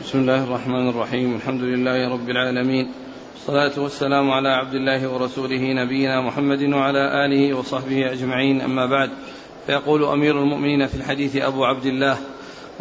بسم 0.00 0.18
الله 0.18 0.44
الرحمن 0.44 0.88
الرحيم. 0.88 1.36
الحمد 1.36 1.60
لله 1.60 2.08
رب 2.08 2.30
العالمين. 2.30 2.92
الصلاة 3.36 3.72
والسلام 3.76 4.30
على 4.30 4.48
عبد 4.48 4.74
الله 4.74 5.08
ورسوله 5.08 5.72
نبينا 5.72 6.20
محمد 6.20 6.62
وعلى 6.62 7.26
آله 7.26 7.54
وصحبه 7.54 8.12
أجمعين. 8.12 8.60
أما 8.60 8.86
بعد 8.86 9.10
فيقول 9.66 10.04
أمير 10.04 10.42
المؤمنين 10.42 10.86
في 10.86 10.94
الحديث 10.94 11.36
أبو 11.36 11.64
عبد 11.64 11.86
الله 11.86 12.18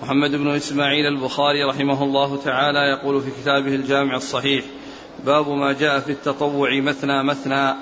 محمد 0.04 0.36
بن 0.36 0.48
إسماعيل 0.48 1.06
البخاري 1.06 1.64
رحمه 1.64 2.04
الله 2.04 2.38
تعالى 2.38 2.80
يقول 2.80 3.22
في 3.22 3.32
كتابه 3.42 3.76
الجامع 3.76 4.16
الصحيح 4.16 4.66
باب 5.26 5.50
ما 5.50 5.74
جاء 5.74 6.00
في 6.00 6.12
التطوع 6.12 6.80
مثنى 6.80 7.24
مثنى 7.24 7.74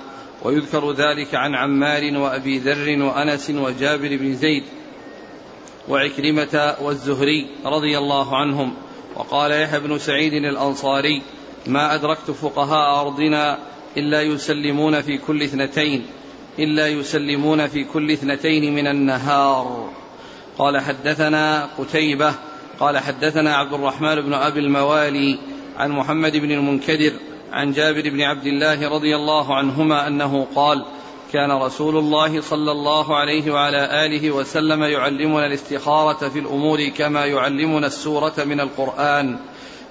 ويذكر 0.42 0.92
ذلك 0.92 1.34
عن 1.34 1.54
عمار 1.54 2.18
وأبي 2.18 2.58
ذر 2.58 3.02
وأنس 3.02 3.50
وجابر 3.50 4.16
بن 4.16 4.34
زيد 4.34 4.64
وعكرمة 5.88 6.74
والزهري 6.82 7.46
رضي 7.64 7.98
الله 7.98 8.36
عنهم. 8.36 8.74
وقال 9.20 9.52
يحيى 9.52 9.80
بن 9.80 9.98
سعيد 9.98 10.32
الأنصاري 10.32 11.22
ما 11.66 11.94
أدركت 11.94 12.30
فقهاء 12.30 13.00
أرضنا 13.00 13.58
إلا 13.96 14.22
يسلمون 14.22 15.02
في 15.02 15.18
كل 15.18 15.42
اثنتين 15.42 16.06
إلا 16.58 16.88
يسلمون 16.88 17.66
في 17.66 17.84
كل 17.84 18.10
اثنتين 18.10 18.74
من 18.74 18.86
النهار. 18.86 19.90
قال 20.58 20.80
حدثنا 20.80 21.68
قتيبة 21.78 22.34
قال 22.80 22.98
حدثنا 22.98 23.54
عبد 23.54 23.72
الرحمن 23.72 24.20
بن 24.20 24.34
أبي 24.34 24.60
الموالي 24.60 25.38
عن 25.76 25.90
محمد 25.90 26.36
بن 26.36 26.50
المنكدر 26.50 27.12
عن 27.52 27.72
جابر 27.72 28.10
بن 28.10 28.20
عبد 28.20 28.46
الله 28.46 28.88
رضي 28.88 29.16
الله 29.16 29.54
عنهما 29.54 30.06
أنه 30.06 30.46
قال 30.54 30.84
كان 31.32 31.52
رسول 31.52 31.96
الله 31.96 32.40
صلى 32.40 32.72
الله 32.72 33.16
عليه 33.16 33.50
وعلى 33.52 34.06
آله 34.06 34.30
وسلم 34.30 34.82
يعلمنا 34.82 35.46
الاستخارة 35.46 36.28
في 36.28 36.38
الأمور 36.38 36.88
كما 36.88 37.26
يعلمنا 37.26 37.86
السورة 37.86 38.34
من 38.38 38.60
القرآن. 38.60 39.38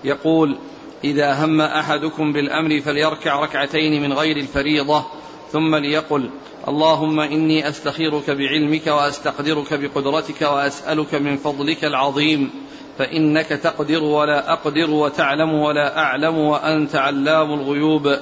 يقول 0.04 0.58
إذا 1.04 1.46
هم 1.46 1.62
أحدكم 1.62 2.34
بالأمر 2.34 2.82
فليركع 2.82 3.40
ركعتين 3.40 4.02
من 4.02 4.14
غير 4.14 4.38
الفريضة 4.38 5.06
ثم 5.52 5.76
ليقل 5.76 6.30
اللهم 6.68 7.20
إني 7.20 7.70
أستخيرك 7.70 8.30
بعلمك 8.30 8.88
وأستقدرك 8.88 9.74
بقدرتك 9.74 10.42
وأسألك 10.42 11.16
من 11.16 11.38
فضلك 11.38 11.86
العظيم 11.86 12.50
فإنك 12.98 13.48
تقدر 13.48 14.04
ولا 14.04 14.54
أقدر 14.54 14.92
وتعلم 14.92 15.54
ولا 15.54 16.00
أعلم 16.00 16.38
وأنت 16.38 16.96
علام 16.96 17.54
الغيوب. 17.54 18.18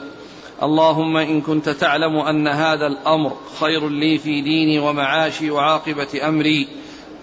اللهم 0.63 1.17
إن 1.17 1.41
كنت 1.41 1.69
تعلم 1.69 2.17
أن 2.17 2.47
هذا 2.47 2.87
الأمر 2.87 3.31
خير 3.59 3.89
لي 3.89 4.17
في 4.17 4.41
ديني 4.41 4.79
ومعاشي 4.79 5.51
وعاقبة 5.51 6.27
أمري 6.27 6.67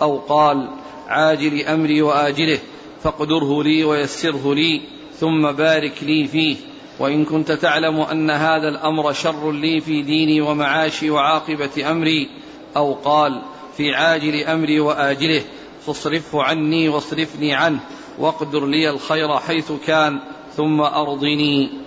أو 0.03 0.19
قال 0.19 0.69
عاجل 1.09 1.63
أمري 1.63 2.03
وآجله 2.03 2.59
فاقدره 3.03 3.63
لي 3.63 3.85
ويسره 3.85 4.55
لي 4.55 4.81
ثم 5.21 5.53
بارك 5.53 5.93
لي 6.03 6.27
فيه. 6.27 6.57
وإن 6.99 7.25
كنت 7.25 7.53
تعلم 7.53 8.01
أن 8.01 8.31
هذا 8.31 8.69
الأمر 8.69 9.13
شر 9.13 9.53
لي 9.53 9.81
في 9.81 10.03
ديني 10.03 10.41
ومعاشي 10.41 11.11
وعاقبة 11.11 11.91
أمري 11.91 12.31
أو 12.77 12.95
قال 12.95 13.43
في 13.77 13.95
عاجل 13.95 14.45
أمري 14.45 14.81
وآجله 14.81 15.43
فاصرفه 15.87 16.43
عني 16.43 16.89
واصرفني 16.89 17.55
عنه 17.55 17.81
واقدر 18.19 18.67
لي 18.67 18.91
الخير 18.91 19.39
حيث 19.39 19.73
كان 19.87 20.21
ثم 20.57 20.81
أرضني. 20.81 21.84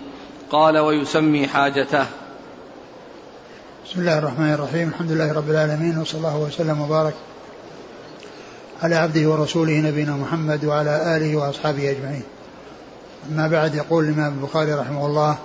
قال 0.52 0.78
ويسمي 0.78 1.48
حاجته. 1.48 2.06
بسم 3.86 4.00
الله 4.00 4.17
الرحمن 4.17 4.53
الرحيم. 4.53 4.90
الحمد 4.90 5.12
لله 5.12 5.34
رب 5.34 5.50
العالمين 5.50 5.98
وصلى 5.98 6.17
الله 6.17 6.38
وسلم 6.38 6.81
وبارك 6.81 7.14
على 8.84 8.95
عبده 8.95 9.30
ورسوله 9.30 9.73
نبينا 9.73 10.12
محمد 10.12 10.66
وعلى 10.66 11.18
آله 11.18 11.36
وأصحابه 11.36 11.92
أجمعين. 11.92 12.23
أما 13.31 13.48
بعد 13.48 13.75
يقول 13.75 14.06
الإمام 14.06 14.34
البخاري 14.34 14.73
رحمه 14.73 15.06
الله 15.06 15.38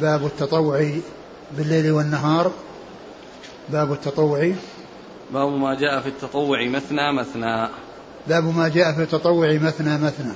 باب 0.00 0.26
التطوع 0.26 0.90
بالليل 1.56 1.92
والنهار. 1.92 2.50
باب 3.68 3.92
التطوع. 3.92 4.52
باب 5.32 5.48
ما 5.48 5.74
جاء 5.74 6.00
في 6.00 6.08
التطوع 6.08 6.68
مثنى 6.68 7.12
مثنى. 7.12 7.68
باب 8.26 8.56
ما 8.56 8.68
جاء 8.68 8.92
في 8.92 9.02
التطوع 9.02 9.52
مثنى 9.52 9.98
مثنى. 9.98 10.34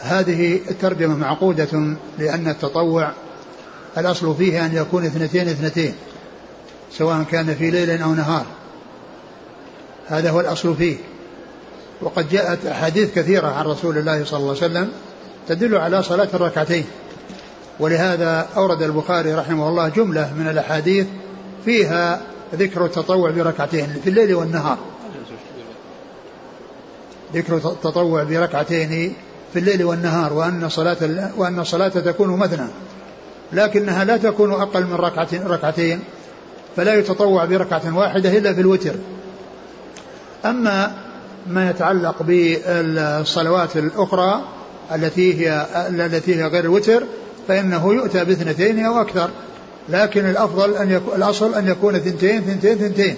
هذه 0.00 0.60
الترجمة 0.70 1.16
معقودة 1.16 1.96
لأن 2.18 2.48
التطوع 2.48 3.12
الأصل 3.98 4.34
فيه 4.34 4.66
أن 4.66 4.74
يكون 4.74 5.04
اثنتين 5.04 5.48
اثنتين 5.48 5.94
سواء 6.92 7.22
كان 7.22 7.54
في 7.54 7.70
ليل 7.70 8.02
أو 8.02 8.14
نهار. 8.14 8.46
هذا 10.06 10.30
هو 10.30 10.40
الأصل 10.40 10.76
فيه. 10.76 10.96
وقد 12.02 12.28
جاءت 12.28 12.66
أحاديث 12.66 13.14
كثيرة 13.14 13.48
عن 13.48 13.64
رسول 13.64 13.98
الله 13.98 14.24
صلى 14.24 14.38
الله 14.38 14.48
عليه 14.48 14.58
وسلم 14.58 14.92
تدل 15.48 15.76
على 15.76 16.02
صلاة 16.02 16.28
الركعتين. 16.34 16.84
ولهذا 17.80 18.48
أورد 18.56 18.82
البخاري 18.82 19.34
رحمه 19.34 19.68
الله 19.68 19.88
جملة 19.88 20.34
من 20.34 20.48
الأحاديث 20.48 21.06
فيها 21.64 22.20
ذكر 22.54 22.84
التطوع 22.84 23.30
بركعتين 23.30 24.00
في 24.04 24.10
الليل 24.10 24.34
والنهار. 24.34 24.78
ذكر 27.34 27.56
التطوع 27.56 28.22
بركعتين 28.22 29.14
في 29.52 29.58
الليل 29.58 29.84
والنهار 29.84 30.32
وأن 30.32 30.68
صلاة 30.68 30.96
وأن 31.36 31.60
الصلاة 31.60 31.88
تكون 31.88 32.28
مثنى 32.28 32.66
لكنها 33.52 34.04
لا 34.04 34.16
تكون 34.16 34.52
أقل 34.52 34.84
من 34.84 34.94
ركعتين 34.94 35.42
ركعتين 35.46 36.00
فلا 36.76 36.94
يتطوع 36.94 37.44
بركعة 37.44 37.96
واحدة 37.96 38.38
إلا 38.38 38.54
في 38.54 38.60
الوتر. 38.60 38.94
أما 40.44 40.92
ما 41.46 41.70
يتعلق 41.70 42.22
بالصلوات 42.22 43.76
الأخرى 43.76 44.42
التي 44.94 45.34
هي 45.40 45.66
التي 45.88 46.36
هي 46.36 46.46
غير 46.46 46.64
الوتر 46.64 47.04
فإنه 47.48 47.94
يؤتى 47.94 48.24
باثنتين 48.24 48.84
أو 48.84 49.00
أكثر 49.00 49.30
لكن 49.88 50.30
الأفضل 50.30 50.76
أن 50.76 50.90
يكون 50.90 51.14
الأصل 51.16 51.54
أن 51.54 51.68
يكون 51.68 51.98
ثنتين 51.98 52.42
ثنتين 52.42 52.78
ثنتين 52.78 53.16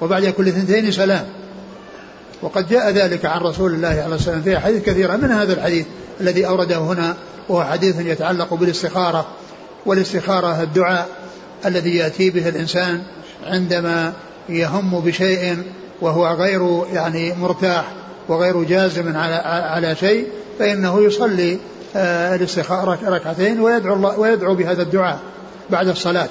وبعد 0.00 0.24
كل 0.26 0.52
ثنتين 0.52 0.90
سلام. 0.90 1.26
وقد 2.42 2.68
جاء 2.68 2.90
ذلك 2.90 3.26
عن 3.26 3.40
رسول 3.40 3.74
الله 3.74 3.88
عليه 3.88 3.98
الصلاة 3.98 4.14
والسلام. 4.14 4.42
في 4.42 4.56
أحاديث 4.56 4.82
كثيرة. 4.82 5.16
من 5.16 5.30
هذا 5.30 5.52
الحديث 5.52 5.86
الذي 6.20 6.46
أورده 6.46 6.78
هنا؟ 6.78 7.16
وهو 7.48 7.64
حديث 7.64 8.00
يتعلق 8.00 8.54
بالاستخارة 8.54 9.26
والاستخارة 9.86 10.62
الدعاء 10.62 11.08
الذي 11.66 11.96
يأتي 11.96 12.30
به 12.30 12.48
الإنسان 12.48 13.02
عندما 13.46 14.12
يهم 14.48 15.00
بشيء 15.00 15.62
وهو 16.00 16.26
غير 16.26 16.84
يعني 16.92 17.34
مرتاح 17.34 17.84
وغير 18.28 18.62
جازم 18.62 19.16
على 19.16 19.34
على 19.44 19.96
شيء 19.96 20.26
فإنه 20.58 21.00
يصلي 21.00 21.58
الاستخارة 21.96 22.98
ركعتين 23.04 23.60
ويدعو 23.60 23.94
الله 23.94 24.18
ويدعو 24.18 24.54
بهذا 24.54 24.82
الدعاء 24.82 25.18
بعد 25.70 25.88
الصلاة. 25.88 26.28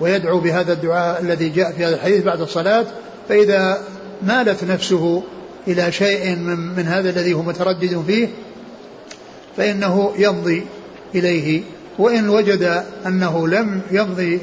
ويدعو 0.00 0.40
بهذا 0.40 0.72
الدعاء 0.72 1.20
الذي 1.20 1.48
جاء 1.48 1.72
في 1.72 1.84
هذا 1.84 1.94
الحديث 1.94 2.24
بعد 2.24 2.40
الصلاة. 2.40 2.84
فإذا 3.28 3.78
مالت 4.22 4.64
نفسه 4.64 5.22
إلى 5.68 5.92
شيء 5.92 6.36
من, 6.36 6.58
من 6.58 6.86
هذا 6.86 7.10
الذي 7.10 7.34
هو 7.34 7.42
متردد 7.42 8.02
فيه 8.06 8.28
فإنه 9.56 10.12
يمضي 10.18 10.66
إليه. 11.14 11.62
وإن 11.98 12.28
وجد 12.28 12.84
أنه 13.06 13.48
لم 13.48 13.80
يمضي 13.90 14.40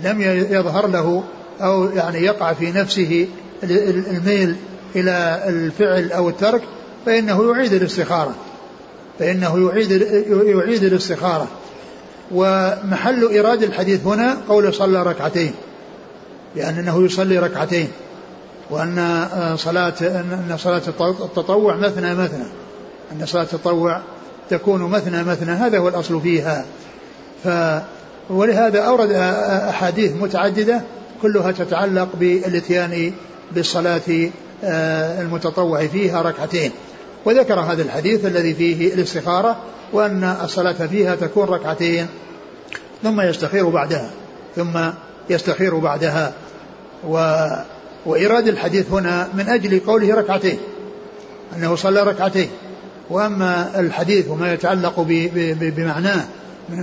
لم 0.00 0.22
يظهر 0.50 0.86
له 0.86 1.24
أو 1.60 1.90
يعني 1.90 2.18
يقع 2.18 2.52
في 2.52 2.72
نفسه 2.72 3.28
الميل 3.64 4.56
إلى 4.96 5.44
الفعل 5.48 6.12
أو 6.12 6.28
الترك 6.28 6.62
فإنه 7.06 7.52
يعيد 7.52 7.72
الاستخارة. 7.72 8.34
فإنه 9.18 9.68
يعيد 9.68 9.90
يعيد 10.46 10.84
الاستخارة. 10.84 11.48
ومحل 12.30 13.28
إيراد 13.28 13.62
الحديث 13.62 14.06
هنا 14.06 14.38
قول 14.48 14.74
صلى 14.74 15.02
ركعتين 15.02 15.52
لأنه 16.56 17.04
يصلي 17.04 17.38
ركعتين. 17.38 17.88
وأن 18.72 19.18
صلاة 19.56 19.94
أن 20.00 20.56
صلاة 20.58 20.82
التطوع 21.00 21.76
مثنى 21.76 22.14
مثنى. 22.14 22.44
أن 23.12 23.26
صلاة 23.26 23.42
التطوع 23.42 24.00
تكون 24.50 24.82
مثنى 24.82 25.24
مثنى. 25.24 25.50
هذا 25.50 25.78
هو 25.78 25.88
الأصل 25.88 26.20
فيها. 26.20 26.64
ف 27.44 27.48
ولهذا 28.30 28.80
أورد 28.80 29.10
أحاديث 29.68 30.12
متعددة 30.12 30.80
كلها 31.22 31.52
تتعلق 31.52 32.08
بالاتيان 32.14 33.12
بالصلاة 33.52 34.30
المتطوع 35.20 35.86
فيها 35.86 36.22
ركعتين. 36.22 36.72
وذكر 37.24 37.60
هذا 37.60 37.82
الحديث 37.82 38.24
الذي 38.24 38.54
فيه 38.54 38.94
الاستخارة 38.94 39.56
وأن 39.92 40.36
الصلاة 40.44 40.86
فيها 40.86 41.14
تكون 41.14 41.48
ركعتين. 41.48 42.06
ثم 43.02 43.20
يستخير 43.20 43.68
بعدها. 43.68 44.10
ثم 44.56 44.78
يستخير 45.30 45.78
بعدها. 45.78 46.32
و 47.08 47.46
وإيراد 48.06 48.48
الحديث 48.48 48.90
هنا 48.92 49.28
من 49.34 49.48
أجل 49.48 49.80
قوله 49.80 50.14
ركعتين 50.14 50.58
أنه 51.56 51.76
صلى 51.76 52.02
ركعتين. 52.02 52.48
وأما 53.10 53.80
الحديث 53.80 54.28
وما 54.28 54.52
يتعلق 54.52 55.00
بمعناه 55.60 56.24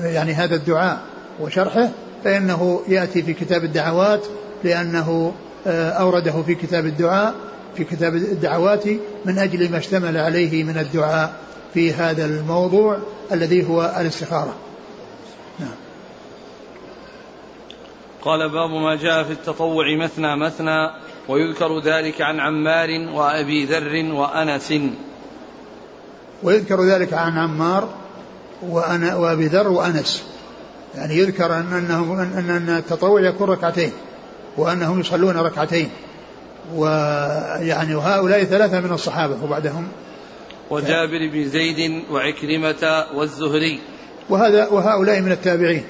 يعني 0.03 0.33
هذا 0.33 0.55
الدعاء 0.55 0.99
وشرحه 1.41 1.89
فإنه 2.23 2.81
يأتي 2.87 3.23
في 3.23 3.33
كتاب 3.33 3.63
الدعوات 3.63 4.25
لأنه 4.63 5.33
أورده 5.67 6.41
في 6.45 6.55
كتاب 6.55 6.85
الدعاء 6.85 7.35
في 7.75 7.83
كتاب 7.83 8.15
الدعوات 8.15 8.83
من 9.25 9.37
أجل 9.37 9.71
ما 9.71 9.77
اشتمل 9.77 10.17
عليه 10.17 10.63
من 10.63 10.77
الدعاء 10.77 11.33
في 11.73 11.93
هذا 11.93 12.25
الموضوع 12.25 12.97
الذي 13.31 13.67
هو 13.67 13.95
الاستخارة. 13.99 14.55
نعم. 15.59 15.88
قال 18.21 18.49
باب 18.49 18.69
ما 18.69 18.95
جاء 18.95 19.23
في 19.23 19.31
التطوع 19.31 19.95
مثنى 19.95 20.35
مثنى 20.35 20.89
ويذكر 21.27 21.79
ذلك 21.79 22.21
عن 22.21 22.39
عمار 22.39 22.89
وأبي 23.13 23.65
ذر 23.65 24.13
وأنس. 24.13 24.73
ويذكر 26.43 26.83
ذلك 26.83 27.13
عن 27.13 27.37
عمار 27.37 27.89
وأنا 28.61 29.15
وأبي 29.15 29.45
ذر 29.45 29.67
وأنس. 29.67 30.23
يعني 30.95 31.17
يذكر 31.17 31.53
أن 31.53 31.73
أنه 31.73 32.23
أن 32.23 32.69
التطوع 32.69 33.21
يكون 33.21 33.49
ركعتين 33.49 33.91
وأنهم 34.57 34.99
يصلون 34.99 35.37
ركعتين. 35.37 35.89
ويعني 36.75 37.95
وهؤلاء 37.95 38.43
ثلاثة 38.43 38.79
من 38.79 38.93
الصحابة 38.93 39.43
وبعدهم. 39.43 39.87
وجابر 40.69 41.29
بن 41.33 41.49
زيد 41.49 42.03
وعكرمة 42.11 43.05
والزهري. 43.15 43.79
وهذا 44.29 44.67
وهؤلاء 44.67 45.21
من 45.21 45.31
التابعين. 45.31 45.83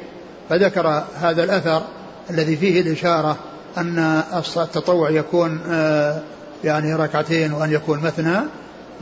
فذكر 0.49 1.03
هذا 1.15 1.43
الأثر 1.43 1.81
الذي 2.29 2.55
فيه 2.55 2.81
الإشارة 2.81 3.37
أن 3.77 4.23
التطوع 4.57 5.09
يكون 5.09 5.59
آه، 5.69 6.21
يعني 6.63 6.93
ركعتين 6.93 7.53
وأن 7.53 7.71
يكون 7.71 7.99
مثنى 7.99 8.37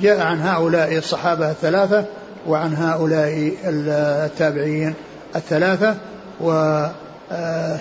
جاء 0.02 0.22
عن 0.22 0.42
هؤلاء 0.42 0.98
الصحابة 0.98 1.52
الثلاثة 1.52 2.06
وعن 2.48 2.74
هؤلاء 2.76 3.52
التابعين 3.66 4.94
الثلاثة 5.36 5.96
و 6.42 6.52
آه، 7.32 7.80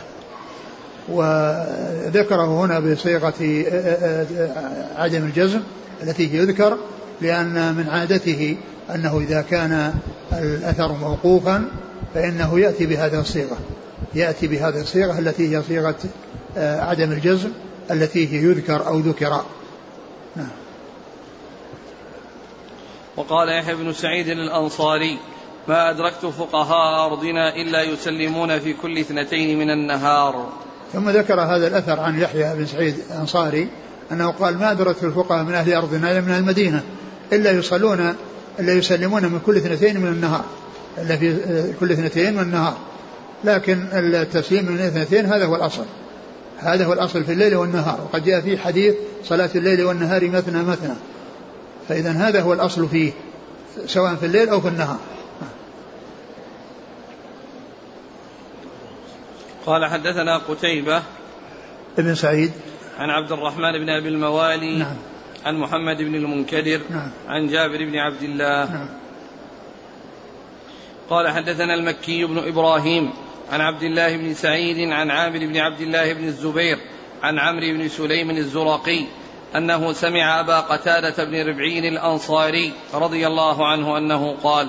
وذكره 1.09 2.65
هنا 2.65 2.81
بصيغة 2.81 3.65
آه، 3.69 4.27
عدم 4.97 5.25
الجزم 5.25 5.61
التي 6.03 6.37
يذكر 6.37 6.77
لأن 7.21 7.75
من 7.75 7.89
عادته 7.89 8.57
أنه 8.95 9.19
إذا 9.19 9.43
كان 9.43 9.95
الأثر 10.33 10.93
موقوفا 10.93 11.65
فإنه 12.15 12.61
يأتي 12.61 12.87
بهذه 12.87 13.21
الصيغة. 13.21 13.57
يأتي 14.15 14.47
بهذه 14.47 14.81
الصيغة 14.81 15.19
التي 15.19 15.57
هي 15.57 15.63
صيغة 15.63 15.97
آه، 16.57 16.81
عدم 16.81 17.13
الجزم 17.13 17.51
التي 17.91 18.33
هي 18.33 18.43
يذكر 18.43 18.87
أو 18.87 18.99
ذكر. 18.99 19.45
نعم. 20.37 20.49
وقال 23.17 23.49
يحيى 23.49 23.75
بن 23.75 23.93
سعيد 23.93 24.29
الأنصاري 24.29 25.19
ما 25.69 25.91
أدركت 25.91 26.27
فقهاء 26.27 27.07
أرضنا 27.07 27.57
إلا 27.57 27.83
يسلمون 27.83 28.59
في 28.59 28.73
كل 28.73 28.99
اثنتين 28.99 29.59
من 29.59 29.71
النهار. 29.71 30.49
ثم 30.93 31.11
ذكر 31.11 31.41
هذا 31.41 31.67
الأثر 31.67 32.01
عن 32.01 32.21
يحيى 32.21 32.55
بن 32.55 32.67
سعيد 32.67 32.95
الأنصاري 33.11 33.69
أنه 34.13 34.31
قال 34.31 34.59
ما 34.59 34.71
أدركت 34.71 35.05
الفقهاء 35.05 35.45
من 35.45 35.55
أهل 35.55 35.75
أرضنا 35.75 36.11
إلا 36.11 36.21
من 36.21 36.33
المدينة 36.33 36.83
إلا 37.33 37.51
يصلون 37.51 38.15
إلا 38.59 38.73
يسلمون 38.73 39.23
من 39.23 39.41
كل 39.47 39.57
اثنتين 39.57 40.01
من 40.01 40.09
النهار 40.09 40.45
إلا 40.99 41.17
في 41.17 41.73
كل 41.81 41.93
اثنتين 41.93 42.35
من 42.35 42.43
النهار. 42.43 42.77
لكن 43.47 43.89
التسليم 43.93 44.65
من 44.65 44.75
الاثنتين 44.75 45.27
هذا 45.27 45.45
هو 45.45 45.57
الأصل. 45.57 45.85
هذا 46.59 46.85
هو 46.85 46.93
الأصل 46.93 47.25
في 47.25 47.33
الليل 47.33 47.55
والنهار. 47.55 48.01
وقد 48.01 48.25
جاء 48.25 48.41
في 48.41 48.59
حديث 48.59 48.95
صلاة 49.25 49.51
الليل 49.55 49.85
والنهار 49.85 50.29
مثنى 50.29 50.63
مثنى. 50.63 50.95
فإذا 51.89 52.11
هذا 52.11 52.43
هو 52.43 52.53
الأصل 52.53 52.89
فيه 52.89 53.13
سواء 53.87 54.15
في 54.15 54.27
الليل 54.27 54.49
أو 54.49 54.61
في 54.61 54.69
النهار. 54.69 54.99
قال 59.67 59.87
حدثنا 59.87 60.39
قتيبة 60.39 61.03
ابن 61.99 62.15
سعيد. 62.15 62.51
عن 62.99 63.11
عبد 63.11 63.33
الرحمن 63.33 63.73
بن 63.73 63.91
أبي 63.91 64.09
الموالي. 64.09 64.79
نعم. 64.79 64.97
عن 65.45 65.59
محمد 65.59 65.97
بن 65.97 66.15
المنكدر. 66.15 66.81
نعم. 66.91 67.11
عن 67.29 67.49
جابر 67.49 67.79
بن 67.79 67.97
عبد 67.97 68.23
الله. 68.23 68.73
نعم. 68.73 68.89
قال 71.11 71.29
حدثنا 71.29 71.75
المكي 71.75 72.25
بن 72.25 72.39
إبراهيم. 72.39 73.11
عن 73.53 73.61
عبد 73.61 73.83
الله 73.83 74.17
بن 74.17 74.35
سعيد 74.35 74.91
عن 74.91 75.11
عامر 75.11 75.39
بن 75.39 75.57
عبد 75.57 75.81
الله 75.81 76.13
بن 76.13 76.25
الزبير 76.25 76.79
عن 77.23 77.39
عمرو 77.39 77.67
بن 77.73 77.89
سليم 77.89 78.31
الزرقي 78.31 79.05
أنه 79.57 79.93
سمع 79.93 80.41
أبا 80.41 80.61
قتادة 80.61 81.25
بن 81.25 81.49
ربعين 81.49 81.85
الأنصاري 81.85 82.73
رضي 82.95 83.27
الله 83.27 83.67
عنه 83.67 83.99
أنه 83.99 84.37
قال 84.43 84.69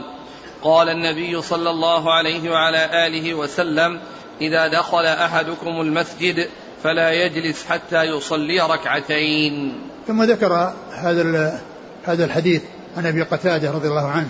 قال 0.64 0.90
النبي 0.90 1.42
صلى 1.42 1.70
الله 1.70 2.14
عليه 2.14 2.52
وعلى 2.52 3.08
آله 3.08 3.34
وسلم 3.34 4.00
إذا 4.42 4.68
دخل 4.68 5.06
أحدكم 5.06 5.82
المسجد 5.82 6.50
فلا 6.84 7.12
يجلس 7.12 7.66
حتى 7.66 8.04
يصلي 8.04 8.60
ركعتين. 8.60 9.82
ثم 10.08 10.24
ذكر 10.24 10.74
هذا 10.92 11.62
هذا 12.04 12.26
الحديث 12.26 12.62
عن 12.98 13.06
أبي 13.06 13.22
قتادة 13.22 13.72
رضي 13.72 13.88
الله 13.88 14.08
عنه. 14.08 14.30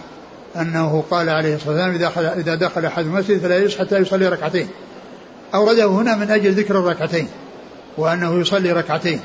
أنه 0.56 1.04
قال 1.12 1.30
عليه 1.30 1.56
الصلاة 1.56 1.72
والسلام 1.72 1.96
إذا 1.96 2.08
دخل 2.08 2.26
إذا 2.26 2.56
دخل 2.56 2.86
أحد 2.86 3.06
المسجد 3.06 3.40
فلا 3.40 3.58
يجلس 3.58 3.78
حتى 3.78 3.98
يصلي 3.98 4.28
ركعتين. 4.28 4.68
أورده 5.54 5.86
هنا 5.86 6.16
من 6.16 6.32
أجل 6.32 6.52
ذكر 6.52 6.80
الركعتين 6.80 7.28
وأنه 7.98 8.40
يصلي 8.40 8.72
ركعتين. 8.72 9.20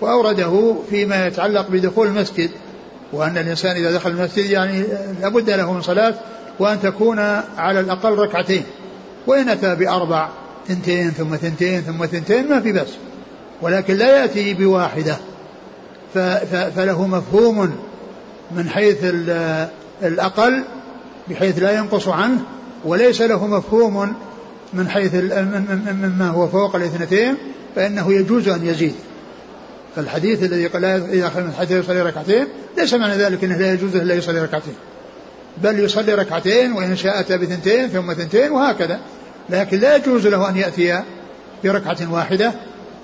وأورده 0.00 0.76
فيما 0.90 1.26
يتعلق 1.26 1.68
بدخول 1.70 2.06
المسجد 2.06 2.50
وأن 3.12 3.38
الإنسان 3.38 3.76
إذا 3.76 3.92
دخل 3.92 4.10
المسجد 4.10 4.50
يعني 4.50 4.84
لابد 5.20 5.50
له 5.50 5.72
من 5.72 5.82
صلاة 5.82 6.14
وأن 6.58 6.80
تكون 6.82 7.18
على 7.58 7.80
الأقل 7.80 8.10
ركعتين. 8.10 8.64
وإن 9.26 9.48
أتى 9.48 9.74
بأربع 9.74 10.28
ثنتين 10.68 11.10
ثم 11.10 11.36
ثنتين 11.36 11.80
ثم 11.80 12.06
ثنتين 12.06 12.48
ما 12.48 12.60
في 12.60 12.72
بس 12.72 12.88
ولكن 13.62 13.94
لا 13.94 14.20
يأتي 14.20 14.54
بواحدة. 14.54 15.16
فله 16.74 17.06
مفهوم 17.06 17.78
من 18.50 18.68
حيث 18.68 19.04
الأقل 20.02 20.64
بحيث 21.30 21.62
لا 21.62 21.78
ينقص 21.78 22.08
عنه 22.08 22.40
وليس 22.84 23.20
له 23.20 23.46
مفهوم 23.46 24.14
من 24.72 24.88
حيث 24.88 25.14
مما 25.14 26.28
هو 26.28 26.48
فوق 26.48 26.76
الاثنتين 26.76 27.34
فإنه 27.76 28.12
يجوز 28.12 28.48
أن 28.48 28.66
يزيد. 28.66 28.94
فالحديث 29.96 30.42
الذي 30.42 30.66
قال 30.66 30.84
إذا 30.84 31.32
من 31.36 31.52
حتى 31.58 31.78
يصلي 31.78 32.02
ركعتين 32.02 32.46
ليس 32.76 32.94
معنى 32.94 33.14
ذلك 33.14 33.44
أنه 33.44 33.56
لا 33.56 33.72
يجوز 33.72 33.96
إلا 33.96 34.14
يصلي 34.14 34.42
ركعتين. 34.42 34.74
بل 35.62 35.78
يصلي 35.78 36.14
ركعتين 36.14 36.72
وإن 36.72 36.96
شاء 36.96 37.20
أتى 37.20 37.38
بثنتين 37.38 37.88
ثم 37.88 38.12
ثنتين 38.12 38.50
وهكذا. 38.50 39.00
لكن 39.50 39.78
لا 39.78 39.96
يجوز 39.96 40.26
له 40.26 40.48
أن 40.48 40.56
يأتي 40.56 41.02
بركعة 41.64 42.12
واحدة 42.12 42.52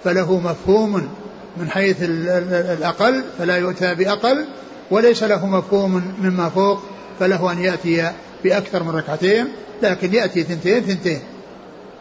فله 0.04 0.40
مفهوم 0.40 1.08
من 1.56 1.70
حيث 1.70 1.96
الأقل 2.00 3.22
فلا 3.38 3.56
يؤتى 3.56 3.94
بأقل 3.94 4.44
وليس 4.90 5.22
له 5.22 5.46
مفهوم 5.46 6.14
مما 6.22 6.48
فوق 6.48 6.82
فله 7.20 7.52
أن 7.52 7.58
يأتي 7.58 8.12
بأكثر 8.44 8.82
من 8.82 8.90
ركعتين 8.90 9.48
لكن 9.82 10.14
يأتي 10.14 10.42
ثنتين 10.42 10.80
ثنتين. 10.82 11.20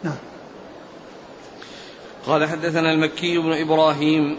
نعم. 0.04 0.16
قال 2.26 2.48
حدثنا 2.48 2.92
المكي 2.92 3.38
بن 3.38 3.52
إبراهيم 3.52 4.36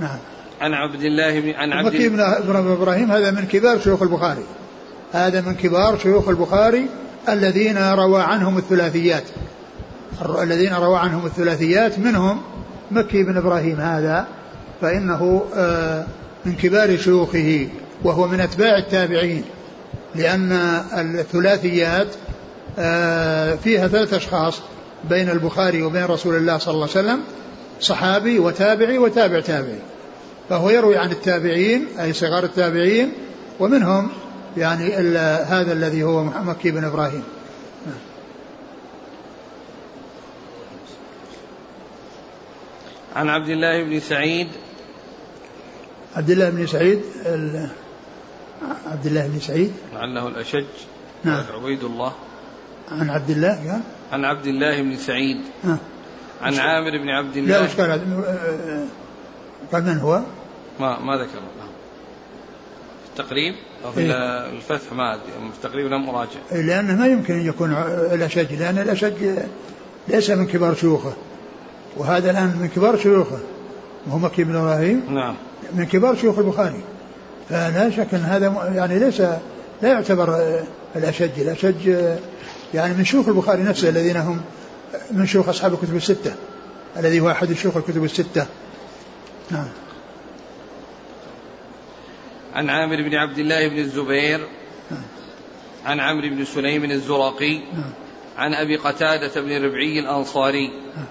نعم. 0.00 0.18
عن 0.60 0.72
عبد 0.72 1.02
الله 1.02 1.40
بن 1.40 1.50
عن 1.50 1.72
عبد 1.72 1.94
المكي 1.94 2.08
بن 2.08 2.56
إبراهيم 2.56 3.12
هذا 3.12 3.30
من 3.30 3.46
كبار 3.46 3.80
شيوخ 3.80 4.02
البخاري. 4.02 4.44
هذا 5.12 5.40
من 5.40 5.54
كبار 5.54 5.98
شيوخ 5.98 6.28
البخاري 6.28 6.86
الذين 7.28 7.78
روى 7.78 8.22
عنهم 8.22 8.58
الثلاثيات. 8.58 9.24
الذين 10.42 10.74
روى 10.74 10.98
عنهم 10.98 11.26
الثلاثيات 11.26 11.98
منهم 11.98 12.42
مكي 12.90 13.22
بن 13.22 13.36
إبراهيم 13.36 13.80
هذا 13.80 14.26
فإنه 14.80 15.44
آه، 15.54 16.06
من 16.46 16.54
كبار 16.54 16.96
شيوخه 16.96 17.68
وهو 18.04 18.26
من 18.26 18.40
أتباع 18.40 18.78
التابعين 18.78 19.44
لأن 20.14 20.52
الثلاثيات 21.18 22.08
آه، 22.78 23.54
فيها 23.54 23.88
ثلاث 23.88 24.14
أشخاص 24.14 24.60
بين 25.10 25.30
البخاري 25.30 25.82
وبين 25.82 26.04
رسول 26.04 26.36
الله 26.36 26.58
صلى 26.58 26.74
الله 26.74 26.88
عليه 26.96 27.06
وسلم 27.06 27.20
صحابي 27.80 28.38
وتابعي 28.38 28.98
وتابع 28.98 29.40
تابعي. 29.40 29.78
فهو 30.48 30.70
يروي 30.70 30.96
عن 30.96 31.10
التابعين 31.10 31.86
أي 32.00 32.12
صغار 32.12 32.44
التابعين 32.44 33.12
ومنهم 33.60 34.08
يعني 34.56 34.94
هذا 35.44 35.72
الذي 35.72 36.02
هو 36.02 36.24
مكي 36.24 36.70
بن 36.70 36.84
إبراهيم. 36.84 37.22
عن 43.16 43.28
عبد 43.28 43.48
الله 43.48 43.84
بن 43.84 44.00
سعيد 44.00 44.48
عبد 46.16 46.30
الله 46.30 46.50
بن 46.50 46.66
سعيد 46.66 47.00
عبد 48.86 49.06
الله 49.06 49.26
بن 49.26 49.40
سعيد. 49.40 49.72
لعله 49.94 50.28
الأشج. 50.28 50.64
نعم. 51.24 51.44
عبيد 51.54 51.84
الله 51.84 52.12
عن 52.90 53.10
عبد 53.10 53.30
الله 53.30 53.80
عن 54.12 54.24
عبد 54.24 54.46
الله 54.46 54.82
بن 54.82 54.96
سعيد. 54.96 55.40
ها. 55.64 55.78
عن 56.42 56.54
عامر 56.54 56.90
بن 56.90 57.08
عبد 57.08 57.36
الله. 57.36 57.58
لا 57.58 57.64
وش 57.64 57.80
قال؟ 57.80 58.00
قال 59.72 59.84
من 59.84 59.98
هو؟ 59.98 60.22
ما 60.80 61.00
ما 61.00 61.16
ذكر 61.16 61.40
في 63.04 63.22
التقريب 63.22 63.54
أو 63.84 63.92
في 63.92 64.00
إيه؟ 64.00 64.50
الفتح 64.50 64.92
ما 64.92 65.14
أدري. 65.14 65.26
في 65.26 65.56
التقريب 65.56 65.86
لم 65.86 66.08
أراجع. 66.08 66.40
إيه، 66.52 66.62
لأنه 66.62 66.96
ما 66.96 67.06
يمكن 67.06 67.34
أن 67.34 67.46
يكون 67.46 67.72
الأشج 68.12 68.52
لأن 68.52 68.78
الأشج 68.78 69.38
ليس 70.08 70.30
من 70.30 70.46
كبار 70.46 70.74
شيوخه. 70.74 71.12
وهذا 71.96 72.30
الآن 72.30 72.46
من 72.46 72.68
كبار 72.68 72.96
شيوخه. 72.96 73.38
وهو 74.06 74.18
مكي 74.18 74.44
بن 74.44 74.56
إبراهيم. 74.56 75.02
نعم. 75.08 75.36
من 75.72 75.86
كبار 75.86 76.16
شيوخ 76.16 76.38
البخاري. 76.38 76.80
فلا 77.48 77.90
شك 77.90 78.14
أن 78.14 78.20
هذا 78.20 78.72
يعني 78.74 78.98
ليس 78.98 79.20
لا 79.82 79.88
يعتبر 79.88 80.60
الأشج. 80.96 81.40
الأشج 81.40 82.14
يعني 82.74 82.94
من 82.94 83.04
شيوخ 83.04 83.28
البخاري 83.28 83.62
نفسه 83.62 83.88
الذين 83.88 84.16
هم 84.16 84.40
من 85.10 85.26
شيوخ 85.26 85.48
أصحاب 85.48 85.72
الكتب 85.72 85.96
الستة. 85.96 86.34
الذي 86.96 87.20
هو 87.20 87.30
أحد 87.30 87.52
شيوخ 87.52 87.76
الكتب 87.76 88.04
الستة. 88.04 88.46
نعم. 89.50 89.68
عن 92.54 92.70
عامر 92.70 92.96
بن 92.96 93.14
عبد 93.14 93.38
الله 93.38 93.68
بن 93.68 93.78
الزبير. 93.78 94.46
نعم. 94.90 95.02
عن 95.86 96.00
عمرو 96.00 96.28
بن 96.28 96.44
سليم 96.44 96.84
الزرقي. 96.84 97.58
نعم. 97.58 97.92
عن 98.36 98.54
أبي 98.54 98.76
قتادة 98.76 99.40
بن 99.40 99.64
ربعي 99.64 99.98
الأنصاري. 99.98 100.68
نعم. 100.68 101.06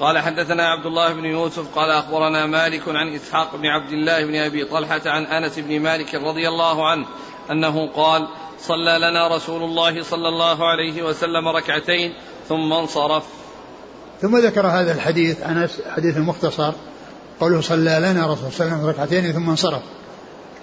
قال 0.00 0.18
حدثنا 0.18 0.68
عبد 0.68 0.86
الله 0.86 1.12
بن 1.12 1.24
يوسف 1.24 1.74
قال 1.74 1.90
أخبرنا 1.90 2.46
مالك 2.46 2.82
عن 2.88 3.14
إسحاق 3.14 3.56
بن 3.56 3.66
عبد 3.66 3.92
الله 3.92 4.24
بن 4.24 4.36
أبي 4.36 4.64
طلحة 4.64 5.00
عن 5.06 5.24
أنس 5.24 5.58
بن 5.58 5.80
مالك 5.80 6.14
رضي 6.14 6.48
الله 6.48 6.88
عنه 6.88 7.06
أنه 7.50 7.86
قال 7.86 8.28
صلى 8.60 8.98
لنا 8.98 9.36
رسول 9.36 9.62
الله 9.62 10.02
صلى 10.02 10.28
الله 10.28 10.68
عليه 10.68 11.02
وسلم 11.02 11.48
ركعتين 11.48 12.14
ثم 12.48 12.72
انصرف. 12.72 13.24
ثم 14.22 14.38
ذكر 14.38 14.66
هذا 14.66 14.92
الحديث 14.92 15.42
انس 15.42 15.80
حديث 15.96 16.16
مختصر 16.16 16.72
قوله 17.40 17.60
صلى 17.60 17.98
لنا 18.00 18.26
رسول 18.26 18.38
الله 18.38 18.50
صلى 18.50 18.66
الله 18.66 18.76
عليه 18.76 18.84
وسلم 18.84 18.86
ركعتين 18.86 19.32
ثم 19.32 19.50
انصرف 19.50 19.82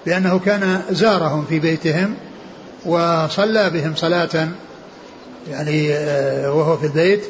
لأنه 0.05 0.39
كان 0.39 0.81
زارهم 0.89 1.45
في 1.45 1.59
بيتهم 1.59 2.15
وصلى 2.85 3.69
بهم 3.69 3.95
صلاة 3.95 4.49
يعني 5.49 5.93
آه، 5.93 6.53
وهو 6.53 6.77
في 6.77 6.85
البيت 6.85 7.25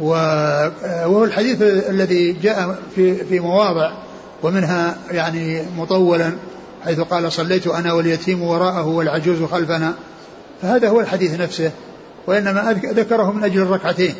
وهو 0.00 1.24
الحديث 1.24 1.62
الذي 1.62 2.32
جاء 2.32 2.78
في 2.94 3.24
في 3.24 3.40
مواضع 3.40 3.92
ومنها 4.42 4.96
يعني 5.10 5.62
مطولا 5.76 6.32
حيث 6.84 7.00
قال 7.00 7.32
صليت 7.32 7.66
أنا 7.66 7.92
واليتيم 7.92 8.42
وراءه 8.42 8.86
والعجوز 8.86 9.42
خلفنا. 9.42 9.94
فهذا 10.62 10.88
هو 10.88 11.00
الحديث 11.00 11.40
نفسه 11.40 11.70
وإنما 12.26 12.80
ذكره 12.84 13.32
من 13.32 13.44
أجل 13.44 13.62
الركعتين. 13.62 14.14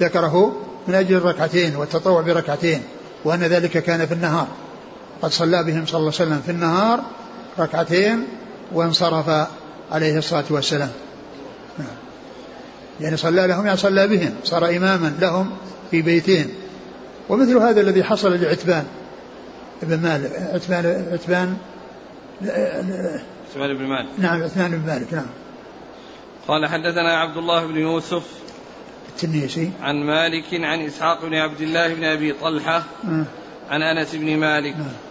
ذكره 0.00 0.52
من 0.88 0.94
أجل 0.94 1.16
الركعتين 1.16 1.76
والتطوع 1.76 2.20
بركعتين 2.20 2.82
وأن 3.24 3.40
ذلك 3.40 3.70
كان 3.70 4.06
في 4.06 4.14
النهار. 4.14 4.46
قد 5.22 5.30
صلى 5.30 5.64
بهم 5.64 5.86
صلى 5.86 5.98
الله 5.98 6.12
عليه 6.20 6.30
وسلم 6.30 6.42
في 6.46 6.52
النهار 6.52 7.00
ركعتين 7.58 8.24
وانصرف 8.72 9.46
عليه 9.92 10.18
الصلاة 10.18 10.44
والسلام. 10.50 10.90
يعني 13.00 13.16
صلى 13.16 13.46
لهم 13.46 13.66
يعني 13.66 13.78
صلى 13.78 14.08
بهم 14.08 14.34
صار 14.44 14.76
إماما 14.76 15.14
لهم 15.20 15.50
في 15.90 16.02
بيتهم. 16.02 16.46
ومثل 17.28 17.56
هذا 17.56 17.80
الذي 17.80 18.04
حصل 18.04 18.40
لعتبان 18.40 18.84
ابن 19.82 20.00
مالك 20.00 20.32
عتبان 20.54 21.06
عتبان 21.12 21.56
عثمان 23.50 23.76
بن 23.76 23.84
مالك. 23.84 24.08
نعم 24.18 24.42
عثمان 24.42 24.70
بن 24.70 24.86
مالك 24.86 25.14
نعم. 25.14 25.26
قال 26.48 26.66
حدثنا 26.66 27.18
عبد 27.18 27.36
الله 27.36 27.66
بن 27.66 27.76
يوسف 27.76 28.22
التنيسي. 29.08 29.70
عن 29.82 29.96
مالك 29.96 30.44
عن 30.52 30.86
إسحاق 30.86 31.26
بن 31.26 31.34
عبد 31.34 31.60
الله 31.60 31.94
بن 31.94 32.04
أبي 32.04 32.32
طلحة 32.32 32.84
آه. 33.04 33.24
عن 33.70 33.82
أنس 33.82 34.14
بن 34.14 34.36
مالك. 34.36 34.74
آه. 34.74 35.08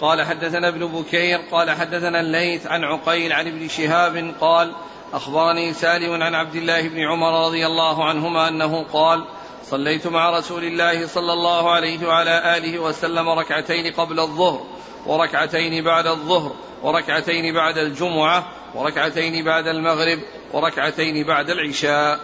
قال 0.00 0.22
حدثنا 0.22 0.68
ابن 0.68 0.86
بكير 0.86 1.38
قال 1.52 1.70
حدثنا 1.70 2.20
الليث 2.20 2.66
عن 2.66 2.84
عقيل 2.84 3.32
عن 3.32 3.46
ابن 3.46 3.68
شهاب 3.68 4.34
قال 4.40 4.72
أخبرني 5.12 5.74
سالم 5.74 6.22
عن 6.22 6.34
عبد 6.34 6.54
الله 6.54 6.88
بن 6.88 7.00
عمر 7.00 7.46
رضي 7.46 7.66
الله 7.66 8.04
عنهما 8.04 8.48
أنه 8.48 8.84
قال 8.92 9.24
صليت 9.64 10.06
مع 10.06 10.38
رسول 10.38 10.64
الله 10.64 11.06
صلى 11.06 11.32
الله 11.32 11.70
عليه 11.70 12.06
وعلى 12.08 12.56
آله 12.56 12.78
وسلم 12.78 13.28
ركعتين 13.28 13.92
قبل 13.92 14.20
الظهر 14.20 14.60
وركعتين 15.06 15.84
بعد 15.84 16.06
الظهر 16.06 16.52
وركعتين 16.82 17.54
بعد 17.54 17.78
الجمعة 17.78 18.48
وركعتين 18.74 19.44
بعد 19.44 19.66
المغرب 19.66 20.18
وركعتين 20.52 21.26
بعد 21.26 21.50
العشاء. 21.50 22.20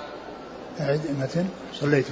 متن 1.21 1.49
صليت. 1.75 2.07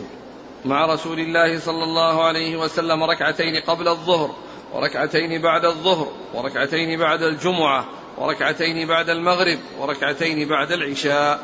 مع 0.65 0.87
رسول 0.87 1.21
الله 1.21 1.59
صلى 1.59 1.85
الله 1.85 2.25
عليه 2.25 2.57
وسلم 2.57 3.03
ركعتين 3.03 3.63
قبل 3.67 3.89
الظهر 3.89 4.31
وركعتين 4.73 5.43
بعد 5.43 5.65
الظهر 5.65 6.09
وركعتين 6.35 6.99
بعد 6.99 7.23
الجمعة 7.23 7.85
وركعتين 8.19 8.89
بعد 8.89 9.11
المغرب 9.11 9.59
وركعتين 9.81 10.49
بعد 10.49 10.73
العشاء. 10.73 11.41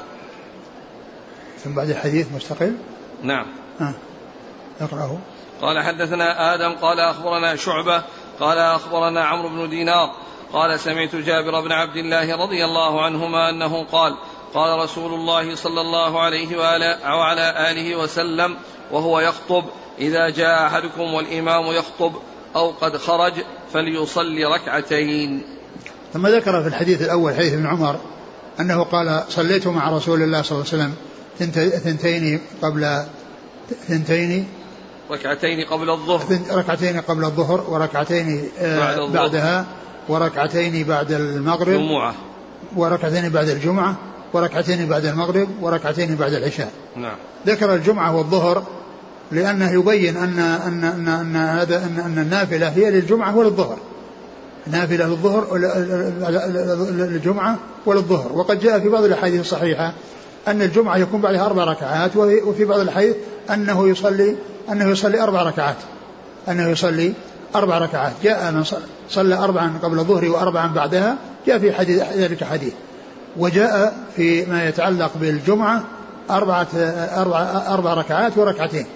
ثم 1.65 1.75
بعد 1.75 1.91
الحديث 1.91 2.33
مستقل؟ 2.33 2.77
نعم. 3.23 3.47
آه. 3.81 3.95
اقرأه. 4.81 5.19
قال 5.63 5.83
حدثنا 5.83 6.55
آدم 6.55 6.73
قال 6.73 7.01
أخبرنا 7.01 7.57
شعبة 7.57 8.03
قال 8.41 8.59
أخبرنا 8.59 9.25
عمرو 9.25 9.49
بن 9.49 9.71
دينار 9.71 10.15
قال 10.53 10.81
سمعت 10.81 11.17
جابر 11.17 11.61
بن 11.61 11.73
عبد 11.73 11.97
الله 11.97 12.37
رضي 12.37 12.65
الله 12.65 13.03
عنهما 13.03 13.51
أنه 13.51 13.85
قال 13.85 14.17
قال 14.55 14.79
رسول 14.79 15.15
الله 15.15 15.55
صلى 15.55 15.81
الله 15.81 16.21
عليه 16.21 16.59
وعلى 17.05 17.71
آله 17.71 17.97
وسلم 17.97 18.57
وهو 18.91 19.21
يخطب 19.21 19.65
إذا 19.99 20.31
جاء 20.31 20.67
أحدكم 20.67 21.15
والإمام 21.15 21.67
يخطب 21.67 22.13
أو 22.57 22.71
قد 22.71 22.97
خرج 22.97 23.33
فليصلي 23.73 24.45
ركعتين. 24.45 25.43
ثم 26.13 26.27
ذكر 26.27 26.63
في 26.63 26.69
الحديث 26.69 27.03
الأول 27.03 27.35
حديث 27.35 27.53
ابن 27.53 27.67
عمر 27.67 27.97
أنه 28.61 28.83
قال 28.83 29.23
صليت 29.29 29.67
مع 29.67 29.91
رسول 29.97 30.23
الله 30.23 30.43
صلى 30.43 30.59
الله 30.59 30.67
عليه 30.73 30.83
وسلم 30.83 30.95
ثنتين 31.85 32.41
قبل 32.63 33.05
ثنتين 33.89 34.47
ركعتين 35.11 35.65
قبل 35.65 35.91
الظهر. 35.91 36.39
ركعتين 36.51 37.01
قبل 37.01 37.25
الظهر 37.25 37.65
وركعتين 37.69 38.49
آه، 38.59 38.79
بعد 38.79 38.99
الظهر. 38.99 39.23
بعدها 39.23 39.67
وركعتين 40.09 40.85
بعد 40.85 41.13
المغرب 41.13 41.81
جمعة 41.81 42.15
وركعتين 42.77 43.29
بعد 43.29 43.49
الجمعة 43.49 43.97
وركعتين 44.33 44.89
بعد 44.89 45.05
المغرب 45.05 45.49
وركعتين 45.61 46.17
بعد 46.17 46.33
العشاء. 46.33 46.73
نعم. 46.97 47.17
ذكر 47.47 47.75
الجمعة 47.75 48.17
والظهر 48.17 48.63
لأنه 49.33 49.71
يبين 49.71 50.17
أن 50.17 50.39
أن 50.39 50.85
أن 50.85 51.09
أن 51.09 51.37
هذا 51.37 51.85
أن, 51.85 52.01
أن 52.05 52.19
النافلة 52.19 52.69
هي 52.69 52.91
للجمعة 52.91 53.37
وللظهر. 53.37 53.79
نافلة 54.67 55.07
للظهر 55.07 55.57
للجمعة 56.91 57.59
وللظهر. 57.87 58.33
وقد 58.33 58.61
جاء 58.61 58.81
في 58.81 58.89
بعض 58.89 59.05
الأحاديث 59.05 59.41
الصحيحة 59.41 59.93
أن 60.49 60.63
الجمعة 60.63 60.97
يكون 60.97 61.21
بعدها 61.21 61.47
أربع 61.47 61.65
ركعات 61.65 62.17
وفي 62.17 62.65
بعض 62.65 62.81
الأحاديث 62.81 63.17
أنه 63.51 63.89
يصلي 63.89 64.37
أنه 64.73 64.89
يصلي 64.89 65.23
أربع 65.23 65.43
ركعات. 65.43 65.77
أنه 66.49 66.69
يصلي 66.69 67.13
أربع 67.55 67.79
ركعات. 67.79 68.13
جاء 68.23 68.53
من 68.53 68.65
صلى 69.11 69.35
أربعا 69.35 69.79
قبل 69.83 69.99
الظهر 69.99 70.29
وأربعا 70.29 70.67
بعدها. 70.67 71.17
جاء 71.47 71.59
في 71.59 71.73
حديث 71.73 72.03
ذلك 72.17 72.45
حديث. 72.45 72.73
وجاء 73.37 73.95
في 74.17 74.47
ما 74.47 74.69
يتعلق 74.69 75.11
بالجمعة 75.21 75.83
أربعة 76.31 76.69
أربع, 77.17 77.39
أربع 77.69 77.95
ركعات 77.95 78.39
وركعتين. 78.39 78.87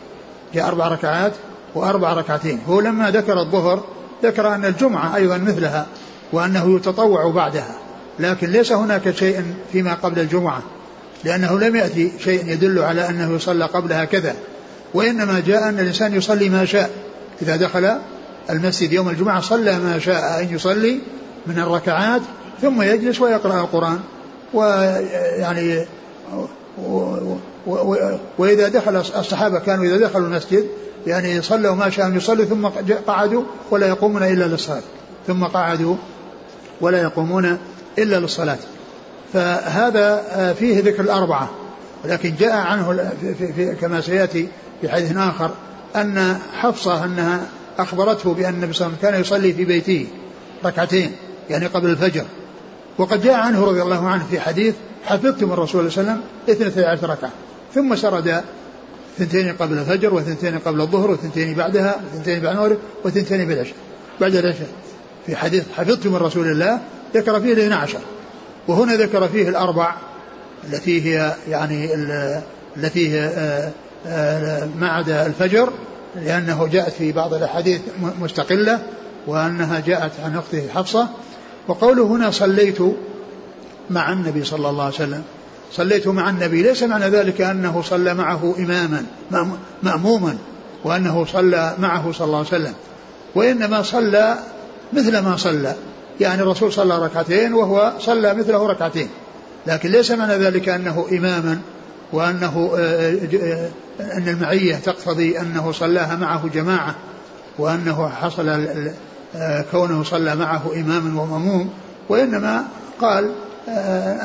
جاء 0.55 0.69
أربع 0.69 0.89
ركعات 0.89 1.33
وأربع 1.75 2.13
ركعتين. 2.13 2.61
هو 2.69 2.81
لما 2.81 3.11
ذكر 3.11 3.41
الظهر 3.41 3.85
ذكر 4.25 4.55
أن 4.55 4.65
الجمعة 4.65 5.17
أيضا 5.17 5.39
مثلها 5.39 5.87
وأنه 6.33 6.77
يتطوع 6.77 7.31
بعدها 7.31 7.75
لكن 8.19 8.51
ليس 8.51 8.73
هناك 8.73 9.11
شيء 9.11 9.45
فيما 9.73 9.95
قبل 9.95 10.21
الجمعة 10.21 10.63
لأنه 11.25 11.59
لم 11.59 11.77
يأتي 11.77 12.13
شيء 12.19 12.49
يدل 12.49 12.79
على 12.79 13.09
أنه 13.09 13.35
يصلى 13.35 13.65
قبلها 13.65 14.05
كذا 14.05 14.35
وإنما 14.95 15.43
جاء 15.47 15.69
أن 15.69 15.81
الإنسان 15.81 16.15
يصلي 16.15 16.49
ما 16.49 16.65
شاء. 16.65 16.91
إذا 17.43 17.57
دخل 17.57 17.99
المسجد 18.51 18.93
يوم 18.93 19.09
الجمعة 19.09 19.41
صلى 19.41 19.79
ما 19.79 19.99
شاء 19.99 20.41
أن 20.41 20.55
يصلي 20.55 21.01
من 21.47 21.59
الركعات 21.59 22.23
ثم 22.63 22.83
يجلس 22.83 23.21
ويقرأ 23.21 23.61
القرآن 23.61 24.01
ويعني 24.55 25.87
وإذا 28.39 28.69
دخل 28.69 28.97
الصحابة 28.97 29.59
كانوا 29.59 29.85
إذا 29.85 29.97
دخلوا 29.97 30.27
المسجد 30.27 30.67
يعني 31.07 31.43
صلوا 31.43 31.75
ما 31.75 31.91
شاء 31.91 32.07
أن 32.07 32.17
يصلوا 32.17 32.45
ثم 32.45 32.67
قعدوا 33.07 33.43
ولا 33.71 33.89
يقومون 33.89 34.23
إلا 34.23 34.45
للصلاة. 34.45 34.83
ثم 35.27 35.45
قعدوا 35.45 35.97
ولا 36.81 37.03
يقومون 37.03 37.59
إلا 37.99 38.21
للصلاة. 38.21 38.59
فهذا 39.33 40.25
آه، 40.31 40.53
فيه 40.53 40.81
ذكر 40.81 41.03
الأربعة. 41.03 41.51
ولكن 42.05 42.35
جاء 42.39 42.53
عنه 42.53 43.11
في 43.21 43.53
في 43.53 43.75
كما 43.75 44.01
سيأتي 44.01 44.49
في 44.81 44.89
حديث 44.89 45.17
آخر 45.17 45.51
أن 45.97 46.39
حفصة 46.61 47.05
أنها 47.05 47.47
أخبرته 47.79 48.35
بأن 48.35 48.55
النبي 48.55 48.73
صلى 48.73 48.87
الله 48.87 48.99
عليه 48.99 49.09
وسلم 49.09 49.11
كان 49.11 49.21
يصلي 49.21 49.53
في 49.53 49.65
بيته 49.65 50.07
ركعتين 50.65 51.13
يعني 51.51 51.67
قبل 51.67 51.91
الفجر. 51.91 52.25
وقد 52.99 53.23
جاء 53.23 53.35
عنه 53.35 53.65
رضي 53.65 53.83
الله 53.83 54.09
عنه 54.09 54.25
في 54.31 54.41
حديث 54.41 54.75
حفظت 55.05 55.45
من 55.45 55.53
الرسول 55.53 55.93
صلى 55.93 56.03
الله 56.03 56.13
عليه 56.13 56.23
وسلم 56.23 56.67
اثنتي 56.69 56.85
عشر 56.85 57.11
ركعة. 57.11 57.31
ثم 57.75 57.97
سرد 57.97 58.45
ثنتين 59.19 59.53
قبل 59.53 59.79
الفجر 59.79 60.15
وثنتين 60.15 60.59
قبل 60.59 60.81
الظهر 60.81 61.11
وثنتين 61.11 61.55
بعدها 61.55 62.01
وثنتين 62.15 62.41
بعد 62.41 62.57
المغرب 62.57 62.79
وثنتين 63.05 63.49
بالعشاء 63.49 63.75
بعد 64.21 64.35
العشاء. 64.35 64.69
في 65.27 65.37
حديث 65.37 65.65
حفظت 65.77 66.07
من 66.07 66.17
رسول 66.17 66.47
الله 66.47 66.81
ذكر 67.15 67.41
فيه 67.41 67.53
الاثنى 67.53 67.75
عشر. 67.75 67.99
وهنا 68.69 68.95
ذكر 68.95 69.29
فيه 69.29 69.49
الأربع 69.49 69.95
التي 70.73 71.05
هي 71.05 71.35
يعني 71.49 71.95
التي 72.77 73.09
هي 73.13 73.25
آه، 73.25 73.71
آه، 74.07 74.69
ما 74.81 74.89
عدا 74.89 75.27
الفجر 75.27 75.73
لأنه 76.17 76.67
جاءت 76.67 76.93
في 76.93 77.13
بعض 77.13 77.35
الأحاديث 77.35 77.81
مستقلة 78.21 78.83
وأنها 79.27 79.81
جاءت 79.81 80.13
عن 80.25 80.37
أخته 80.37 80.69
حفصة. 80.75 81.09
وقوله 81.69 82.07
هنا 82.07 82.31
صليت 82.31 82.79
مع 83.91 84.13
النبي 84.13 84.45
صلى 84.45 84.69
الله 84.69 84.85
عليه 84.85 84.95
وسلم. 84.95 85.23
صليت 85.73 86.09
مع 86.09 86.31
النبي. 86.31 86.63
ليس 86.63 86.83
معنى 86.83 87.09
ذلك 87.09 87.41
أنه 87.41 87.83
صلى 87.83 88.15
معه 88.15 88.55
إماما 88.59 89.05
مأموما 89.83 90.37
وأنه 90.85 91.27
صلى 91.33 91.75
معه 91.79 92.13
صلى 92.13 92.27
الله 92.27 92.39
عليه 92.39 92.49
وسلم. 92.49 92.75
وإنما 93.35 93.83
صلى 93.83 94.39
مثل 94.93 95.19
ما 95.19 95.37
صلى. 95.37 95.75
يعني 96.21 96.43
الرسول 96.43 96.73
صلى 96.73 96.99
ركعتين 96.99 97.55
وهو 97.55 97.93
صلى 97.99 98.35
مثله 98.35 98.67
ركعتين. 98.67 99.09
لكن 99.67 99.91
ليس 99.91 100.11
معنى 100.11 100.35
ذلك 100.37 100.69
أنه 100.69 101.07
إماما 101.13 101.59
وأنه 102.13 102.75
آه، 102.79 103.19
آه، 103.43 103.71
أن 104.01 104.29
المعية 104.29 104.77
تقتضي 104.77 105.41
أنه 105.41 105.73
صلاها 105.73 106.17
معه 106.17 106.49
جماعة 106.49 106.95
وأنه 107.59 108.09
حصل 108.09 108.49
آه، 109.37 109.65
كونه 109.73 110.03
صلى 110.03 110.37
معه 110.37 110.73
إماما 110.77 111.23
ومأموم. 111.23 111.71
وإنما 112.09 112.65
قال 113.01 113.33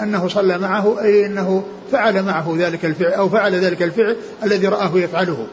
أنه 0.03 0.27
صلى 0.27 0.57
معه 0.57 1.01
أي 1.01 1.25
أنه 1.25 1.63
فعل 1.91 2.23
معه 2.23 2.55
ذلك 2.57 2.85
الفعل 2.85 3.13
أو 3.13 3.29
فعل 3.29 3.55
ذلك 3.55 3.83
الفعل 3.83 4.15
الذي 4.43 4.67
رآه 4.67 4.91
يفعله. 4.95 5.47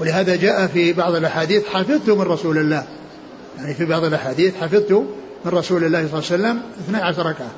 ولهذا 0.00 0.36
جاء 0.36 0.66
في 0.66 0.92
بعض 0.92 1.14
الأحاديث 1.14 1.66
حفظت 1.66 2.10
من 2.10 2.22
رسول 2.22 2.58
الله. 2.58 2.84
يعني 3.58 3.74
في 3.74 3.84
بعض 3.84 4.04
الأحاديث 4.04 4.56
حفظت 4.56 4.92
من 5.44 5.52
رسول 5.52 5.84
الله 5.84 6.08
صلى 6.08 6.36
الله 6.36 6.48
عليه 6.48 6.58
وسلم 6.58 6.62
12 6.88 7.26
ركعة. 7.26 7.50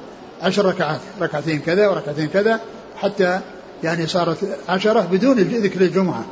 عشر 0.42 0.64
ركعات 0.64 1.00
ركعتين 1.20 1.60
كذا 1.60 1.88
وركعتين 1.88 2.28
كذا 2.28 2.60
حتى 2.96 3.40
يعني 3.84 4.06
صارت 4.06 4.38
عشرة 4.68 5.00
بدون 5.00 5.38
ذكر 5.38 5.80
الجمعة 5.80 6.24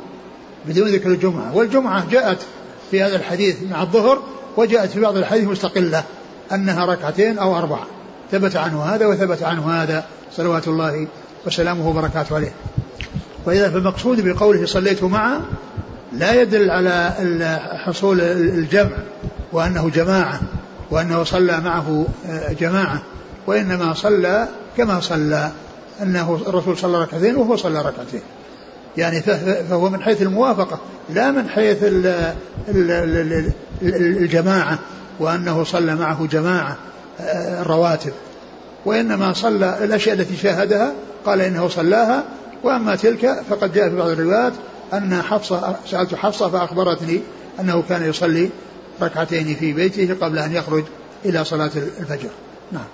بدون 0.65 0.87
ذكر 0.87 1.09
الجمعة. 1.09 1.55
والجمعة 1.55 2.09
جاءت 2.09 2.37
في 2.91 3.03
هذا 3.03 3.15
الحديث 3.15 3.55
مع 3.71 3.81
الظهر 3.81 4.21
وجاءت 4.57 4.89
في 4.89 4.99
بعض 4.99 5.17
الحديث 5.17 5.47
مستقلة 5.47 6.03
أنها 6.51 6.85
ركعتين 6.85 7.37
أو 7.37 7.57
أربعة. 7.57 7.87
ثبت 8.31 8.55
عنه 8.55 8.83
هذا 8.83 9.05
وثبت 9.05 9.43
عنه 9.43 9.71
هذا 9.71 10.05
صلوات 10.31 10.67
الله 10.67 11.07
وسلامه 11.45 11.89
وبركاته 11.89 12.35
عليه. 12.35 12.51
وإذا 13.45 13.69
فالمقصود 13.69 14.21
بقوله 14.21 14.65
صليت 14.65 15.03
معه 15.03 15.41
لا 16.13 16.41
يدل 16.41 16.71
على 16.71 17.13
حصول 17.85 18.21
الجمع 18.21 18.97
وأنه 19.51 19.89
جماعة 19.89 20.39
وأنه 20.91 21.23
صلى 21.23 21.59
معه 21.59 22.07
آه، 22.29 22.53
جماعة 22.53 23.01
وإنما 23.47 23.93
صلى 23.93 24.47
كما 24.77 24.99
صلى 24.99 25.51
أنه 26.01 26.39
الرسول 26.47 26.77
صلى 26.77 27.01
ركعتين 27.01 27.35
وهو 27.35 27.55
صلى 27.55 27.79
ركعتين. 27.79 28.21
يعني 28.97 29.21
فهو 29.69 29.89
من 29.89 30.01
حيث 30.01 30.21
الموافقة 30.21 30.79
لا 31.09 31.31
من 31.31 31.49
حيث 31.49 31.77
الجماعة 33.81 34.79
وأنه 35.19 35.63
صلى 35.63 35.95
معه 35.95 36.27
جماعة. 36.27 36.77
الرواتب 37.61 38.13
وإنما 38.85 39.33
صلى 39.33 39.83
الأشياء 39.83 40.15
التي 40.15 40.37
شاهدها 40.37 40.93
قال 41.25 41.41
إنه 41.41 41.67
صلاها 41.67 42.23
وأما 42.63 42.95
تلك 42.95 43.43
فقد 43.49 43.73
جاء 43.73 43.89
في 43.89 43.95
بعض 43.95 44.07
الروايات 44.07 44.53
أن 44.93 45.21
حفصة 45.21 45.75
سألت 45.85 46.15
حفصة 46.15 46.49
فأخبرتني 46.49 47.21
أنه 47.59 47.81
كان 47.81 48.09
يصلي 48.09 48.49
ركعتين 49.01 49.55
في 49.55 49.73
بيته 49.73 50.15
قبل 50.21 50.39
أن 50.39 50.55
يخرج 50.55 50.83
إلى 51.25 51.45
صلاة 51.45 51.71
الفجر. 51.75 52.29
نعم. 52.71 52.87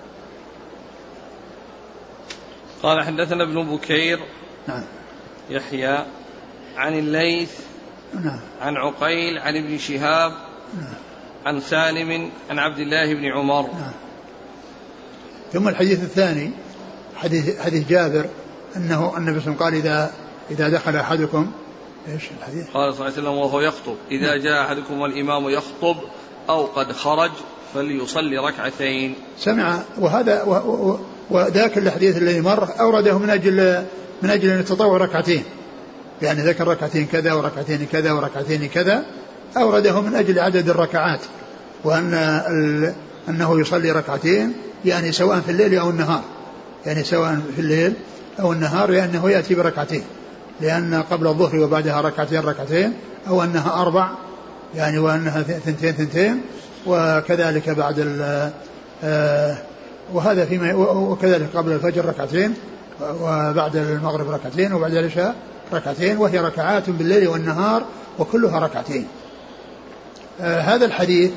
قال 2.82 3.04
حدثنا 3.04 3.44
ابن 3.44 3.76
بكير 3.76 4.18
نعم. 4.68 4.82
يحيى 5.50 5.98
عن 6.76 6.98
الليث 6.98 7.50
نعم. 8.14 8.40
عن 8.60 8.76
عقيل 8.76 9.38
عن 9.38 9.56
ابن 9.56 9.78
شهاب 9.78 10.32
نعم. 10.80 10.94
عن 11.46 11.60
سالم 11.60 12.30
عن 12.50 12.58
عبد 12.58 12.78
الله 12.78 13.14
بن 13.14 13.24
عمر. 13.24 13.62
نعم. 13.62 14.05
ثم 15.52 15.68
الحديث 15.68 16.02
الثاني 16.02 16.50
حديث 17.16 17.60
حديث 17.60 17.88
جابر 17.88 18.26
أنه 18.76 19.16
النبي 19.16 19.40
صلى 19.40 19.52
الله 19.52 19.64
عليه 19.64 19.78
وسلم 19.80 19.84
قال 19.86 20.00
إذا 20.00 20.10
إذا 20.50 20.68
دخل 20.68 20.96
أحدكم 20.96 21.50
إيش 22.08 22.22
الحديث؟ 22.38 22.64
قال 22.74 22.94
صلى 22.94 23.06
الله 23.06 23.12
عليه 23.18 23.22
وسلم 23.22 23.38
وهو 23.38 23.60
يخطب 23.60 23.94
إذا 24.10 24.26
نعم. 24.26 24.42
جاء 24.42 24.62
أحدكم 24.62 25.00
والإمام 25.00 25.48
يخطب 25.48 25.96
أو 26.48 26.64
قد 26.64 26.92
خرج 26.92 27.30
فليصلي 27.74 28.38
ركعتين 28.38 29.14
سمع 29.38 29.78
وهذا 29.98 30.42
وذاك 31.30 31.78
الحديث 31.78 32.16
الذي 32.16 32.40
مر 32.40 32.68
أورده 32.80 33.18
من 33.18 33.30
أجل 33.30 33.84
من 34.22 34.30
أجل 34.30 34.50
أن 34.50 34.60
يتطوع 34.60 34.96
ركعتين 34.96 35.44
يعني 36.22 36.42
ذكر 36.42 36.68
ركعتين 36.68 37.06
كذا 37.06 37.32
وركعتين 37.32 37.86
كذا 37.92 38.12
وركعتين 38.12 38.68
كذا 38.68 39.04
أورده 39.56 40.00
من 40.00 40.14
أجل 40.14 40.38
عدد 40.38 40.68
الركعات 40.68 41.20
وأن 41.84 42.14
أنه 43.28 43.60
يصلي 43.60 43.92
ركعتين 43.92 44.52
يعني 44.84 45.12
سواء 45.12 45.40
في 45.40 45.50
الليل 45.50 45.78
أو 45.78 45.90
النهار. 45.90 46.22
يعني 46.86 47.04
سواء 47.04 47.40
في 47.54 47.60
الليل 47.60 47.92
أو 48.40 48.52
النهار 48.52 48.90
لأنه 48.90 49.30
يأتي 49.30 49.54
بركعتين. 49.54 50.02
لأن 50.60 51.02
قبل 51.10 51.26
الظهر 51.26 51.58
وبعدها 51.58 52.00
ركعتين 52.00 52.40
ركعتين 52.40 52.92
أو 53.28 53.42
أنها 53.42 53.82
أربع 53.82 54.10
يعني 54.74 54.98
وأنها 54.98 55.42
ثنتين 55.42 55.92
ثنتين 55.92 56.40
وكذلك 56.86 57.70
بعد 57.70 58.16
آه، 59.04 59.56
وهذا 60.12 60.44
فيما 60.44 60.74
وكذلك 60.74 61.48
قبل 61.56 61.72
الفجر 61.72 62.04
ركعتين 62.04 62.54
وبعد 63.00 63.76
المغرب 63.76 64.30
ركعتين 64.30 64.72
وبعد 64.72 64.94
العشاء 64.94 65.34
ركعتين 65.72 66.18
وهي 66.18 66.38
ركعات 66.38 66.90
بالليل 66.90 67.28
والنهار 67.28 67.84
وكلها 68.18 68.58
ركعتين. 68.58 69.06
آه 70.40 70.60
هذا 70.60 70.84
الحديث 70.86 71.30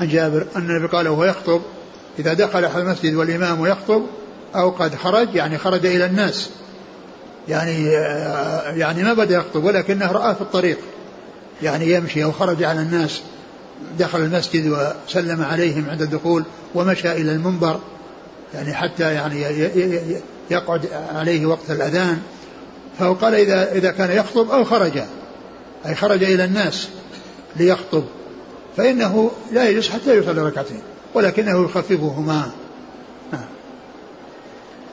عن 0.00 0.08
جابر 0.08 0.46
أن 0.56 0.70
النبي 0.70 0.86
قال 0.86 1.08
وهو 1.08 1.24
يخطب 1.24 1.60
إذا 2.18 2.32
دخل 2.32 2.64
أحد 2.64 2.80
المسجد 2.80 3.14
والإمام 3.14 3.66
يخطب 3.66 4.02
أو 4.54 4.70
قد 4.70 4.94
خرج 4.94 5.34
يعني 5.34 5.58
خرج 5.58 5.86
إلى 5.86 6.06
الناس. 6.06 6.50
يعني 7.48 7.96
آه 7.96 8.70
يعني 8.70 9.02
ما 9.02 9.14
بدأ 9.14 9.36
يخطب 9.36 9.64
ولكنه 9.64 10.12
رآه 10.12 10.32
في 10.32 10.40
الطريق. 10.40 10.78
يعني 11.62 11.92
يمشي 11.92 12.24
أو 12.24 12.32
خرج 12.32 12.62
على 12.62 12.80
الناس 12.80 13.20
دخل 13.98 14.18
المسجد 14.18 14.66
وسلم 15.08 15.42
عليهم 15.42 15.90
عند 15.90 16.02
الدخول 16.02 16.44
ومشى 16.74 17.12
إلى 17.12 17.32
المنبر. 17.32 17.80
يعني 18.54 18.74
حتى 18.74 19.14
يعني 19.14 19.42
يقعد 20.50 20.88
عليه 21.14 21.46
وقت 21.46 21.70
الأذان. 21.70 22.18
فهو 22.98 23.14
قال 23.14 23.34
إذا 23.34 23.72
إذا 23.72 23.90
كان 23.90 24.10
يخطب 24.10 24.50
أو 24.50 24.64
خرج. 24.64 25.02
أي 25.86 25.94
خرج 25.94 26.24
إلى 26.24 26.44
الناس 26.44 26.88
ليخطب. 27.56 28.04
فإنه 28.80 29.30
لا 29.52 29.68
يجلس 29.68 29.88
حتى 29.88 30.18
يصلي 30.18 30.42
ركعتين 30.42 30.82
ولكنه 31.14 31.64
يخففهما. 31.64 32.50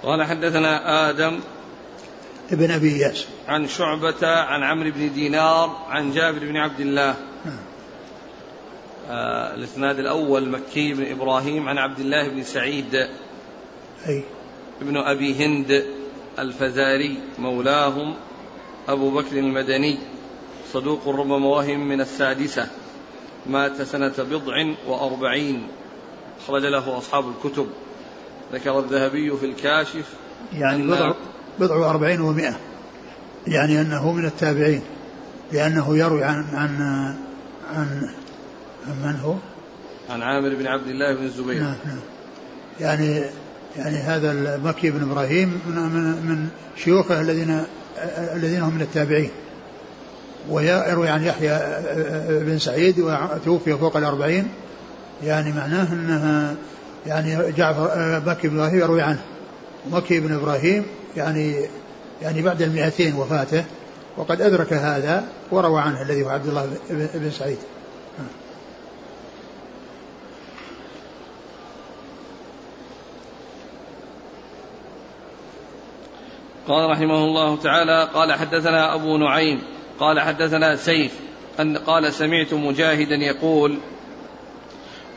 قال 0.04 0.23
حدثنا 0.23 1.10
آدم 1.10 1.39
ابن 2.52 2.71
أبي 2.71 2.95
إياس 2.95 3.26
عن 3.47 3.67
شعبة 3.67 4.28
عن 4.28 4.63
عمرو 4.63 4.91
بن 4.91 5.13
دينار 5.13 5.86
عن 5.89 6.12
جابر 6.12 6.39
بن 6.39 6.58
عبد 6.58 6.80
الله. 6.80 7.15
آه 9.10 9.56
الإسناد 9.56 10.00
الأول 10.00 10.50
مكي 10.50 10.93
بن 10.93 11.12
إبراهيم 11.12 11.69
عن 11.69 11.78
عبد 11.78 12.00
الله 12.00 12.28
بن 12.28 12.43
سعيد. 12.43 12.95
أي. 14.08 14.23
ابن 14.82 14.97
أبي 14.97 15.45
هند 15.45 15.86
الفزاري 16.39 17.19
مولاهم 17.39 18.15
أبو 18.88 19.12
بكر 19.12 19.38
المدني 19.38 19.97
صدوق 20.73 21.08
ربما 21.08 21.47
وهم 21.47 21.88
من 21.88 22.02
السادسة. 22.02 22.67
مات 23.49 23.81
سنة 23.81 24.13
بضع 24.17 24.73
وأربعين. 24.88 25.67
أخرج 26.43 26.62
له 26.62 26.97
أصحاب 26.97 27.25
الكتب. 27.29 27.67
ذكر 28.53 28.79
الذهبي 28.79 29.38
في 29.38 29.45
الكاشف 29.45 30.13
يعني 30.53 30.88
بضع 30.88 31.13
بضع 31.60 31.75
وأربعين 31.75 32.21
ومائة. 32.21 32.57
يعني 33.47 33.81
أنه 33.81 34.12
من 34.12 34.25
التابعين. 34.25 34.81
لأنه 35.51 35.97
يروي 35.97 36.23
عن 36.23 36.45
عن 36.53 36.81
عن 37.75 38.10
من 38.88 39.19
هو؟ 39.23 39.33
عن 40.10 40.21
عامر 40.21 40.55
بن 40.55 40.67
عبد 40.67 40.88
الله 40.88 41.15
بن 41.15 41.23
الزبير. 41.23 41.60
نعم 41.60 41.75
نعم. 41.86 41.99
يعني 42.79 43.23
يعني 43.77 43.95
هذا 43.95 44.31
المكي 44.31 44.91
بن 44.91 45.12
إبراهيم 45.12 45.62
من, 45.67 45.75
من 46.25 46.49
شيوخه 46.77 47.21
الذين 47.21 47.63
الذين 48.33 48.62
هم 48.62 48.75
من 48.75 48.81
التابعين. 48.81 49.31
ويروي 50.49 51.10
عن 51.10 51.23
يحيى 51.23 51.60
بن 52.29 52.60
سعيد 52.60 52.99
وتوفي 52.99 53.77
فوق 53.77 53.97
الأربعين. 53.97 54.47
يعني 55.23 55.51
معناه 55.51 55.93
أنها 55.93 56.55
يعني 57.05 57.51
جعفر 57.51 58.21
مكي 58.25 58.47
بن 58.47 58.60
إبراهيم 58.60 58.79
يروي 58.79 59.01
عنه. 59.01 59.21
مكي 59.91 60.19
بن 60.19 60.33
إبراهيم 60.33 60.86
يعني 61.17 61.65
يعني 62.21 62.41
بعد 62.41 62.62
المئتين 62.62 63.15
وفاته 63.15 63.63
وقد 64.17 64.41
أدرك 64.41 64.73
هذا 64.73 65.23
وروى 65.51 65.81
عنه 65.81 66.01
الذي 66.01 66.23
هو 66.23 66.29
عبد 66.29 66.47
الله 66.47 66.69
بن 66.89 67.31
سعيد. 67.31 67.57
قال 76.67 76.89
رحمه 76.89 77.25
الله 77.25 77.57
تعالى 77.62 78.10
قال 78.13 78.33
حدثنا 78.33 78.95
أبو 78.95 79.17
نعيم 79.17 79.76
قال 79.99 80.19
حدثنا 80.19 80.75
سيف 80.75 81.12
أن 81.60 81.77
قال 81.77 82.13
سمعت 82.13 82.53
مجاهدا 82.53 83.15
يقول 83.15 83.77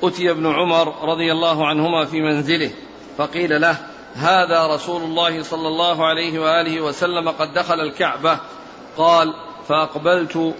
أتي 0.03 0.31
ابن 0.31 0.47
عمر 0.47 1.09
رضي 1.09 1.33
الله 1.33 1.66
عنهما 1.66 2.05
في 2.05 2.21
منزله 2.21 2.71
فقيل 3.19 3.61
له 3.61 3.77
هذا 4.14 4.66
رسول 4.66 5.03
الله 5.03 5.43
صلى 5.43 5.69
الله 5.69 6.07
عليه 6.07 6.38
وآله 6.38 6.81
وسلم 6.81 7.29
قد 7.29 7.55
دخل 7.55 7.81
الكعبة. 7.81 8.38
قال 8.97 9.35
فأقبلت 9.69 10.55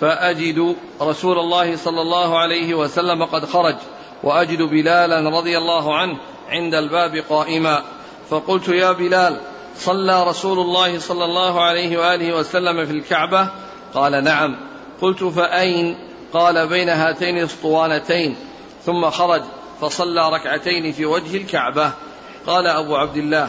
فأجد 0.00 0.76
رسول 1.02 1.38
الله 1.38 1.76
صلى 1.76 2.00
الله 2.02 2.38
عليه 2.38 2.74
وسلم 2.74 3.24
قد 3.24 3.44
خرج 3.44 3.76
وأجد 4.22 4.62
بلالا 4.62 5.38
رضي 5.38 5.58
الله 5.58 5.96
عنه 5.96 6.16
عند 6.48 6.74
الباب 6.74 7.16
قائما. 7.16 7.82
فقلت 8.30 8.68
يا 8.68 8.92
بلال 8.92 9.40
صلى 9.76 10.24
رسول 10.24 10.58
الله 10.58 10.98
صلى 10.98 11.24
الله 11.24 11.62
عليه 11.62 11.98
وآله 11.98 12.36
وسلم 12.36 12.86
في 12.86 12.92
الكعبة؟ 12.92 13.48
قال 13.94 14.24
نعم. 14.24 14.56
قلت 15.02 15.24
فأين؟ 15.24 15.98
قال 16.32 16.68
بين 16.68 16.88
هاتين 16.88 17.38
الأسطوانتين. 17.38 18.36
ثم 18.84 19.10
خرج 19.10 19.42
فصلى 19.80 20.30
ركعتين 20.30 20.92
في 20.92 21.06
وجه 21.06 21.36
الكعبة. 21.36 21.92
قال 22.46 22.66
أبو 22.66 22.96
عبد 22.96 23.16
الله. 23.16 23.48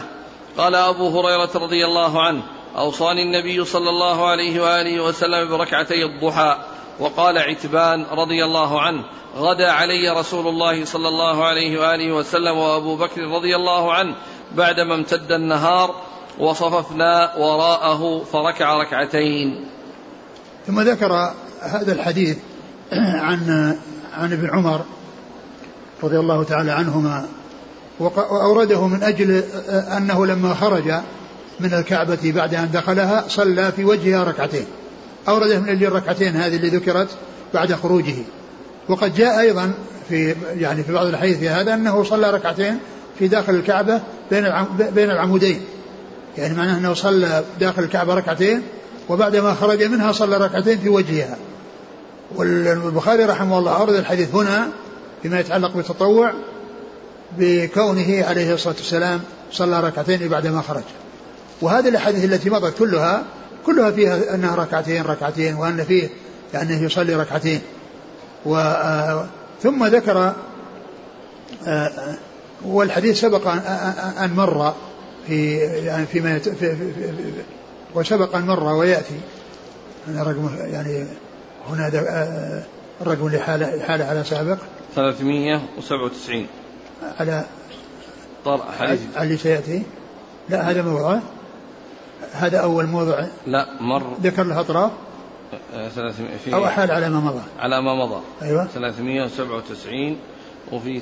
قال 0.58 0.74
أبو 0.74 1.20
هريرة 1.20 1.50
رضي 1.54 1.84
الله 1.84 2.22
عنه. 2.22 2.42
أوصاني 2.76 3.22
النبي 3.22 3.64
صلى 3.64 3.90
الله 3.90 4.26
عليه 4.26 4.60
وآله 4.60 5.00
وسلم 5.00 5.48
بركعتي 5.48 6.04
الضحى. 6.04 6.56
وقال 6.98 7.38
عتبان 7.38 8.06
رضي 8.12 8.44
الله 8.44 8.80
عنه. 8.80 9.04
غدا 9.36 9.70
علي 9.70 10.08
رسول 10.10 10.48
الله 10.48 10.84
صلى 10.84 11.08
الله 11.08 11.44
عليه 11.44 11.80
وآله 11.80 12.12
وسلم 12.12 12.58
وأبو 12.58 12.96
بكر 12.96 13.20
رضي 13.20 13.56
الله 13.56 13.92
عنه 13.92 14.14
بعدما 14.52 14.94
امتد 14.94 15.32
النهار 15.32 15.94
وصففنا 16.38 17.36
وراءه 17.36 18.24
فركع 18.32 18.74
ركعتين. 18.74 19.64
ثم 20.66 20.80
ذكر 20.80 21.32
هذا 21.60 21.92
الحديث 21.92 22.36
عن 22.92 23.76
عن 24.18 24.32
ابن 24.32 24.50
عمر 24.50 24.80
رضي 26.02 26.18
الله 26.18 26.44
تعالى 26.44 26.70
عنهما 26.70 27.26
وأورده 28.00 28.86
من 28.86 29.02
أجل 29.02 29.42
أنه 29.96 30.26
لما 30.26 30.54
خرج 30.54 30.92
من 31.60 31.74
الكعبة 31.74 32.18
بعد 32.24 32.54
أن 32.54 32.70
دخلها 32.70 33.24
صلى 33.28 33.72
في 33.72 33.84
وجهها 33.84 34.24
ركعتين. 34.24 34.66
أورده 35.28 35.58
من 35.58 35.68
أجل 35.68 35.86
الركعتين 35.86 36.36
هذه 36.36 36.56
اللي 36.56 36.68
ذكرت 36.68 37.08
بعد 37.54 37.72
خروجه. 37.72 38.14
وقد 38.88 39.14
جاء 39.14 39.40
أيضا 39.40 39.74
في 40.08 40.34
يعني 40.56 40.82
في 40.82 40.92
بعض 40.92 41.06
الحديث 41.06 41.38
في 41.38 41.48
هذا 41.48 41.74
أنه 41.74 42.04
صلى 42.04 42.30
ركعتين 42.30 42.78
في 43.18 43.28
داخل 43.28 43.54
الكعبة 43.54 44.00
بين 44.30 44.52
بين 44.94 45.10
العمودين. 45.10 45.60
يعني 46.38 46.54
معناه 46.54 46.78
أنه 46.78 46.94
صلى 46.94 47.44
داخل 47.60 47.82
الكعبة 47.82 48.14
ركعتين 48.14 48.62
وبعدما 49.08 49.54
خرج 49.54 49.82
منها 49.82 50.12
صلى 50.12 50.36
ركعتين 50.36 50.78
في 50.78 50.88
وجهها. 50.88 51.36
والبخاري 52.36 53.24
رحمه 53.24 53.58
الله 53.58 53.76
أورد 53.76 53.94
الحديث 53.94 54.34
هنا 54.34 54.68
فيما 55.22 55.40
يتعلق 55.40 55.76
بالتطوع 55.76 56.32
بكونه 57.38 58.24
عليه 58.24 58.54
الصلاة 58.54 58.74
والسلام 58.74 59.20
صلى 59.52 59.80
ركعتين 59.80 60.28
بعدما 60.28 60.62
خرج. 60.62 60.82
وهذه 61.60 61.88
الأحاديث 61.88 62.24
التي 62.24 62.50
مضت 62.50 62.78
كلها 62.78 63.22
كلها 63.66 63.90
فيها 63.90 64.34
أنها 64.34 64.56
ركعتين 64.56 65.02
ركعتين 65.02 65.54
وأن 65.54 65.84
فيه 65.84 66.08
يعني 66.54 66.84
يصلي 66.84 67.14
ركعتين. 67.14 67.60
و 68.46 68.56
آه، 68.56 69.26
ثم 69.62 69.86
ذكر 69.86 70.32
آه، 71.66 71.90
والحديث 72.64 73.20
سبق 73.20 73.48
أن 74.18 74.32
مر 74.36 74.74
في 75.26 75.56
يعني 75.58 76.06
فيما 76.06 76.38
في 76.38 76.54
في 76.54 76.76
في 76.76 77.32
وسبق 77.94 78.36
أن 78.36 78.46
مر 78.46 78.64
ويأتي. 78.64 79.20
رقم 80.08 80.50
يعني 80.58 81.06
هنا 81.68 81.90
آه، 81.94 82.62
الرقم 83.00 83.28
لحالة 83.28 83.82
حالة 83.86 84.04
على 84.04 84.24
سابق. 84.24 84.58
397 84.94 86.46
على 87.20 87.44
طرح 88.44 88.78
حديث. 88.78 89.00
اللي 89.18 89.36
سيأتي. 89.36 89.82
لا 90.48 90.70
هذا 90.70 90.82
موضوع. 90.82 91.20
هذا 92.32 92.58
أول 92.58 92.86
موضوع. 92.86 93.26
لا 93.46 93.66
مر. 93.80 94.16
ذكر 94.22 94.44
له 94.44 94.60
أطراف. 94.60 94.90
في 96.44 96.54
أو 96.54 96.66
أحال 96.66 96.90
على 96.90 97.08
ما 97.08 97.20
مضى. 97.20 97.42
على 97.58 97.82
ما 97.82 97.94
مضى. 97.94 98.20
أيوة. 98.42 98.66
397 98.66 100.18
وفي 100.72 101.00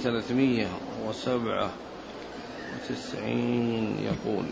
397 2.89 3.97
يقول. 4.05 4.45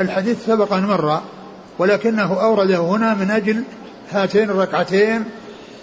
الحديث 0.00 0.46
سبق 0.46 0.72
أن 0.72 0.84
مر 0.84 1.20
ولكنه 1.78 2.42
أورده 2.42 2.78
هنا 2.78 3.14
من 3.14 3.30
أجل 3.30 3.62
هاتين 4.10 4.50
الركعتين 4.50 5.24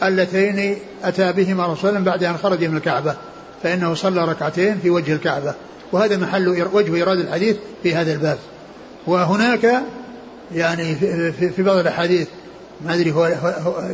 اللتين 0.03 0.77
أتى 1.03 1.33
بهما 1.33 1.65
رسول 1.65 1.89
الله 1.89 1.99
بعد 1.99 2.23
أن 2.23 2.37
خرج 2.37 2.63
من 2.63 2.77
الكعبة 2.77 3.15
فإنه 3.63 3.93
صلى 3.93 4.25
ركعتين 4.25 4.79
في 4.79 4.89
وجه 4.89 5.13
الكعبة 5.13 5.53
وهذا 5.91 6.17
محل 6.17 6.67
وجه 6.73 6.95
إيراد 6.95 7.19
الحديث 7.19 7.57
في 7.83 7.95
هذا 7.95 8.13
الباب. 8.13 8.37
وهناك 9.07 9.83
يعني 10.55 10.95
في, 10.95 11.31
في 11.49 11.63
بعض 11.63 11.77
الأحاديث 11.77 12.27
ما 12.85 12.93
أدري 12.93 13.11
هو 13.11 13.25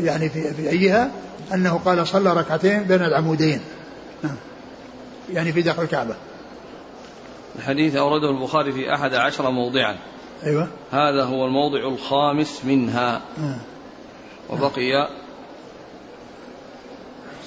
يعني 0.04 0.30
في, 0.30 0.54
في 0.54 0.70
أيها 0.70 1.12
أنه 1.54 1.80
قال 1.86 2.08
صلى 2.08 2.34
ركعتين 2.34 2.84
بين 2.84 3.02
العمودين. 3.02 3.60
نعم. 4.24 4.36
يعني 5.34 5.52
في 5.52 5.62
داخل 5.62 5.84
الكعبة. 5.84 6.16
الحديث 7.56 7.96
أورده 7.96 8.30
البخاري 8.30 8.72
في 8.72 8.94
أحد 8.94 9.14
عشر 9.14 9.52
موضعا. 9.52 9.98
أيوة. 10.44 10.68
هذا 10.92 11.24
هو 11.24 11.46
الموضع 11.46 11.80
الخامس 11.80 12.66
منها. 12.66 13.22
نعم. 13.38 13.58
وبقي 14.50 15.10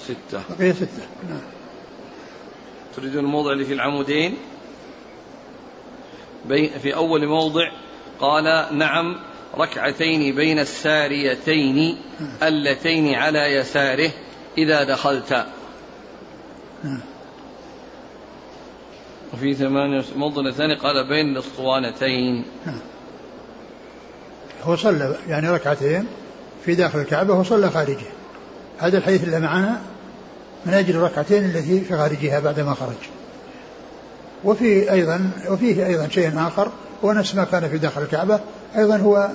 ستة. 0.05 0.42
بقي 0.59 0.73
ستة. 0.73 1.07
نعم. 1.29 1.40
تريدون 2.97 3.25
الموضع 3.25 3.53
اللي 3.53 3.64
في 3.64 3.73
العمودين؟ 3.73 4.37
في 6.83 6.95
أول 6.95 7.27
موضع 7.27 7.71
قال 8.21 8.66
نعم 8.79 9.16
ركعتين 9.59 10.35
بين 10.35 10.59
الساريتين 10.59 11.99
اللتين 12.42 13.14
على 13.14 13.38
يساره 13.38 14.11
إذا 14.59 14.85
دخلت. 14.85 15.47
وفي 19.35 19.55
ثمانية 19.55 20.05
موضع 20.17 20.49
الثاني 20.49 20.75
قال 20.75 21.09
بين 21.09 21.29
الأسطوانتين. 21.29 22.45
هو 24.65 24.77
صلى 24.77 25.17
يعني 25.29 25.51
ركعتين 25.51 26.07
في 26.65 26.75
داخل 26.75 26.99
الكعبة 26.99 27.35
وصلى 27.35 27.71
خارجه. 27.71 28.07
هذا 28.79 28.99
الحديث 28.99 29.25
اللي 29.25 29.41
معنا 29.41 29.81
من 30.67 30.75
أجل 30.75 30.97
الركعتين 30.97 31.45
التي 31.45 31.81
في 31.81 31.97
خارجها 31.97 32.41
بعدما 32.41 32.75
خرج. 32.75 33.11
وفي 34.45 34.93
أيضا 34.93 35.31
وفيه 35.51 35.87
أيضا 35.87 36.09
شيء 36.09 36.33
آخر 36.47 36.71
هو 37.05 37.12
نفس 37.12 37.35
ما 37.35 37.45
كان 37.45 37.69
في 37.69 37.79
داخل 37.79 38.03
الكعبة. 38.03 38.41
أيضا 38.77 38.97
هو 38.97 39.29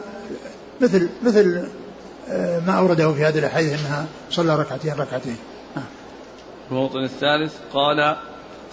مثل 0.82 1.10
مثل 1.24 1.68
آه، 2.30 2.60
ما 2.60 2.74
أورده 2.74 3.14
في 3.14 3.26
هذه 3.26 3.40
الأحاديث 3.40 3.86
أنها 3.86 4.06
صلى 4.30 4.56
ركعتين 4.56 4.94
ركعتين. 4.94 5.38
آه. 5.78 5.82
الموطن 6.72 7.04
الثالث 7.04 7.54
قال 7.74 8.16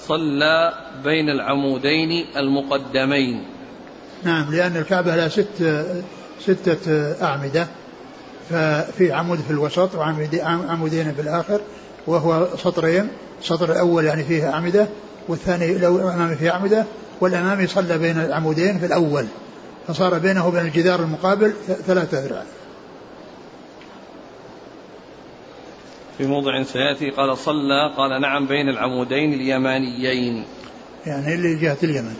صلى 0.06 0.72
بين 1.04 1.30
العمودين 1.30 2.26
المقدمين. 2.36 3.44
نعم 4.24 4.54
لأن 4.54 4.76
الكعبة 4.76 5.16
لها 5.16 5.28
ست 5.28 5.84
ستة 6.40 7.12
أعمدة 7.22 7.66
ففي 8.50 9.12
عمود 9.12 9.38
في 9.38 9.50
الوسط 9.50 9.94
وعمودين 9.94 11.14
في 11.14 11.20
الآخر 11.20 11.60
وهو 12.06 12.48
سطرين. 12.56 13.08
السطر 13.40 13.72
الأول 13.72 14.04
يعني 14.04 14.24
فيه 14.24 14.50
أعمدة 14.50 14.88
والثاني 15.28 15.78
لو 15.78 15.96
الأمامي 15.96 16.36
فيه 16.36 16.50
أعمدة 16.50 16.84
والأمامي 17.20 17.66
صلى 17.66 17.98
بين 17.98 18.18
العمودين 18.20 18.78
في 18.78 18.86
الأول 18.86 19.26
فصار 19.88 20.18
بينه 20.18 20.48
وبين 20.48 20.60
الجدار 20.60 21.00
المقابل 21.00 21.52
ثلاثة 21.86 22.26
ذراع. 22.26 22.44
في 26.18 26.26
موضع 26.26 26.62
سيأتي 26.62 27.10
قال 27.10 27.38
صلى 27.38 27.94
قال 27.96 28.20
نعم 28.20 28.46
بين 28.46 28.68
العمودين 28.68 29.32
اليمانيين. 29.32 30.44
يعني 31.06 31.34
اللي 31.34 31.54
جهة 31.54 31.76
اليمن. 31.82 32.16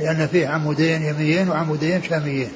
لأن 0.00 0.26
فيه 0.26 0.48
عمودين 0.48 1.02
يميين 1.02 1.48
وعمودين 1.48 2.02
شاميين. 2.02 2.52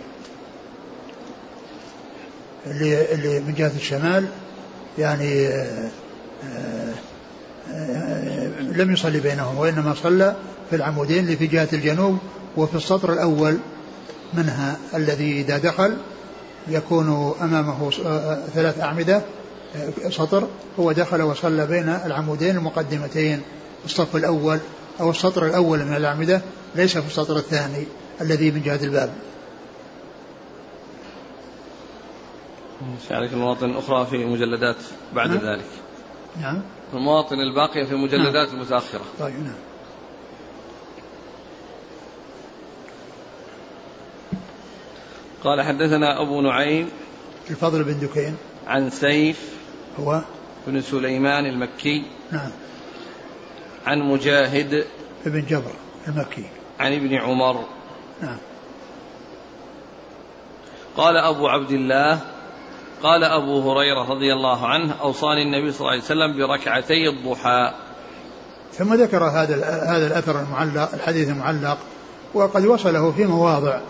اللي 2.67 3.15
اللي 3.15 3.41
من 3.41 3.55
جهة 3.55 3.73
الشمال 3.77 4.29
يعني 4.99 5.47
آه، 5.47 5.89
آآ 6.45 6.93
آه، 7.73 8.61
لم 8.61 8.93
يصلي 8.93 9.21
بينهم 9.21 9.59
وإنما 9.59 9.95
صلى 9.95 10.37
في 10.71 10.77
العمودين 10.77 11.19
اللي 11.19 11.37
في 11.37 11.47
جهة 11.47 11.69
الجنوب 11.73 12.19
وفي 12.57 12.75
السطر 12.75 13.13
الأول 13.13 13.59
منها 14.35 14.77
الذي 14.95 15.41
إذا 15.41 15.59
دخل 15.59 15.97
يكون 16.69 17.35
أمامه 17.43 17.91
آه، 18.07 18.39
ثلاث 18.55 18.81
أعمدة 18.81 19.23
سطر 20.11 20.49
هو 20.79 20.93
دخل 20.93 21.23
وصلى 21.23 21.67
بين 21.67 21.89
العمودين 21.89 22.57
المقدمتين 22.57 23.43
الصف 23.85 24.17
الأول 24.17 24.59
أو 25.01 25.11
السطر 25.11 25.47
الأول 25.47 25.85
من 25.85 25.97
الأعمدة 25.97 26.43
ليس 26.75 26.99
في 26.99 27.07
السطر 27.07 27.37
الثاني 27.37 27.87
الذي 28.21 28.51
من 28.51 28.63
جهة 28.63 28.85
الباب. 28.85 29.15
عليك 33.11 33.33
المواطن 33.33 33.71
الأخرى 33.71 34.07
في 34.07 34.25
مجلدات 34.25 34.77
بعد 35.15 35.29
نعم. 35.29 35.39
ذلك. 35.39 35.65
نعم. 36.41 36.63
المواطن 36.95 37.41
الباقية 37.41 37.85
في 37.85 37.93
المجلدات 37.93 38.49
المتأخرة 38.49 39.05
طيب 39.21 39.35
نعم. 39.35 39.55
قال 45.45 45.63
حدثنا 45.63 46.23
أبو 46.23 46.41
نعيم 46.41 46.89
الفضل 47.51 47.85
بن 47.85 48.01
دكين. 48.01 48.37
عن 48.67 48.91
سيف 48.91 49.58
هو 50.01 50.21
بن 50.67 50.81
سليمان 50.81 51.47
المكي. 51.47 52.03
نعم. 52.33 52.51
عن 53.87 53.99
مجاهد. 53.99 54.85
ابن 55.27 55.45
جبر 55.47 55.73
المكي. 56.09 56.45
عن 56.81 56.93
ابن 56.93 57.15
عمر. 57.15 57.65
نعم. 58.23 58.37
قال 60.97 61.17
أبو 61.17 61.49
عبد 61.49 61.71
الله 61.71 62.21
قال 63.03 63.25
أبو 63.25 63.73
هريرة 63.73 64.11
رضي 64.11 64.33
الله 64.33 64.67
عنه 64.67 64.95
أوصاني 65.01 65.43
النبي 65.43 65.73
صلى 65.73 65.81
الله 65.81 65.91
عليه 65.91 66.03
وسلم 66.03 66.39
بركعتي 66.39 67.09
الضحى. 67.09 67.73
ثم 68.73 68.95
ذكر 68.95 69.25
هذا 69.25 69.55
هذا 69.87 70.07
الأثر 70.07 70.41
المعلق 70.41 70.95
الحديث 70.95 71.29
المعلق 71.29 71.79
وقد 72.35 72.67
وصله 72.67 73.13
في 73.13 73.25
مواضع 73.25 73.81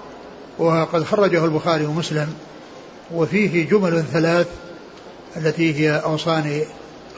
وقد 0.59 1.05
خرجه 1.05 1.45
البخاري 1.45 1.87
ومسلم 1.87 2.35
وفيه 3.15 3.69
جمل 3.69 4.03
ثلاث 4.03 4.49
التي 5.39 5.81
هي 5.81 5.97
أوصاني 5.97 6.65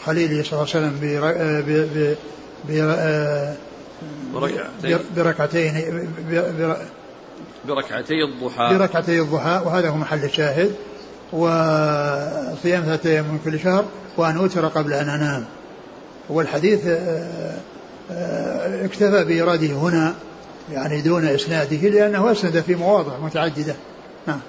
خليلي 0.05 0.43
صلى 0.45 0.53
الله 0.53 0.71
عليه 0.75 0.87
وسلم 0.87 0.99
ب- 1.01 1.67
ب- 1.71 2.17
ب- 2.69 3.55
بركعتين. 4.35 4.99
بركعتين 5.17 6.09
بر- 6.31 6.77
بركعتي 7.69 8.25
الضحى. 8.25 8.79
بركعتي 8.79 9.21
الضحى 9.21 9.63
وهذا 9.65 9.89
هو 9.89 9.97
محل 9.97 10.25
الشاهد. 10.25 10.75
وصيام 11.33 12.83
ثلاثة 12.85 13.11
أيام 13.11 13.25
من 13.25 13.39
كل 13.45 13.61
شهر 13.61 13.85
وأن 14.17 14.37
أوتر 14.37 14.67
قبل 14.67 14.93
أن 14.93 15.09
أنام. 15.09 15.45
والحديث 16.29 16.87
آه، 16.87 17.55
آه، 18.11 18.85
اكتفى 18.85 19.25
بإراده 19.25 19.67
هنا 19.67 20.15
يعني 20.73 21.01
دون 21.01 21.25
إسناده 21.27 21.77
لأنه 21.89 22.33
أسند 22.33 22.61
في 22.61 22.75
مواضع 22.75 23.19
متعددة. 23.19 23.75
نعم. 24.27 24.41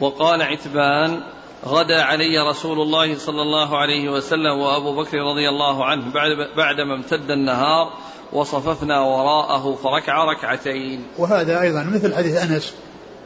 وقال 0.00 0.42
عتبان 0.42 1.20
غدا 1.66 2.02
علي 2.02 2.38
رسول 2.50 2.80
الله 2.80 3.18
صلى 3.18 3.42
الله 3.42 3.78
عليه 3.78 4.08
وسلم 4.08 4.58
وأبو 4.58 5.02
بكر 5.02 5.18
رضي 5.18 5.48
الله 5.48 5.84
عنه 5.84 6.12
بعد 6.12 6.30
بعدما 6.56 6.94
امتد 6.94 7.30
النهار 7.30 7.92
وصففنا 8.32 9.00
وراءه 9.00 9.74
فركع 9.82 10.24
ركعتين. 10.24 11.04
وهذا 11.18 11.60
أيضا 11.60 11.82
مثل 11.82 12.14
حديث 12.14 12.36
أنس 12.36 12.74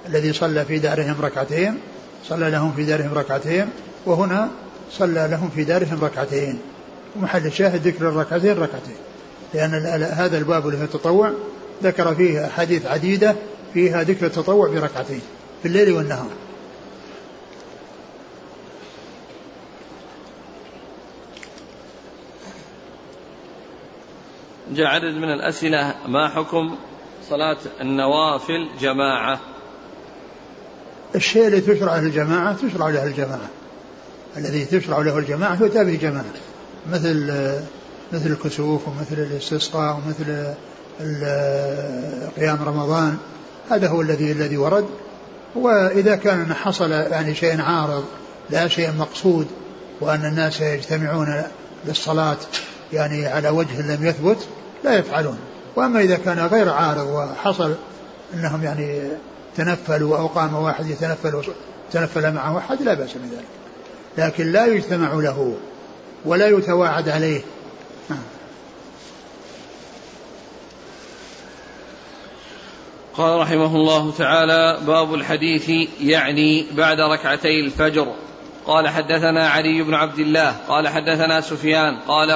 الذي 0.06 0.32
صلى 0.32 0.64
في 0.64 0.78
دارهم 0.78 1.16
ركعتين 1.20 1.80
صلى 2.24 2.50
لهم 2.50 2.72
في 2.72 2.84
دارهم 2.84 3.14
ركعتين 3.14 3.70
وهنا 4.06 4.50
صلى 4.92 5.28
لهم 5.30 5.50
في 5.54 5.64
دارهم 5.64 6.04
ركعتين. 6.04 6.58
ومحل 7.16 7.46
الشاهد 7.46 7.86
ذكر 7.86 8.08
الركعتين 8.08 8.52
ركعتين 8.52 8.96
لأن 9.54 9.72
هذا 10.02 10.38
الباب 10.38 10.66
اللي 10.66 10.76
في 10.76 10.84
التطوع 10.84 11.32
ذكر 11.82 12.14
فيه 12.14 12.46
أحاديث 12.46 12.86
عديدة 12.86 13.36
فيها 13.74 14.02
ذكر 14.02 14.26
التطوع 14.26 14.68
بركعتين 14.68 15.20
في 15.62 15.68
الليل 15.68 15.92
والنهار. 15.92 16.30
جاء 24.72 24.86
عدد 24.86 25.14
من 25.14 25.32
الأسئلة 25.32 25.94
ما 26.08 26.28
حكم 26.28 26.76
صلاة 27.28 27.56
النوافل 27.80 28.68
جماعة؟ 28.80 29.40
الشيء 31.14 31.46
الذي 31.46 31.60
تشرع 31.60 31.96
له 31.96 32.02
الجماعة 32.02 32.56
تشرع 32.68 32.88
له 32.88 33.04
الجماعة. 33.04 33.48
الذي 34.36 34.64
تشرع 34.64 34.98
له 34.98 35.18
الجماعة 35.18 35.62
يؤتى 35.62 35.84
به 35.84 35.94
جماعة 35.94 36.24
مثل 36.92 37.32
مثل 38.12 38.26
الكسوف 38.30 38.88
ومثل 38.88 39.14
الاستسقاء 39.14 39.96
ومثل 39.96 40.54
قيام 42.36 42.58
رمضان. 42.64 43.16
هذا 43.70 43.88
هو 43.88 44.00
الذي 44.00 44.32
الذي 44.32 44.56
ورد. 44.56 44.86
وإذا 45.54 46.16
كان 46.16 46.54
حصل 46.54 46.90
يعني 46.90 47.34
شيء 47.34 47.60
عارض 47.60 48.04
لا 48.50 48.68
شيء 48.68 48.92
مقصود 48.98 49.46
وأن 50.00 50.24
الناس 50.24 50.60
يجتمعون 50.60 51.42
للصلاة 51.86 52.36
يعني 52.92 53.26
على 53.26 53.48
وجه 53.48 53.96
لم 53.96 54.06
يثبت 54.06 54.48
لا 54.84 54.98
يفعلون. 54.98 55.38
وأما 55.76 56.00
إذا 56.00 56.16
كان 56.16 56.38
غير 56.38 56.70
عارض 56.70 57.06
وحصل 57.06 57.74
أنهم 58.34 58.64
يعني 58.64 59.02
تنفلوا 59.56 60.18
أو 60.18 60.26
قام 60.26 60.54
واحد 60.54 60.86
يتنفل 60.86 61.42
تنفل 61.92 62.32
معه 62.32 62.58
أحد 62.58 62.82
لا 62.82 62.94
بأس 62.94 63.14
بذلك 63.14 63.44
لكن 64.18 64.52
لا 64.52 64.66
يجتمع 64.66 65.12
له 65.12 65.56
ولا 66.24 66.48
يتواعد 66.48 67.08
عليه. 67.08 67.40
قال 73.14 73.40
رحمه 73.40 73.76
الله 73.76 74.12
تعالى 74.18 74.78
باب 74.86 75.14
الحديث 75.14 75.88
يعني 76.00 76.66
بعد 76.72 77.00
ركعتي 77.00 77.60
الفجر. 77.60 78.06
قال 78.66 78.88
حدثنا 78.88 79.48
علي 79.48 79.82
بن 79.82 79.94
عبد 79.94 80.18
الله 80.18 80.56
قال 80.68 80.88
حدثنا 80.88 81.40
سفيان 81.40 81.98
قال 82.08 82.30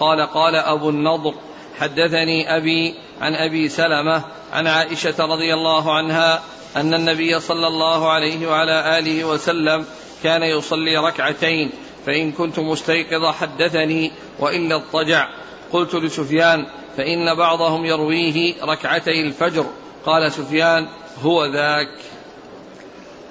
قال 0.00 0.20
قال 0.20 0.54
أبو 0.56 0.90
النضر 0.90 1.34
حدثني 1.78 2.56
أبي 2.56 2.94
عن 3.20 3.34
أبي 3.34 3.68
سلمة 3.68 4.22
عن 4.52 4.66
عائشة 4.66 5.14
رضي 5.18 5.54
الله 5.54 5.96
عنها 5.96 6.42
أن 6.76 6.94
النبي 6.94 7.40
صلى 7.40 7.66
الله 7.66 8.10
عليه 8.10 8.46
وعلى 8.46 8.98
آله 8.98 9.24
وسلم 9.24 9.84
كان 10.22 10.42
يصلي 10.42 10.96
ركعتين 10.96 11.70
فإن 12.06 12.32
كنت 12.32 12.58
مستيقظ 12.58 13.26
حدثني 13.26 14.12
وإلا 14.38 14.74
اضطجع. 14.74 15.28
قلت 15.72 15.94
لسفيان 15.94 16.66
فإن 16.96 17.34
بعضهم 17.34 17.84
يرويه 17.84 18.64
ركعتي 18.64 19.20
الفجر. 19.20 19.66
قال 20.06 20.32
سفيان 20.32 20.86
هو 21.22 21.44
ذاك. 21.44 21.88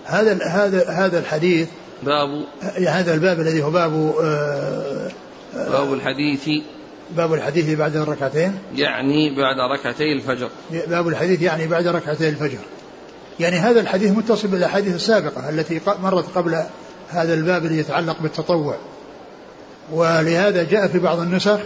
هذا 0.05 0.39
هذا 0.43 0.89
هذا 0.89 1.19
الحديث 1.19 1.69
باب 2.03 2.45
هذا 2.87 3.13
الباب 3.13 3.39
الذي 3.39 3.63
هو 3.63 3.71
باب 3.71 4.13
آه، 4.23 5.11
باب 5.55 5.93
الحديث. 5.93 6.49
باب 7.17 7.33
الحديث 7.33 7.77
بعد 7.77 7.95
الركعتين؟ 7.95 8.59
يعني 8.75 9.35
بعد 9.35 9.71
ركعتي 9.71 10.13
الفجر. 10.13 10.49
باب 10.87 11.07
الحديث 11.07 11.41
يعني 11.41 11.67
بعد 11.67 11.87
ركعتي 11.87 12.29
الفجر. 12.29 12.57
يعني 13.39 13.55
هذا 13.55 13.79
الحديث 13.81 14.11
متصل 14.11 14.47
بالأحاديث 14.47 14.95
السابقة 14.95 15.49
التي 15.49 15.81
مرت 16.03 16.25
قبل 16.35 16.63
هذا 17.09 17.33
الباب 17.33 17.65
الذي 17.65 17.77
يتعلق 17.77 18.21
بالتطوع. 18.21 18.77
ولهذا 19.93 20.63
جاء 20.63 20.87
في 20.87 20.99
بعض 20.99 21.19
النسخ 21.19 21.59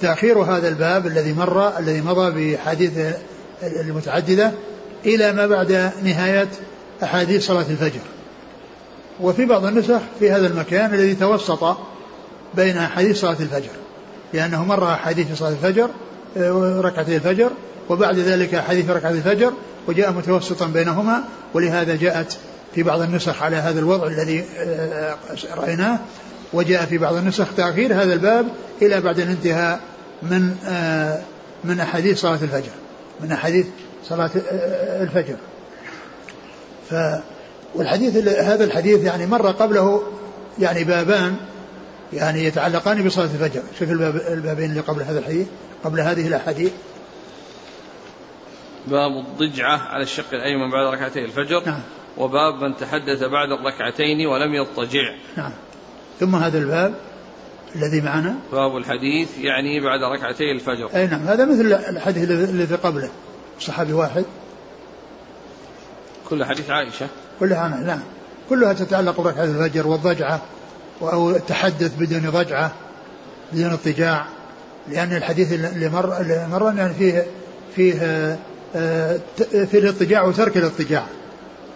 تأخير 0.00 0.38
هذا 0.38 0.68
الباب 0.68 1.06
الذي 1.06 1.32
مر 1.32 1.78
الذي 1.78 2.00
مضى 2.00 2.54
بحديث 2.54 2.92
المتعددة 3.62 4.52
إلى 5.06 5.32
ما 5.32 5.46
بعد 5.46 5.90
نهاية 6.02 6.48
أحاديث 7.02 7.46
صلاة 7.46 7.66
الفجر. 7.70 8.00
وفي 9.20 9.44
بعض 9.44 9.64
النسخ 9.64 10.00
في 10.18 10.30
هذا 10.30 10.46
المكان 10.46 10.94
الذي 10.94 11.14
توسط 11.14 11.76
بين 12.54 12.76
احاديث 12.76 13.20
صلاة 13.20 13.36
الفجر. 13.40 13.70
لأنه 14.32 14.64
مر 14.64 14.92
احاديث 14.92 15.38
صلاة 15.38 15.50
الفجر 15.50 15.90
آه، 16.36 16.80
ركعتي 16.80 17.16
الفجر 17.16 17.50
وبعد 17.88 18.18
ذلك 18.18 18.56
حديث 18.56 18.90
ركعة 18.90 19.10
الفجر 19.10 19.52
وجاء 19.88 20.12
متوسطا 20.12 20.66
بينهما 20.66 21.24
ولهذا 21.54 21.96
جاءت 21.96 22.38
في 22.74 22.82
بعض 22.82 23.00
النسخ 23.00 23.42
على 23.42 23.56
هذا 23.56 23.80
الوضع 23.80 24.06
الذي 24.06 24.44
آه، 24.58 25.16
رأيناه 25.56 25.98
وجاء 26.52 26.84
في 26.84 26.98
بعض 26.98 27.14
النسخ 27.14 27.46
تأخير 27.56 27.94
هذا 27.94 28.14
الباب 28.14 28.46
إلى 28.82 29.00
بعد 29.00 29.18
الانتهاء 29.18 29.80
من 30.22 30.56
آه، 30.66 31.20
من 31.64 31.80
أحاديث 31.80 32.20
صلاة 32.20 32.38
الفجر 32.42 32.72
من 33.20 33.32
أحاديث 33.32 33.66
صلاة 34.04 34.30
الفجر. 35.00 35.36
ف 36.90 36.94
والحديث 37.74 38.28
هذا 38.28 38.64
الحديث 38.64 39.04
يعني 39.04 39.26
مر 39.26 39.50
قبله 39.50 40.02
يعني 40.58 40.84
بابان 40.84 41.36
يعني 42.12 42.44
يتعلقان 42.44 43.06
بصلاة 43.06 43.24
الفجر. 43.24 43.62
شوف 43.78 43.90
الباب 43.90 44.16
البابين 44.16 44.70
اللي 44.70 44.80
قبل 44.80 45.02
هذا 45.02 45.18
الحديث 45.18 45.46
قبل 45.84 46.00
هذه 46.00 46.28
الأحاديث. 46.28 46.72
باب 48.86 49.10
الضجعة 49.10 49.78
على 49.78 50.02
الشق 50.02 50.34
الأيمن 50.34 50.70
بعد 50.70 50.94
ركعتي 50.94 51.24
الفجر 51.24 51.62
نعم. 51.66 51.80
وباب 52.18 52.62
من 52.62 52.76
تحدث 52.76 53.22
بعد 53.22 53.52
الركعتين 53.52 54.26
ولم 54.26 54.54
يضطجع. 54.54 55.14
نعم. 55.36 55.52
ثم 56.20 56.36
هذا 56.36 56.58
الباب 56.58 56.94
الذي 57.76 58.00
معنا. 58.00 58.34
باب 58.52 58.76
الحديث 58.76 59.38
يعني 59.38 59.80
بعد 59.80 60.02
ركعتي 60.02 60.52
الفجر. 60.52 60.90
أي 60.94 61.06
نعم. 61.06 61.28
هذا 61.28 61.44
مثل 61.44 61.72
الحديث 61.72 62.30
الذي 62.30 62.74
قبله. 62.74 63.10
صحابي 63.60 63.92
واحد. 63.92 64.24
كل 66.28 66.44
حديث 66.44 66.70
عائشة. 66.70 67.06
كلها 67.40 67.68
نعم. 67.68 68.00
كلها 68.48 68.72
تتعلق 68.72 69.20
بركعة 69.20 69.44
الفجر 69.44 69.86
والضجعة. 69.86 70.42
أو 71.02 71.30
التحدث 71.30 71.94
بدون 71.98 72.30
ضجعة 72.30 72.72
بدون 73.52 73.70
اضطجاع 73.70 74.26
لأن 74.88 75.16
الحديث 75.16 75.52
اللي 75.52 75.88
مر 75.88 76.20
اللي 76.20 76.48
مر 76.50 76.74
يعني 76.76 76.94
فيه 76.94 77.26
فيه 77.76 77.94
آه، 78.76 79.18
في 79.50 79.78
الاضطجاع 79.78 80.22
وترك 80.22 80.56
الاضطجاع. 80.56 81.04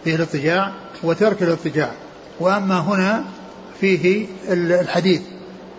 فيه 0.04 0.14
الاضطجاع 0.14 0.72
وترك 1.02 1.42
الاضطجاع. 1.42 1.90
وأما 2.40 2.78
هنا 2.78 3.24
فيه 3.80 4.26
الحديث 4.48 5.20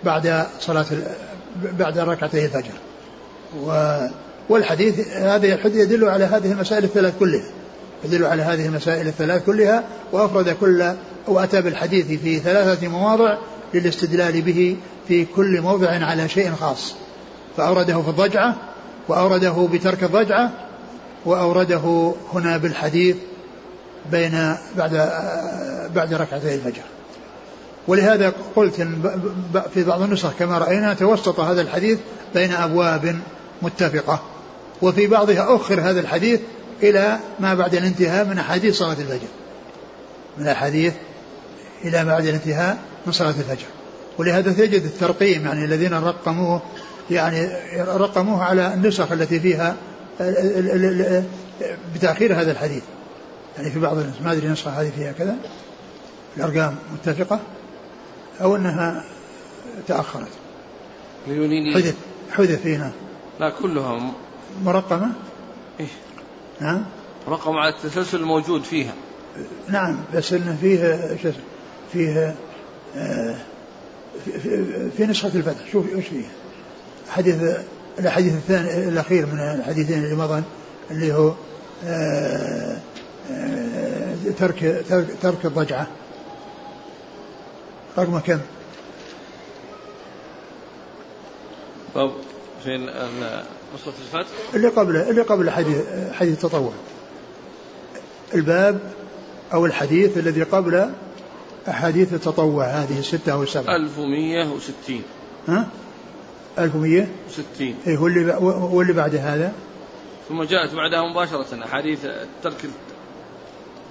بعد 0.03 0.45
صلاة 0.60 0.86
بعد 1.79 1.99
ركعتي 1.99 2.45
الفجر. 2.45 2.73
والحديث 4.49 5.08
هذا 5.08 5.53
الحديث 5.53 5.75
يدل 5.75 6.10
على 6.10 6.25
هذه 6.25 6.51
المسائل 6.51 6.84
الثلاث 6.84 7.13
كلها. 7.19 7.43
يدل 8.06 8.26
على 8.26 8.44
هذه 8.44 8.66
المسائل 8.66 9.08
الثلاث 9.08 9.46
كلها 9.46 9.84
وأفرد 10.12 10.50
كل 10.50 10.94
وأتى 11.28 11.62
بالحديث 11.62 12.22
في 12.22 12.39
ثلاثة 12.39 12.88
مواضع 12.88 13.38
للاستدلال 13.74 14.42
به 14.42 14.78
في 15.08 15.26
كل 15.26 15.62
موضع 15.62 15.89
على 15.89 16.30
شيء 16.30 16.52
خاص. 16.52 16.96
فأورده 17.58 18.02
في 18.02 18.10
الضجعة 18.10 18.56
وأورده 19.08 19.70
بترك 19.74 20.04
الضجعة 20.04 20.52
وأورده 21.26 22.13
هنا 22.34 22.58
بالحديث 22.58 23.16
بين 24.12 24.56
بعد 24.78 24.92
بعد 25.96 26.13
ركعتي 26.13 26.56
الفجر. 26.56 26.84
ولهذا 27.88 28.34
قلت 28.56 28.88
في 29.74 29.84
بعض 29.84 30.02
النسخ 30.02 30.34
كما 30.39 30.58
رأينا 30.58 30.94
توسط 30.94 31.39
هذا 31.39 31.62
الحديث 31.62 32.00
بين 32.34 32.54
أبواب 32.54 33.16
متفقة 33.62 34.20
وفي 34.82 35.08
بعضها 35.08 35.56
أخر 35.56 35.82
هذا 35.82 36.00
الحديث 36.00 36.39
إلى 36.84 37.19
ما 37.39 37.54
بعد 37.54 37.76
الانتهاء 37.76 38.26
من 38.26 38.39
أحاديث 38.39 38.78
صلاة 38.78 38.93
الفجر. 38.93 39.28
من 40.38 40.43
الأحاديث 40.43 40.93
إلى 41.86 42.04
ما 42.04 42.12
بعد 42.12 42.26
الانتهاء 42.26 42.78
من 43.06 43.12
صلاة 43.12 43.30
الفجر. 43.30 43.65
ولهذا 44.17 44.52
تجد 44.52 44.84
الترقيم 44.84 45.46
يعني 45.46 45.65
الذين 45.65 45.93
رقموه 45.93 46.62
يعني 47.12 47.50
رقموه 47.78 48.43
على 48.43 48.74
النسخ 48.74 49.12
التي 49.12 49.39
فيها 49.39 49.76
بتأخير 51.96 52.41
هذا 52.41 52.52
الحديث. 52.52 52.84
يعني 53.58 53.72
في 53.72 53.80
بعض 53.80 53.98
ما 54.24 54.32
أدري 54.32 54.48
النسخة 54.48 54.72
هذه 54.72 54.91
فيها 54.96 55.12
كذا. 55.12 55.36
الأرقام 56.38 56.76
متفقة 56.93 57.39
أو 58.41 58.56
أنها 58.56 59.04
تأخرت. 59.88 60.28
حدث 61.76 61.96
حدث 62.32 62.67
هنا. 62.67 62.91
لا 63.39 63.50
كلها 63.50 64.12
مرقمة؟ 64.63 65.12
إيه؟ 65.80 65.88
نعم. 66.63 66.86
رقم 67.28 67.58
على 67.58 67.73
التسلسل 67.76 68.17
الموجود 68.17 68.63
فيها. 68.63 68.93
نعم 69.69 69.99
بس 70.13 70.34
انه 70.34 70.58
فيه 70.62 71.15
فيه 71.93 72.36
آه 72.95 73.36
في, 74.26 74.89
في 74.97 75.06
نسخة 75.06 75.28
الفتح. 75.36 75.71
شوف 75.71 75.95
إيش 75.95 76.08
فيه؟ 76.08 76.26
حديث 77.10 77.36
الحديث 77.99 78.34
الثاني 78.34 78.89
الأخير 78.89 79.26
من 79.26 79.39
الحديثين 79.39 80.04
اللي 80.04 80.15
مضى 80.15 80.43
اللي 80.91 81.13
هو 81.13 81.34
آه 81.86 82.78
آه 83.32 84.15
ترك 84.39 84.86
ترك, 84.89 85.08
ترك 85.21 85.45
الضجعة. 85.45 85.88
رقم 87.97 88.19
كم؟ 88.19 88.39
طب 91.95 92.12
فين 92.63 92.89
نسخة 93.75 93.93
الفتح؟ 94.15 94.31
اللي 94.53 94.67
قبله 94.67 95.09
اللي 95.09 95.21
قبل 95.21 95.49
حديث 95.49 95.77
حديث 96.13 96.33
التطوع 96.33 96.71
الباب 98.33 98.79
أو 99.53 99.65
الحديث 99.65 100.17
الذي 100.17 100.43
قبل 100.43 100.89
أحاديث 101.69 102.13
التطوع 102.13 102.65
هذه 102.65 102.99
الستة 102.99 103.33
أو 103.33 103.43
السبعة 103.43 103.75
1160 103.75 105.01
ها؟ 105.47 105.67
1160 106.59 107.75
إيه 107.88 107.97
هو 107.97 108.07
اللي 108.07 108.33
هو 108.33 108.81
اللي 108.81 108.93
بعد 108.93 109.15
هذا؟ 109.15 109.53
ثم 110.29 110.43
جاءت 110.43 110.75
بعدها 110.75 111.09
مباشرة 111.12 111.65
أحاديث 111.65 111.99
ترك 112.43 112.65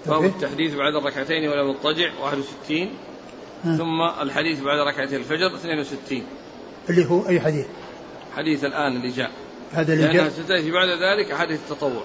باب 0.07 0.25
التحديث 0.25 0.75
بعد 0.75 0.95
الركعتين 0.95 1.49
ولا 1.49 1.65
مضطجع 1.65 2.11
61 2.23 2.89
ها. 3.65 3.77
ثم 3.77 4.23
الحديث 4.23 4.61
بعد 4.61 4.79
ركعتي 4.79 5.17
الفجر 5.17 5.55
62 5.55 6.23
اللي 6.91 7.11
هو 7.11 7.27
أي 7.29 7.41
حديث؟ 7.41 7.67
حديث 8.37 8.65
الآن 8.65 8.97
اللي 8.97 9.11
جاء. 9.11 9.31
هذا 9.75 9.93
اللي 9.93 10.13
جاء 10.13 10.29
ستأتي 10.29 10.71
بعد 10.71 10.89
ذلك 10.89 11.33
أحاديث 11.33 11.61
التطوع. 11.71 12.03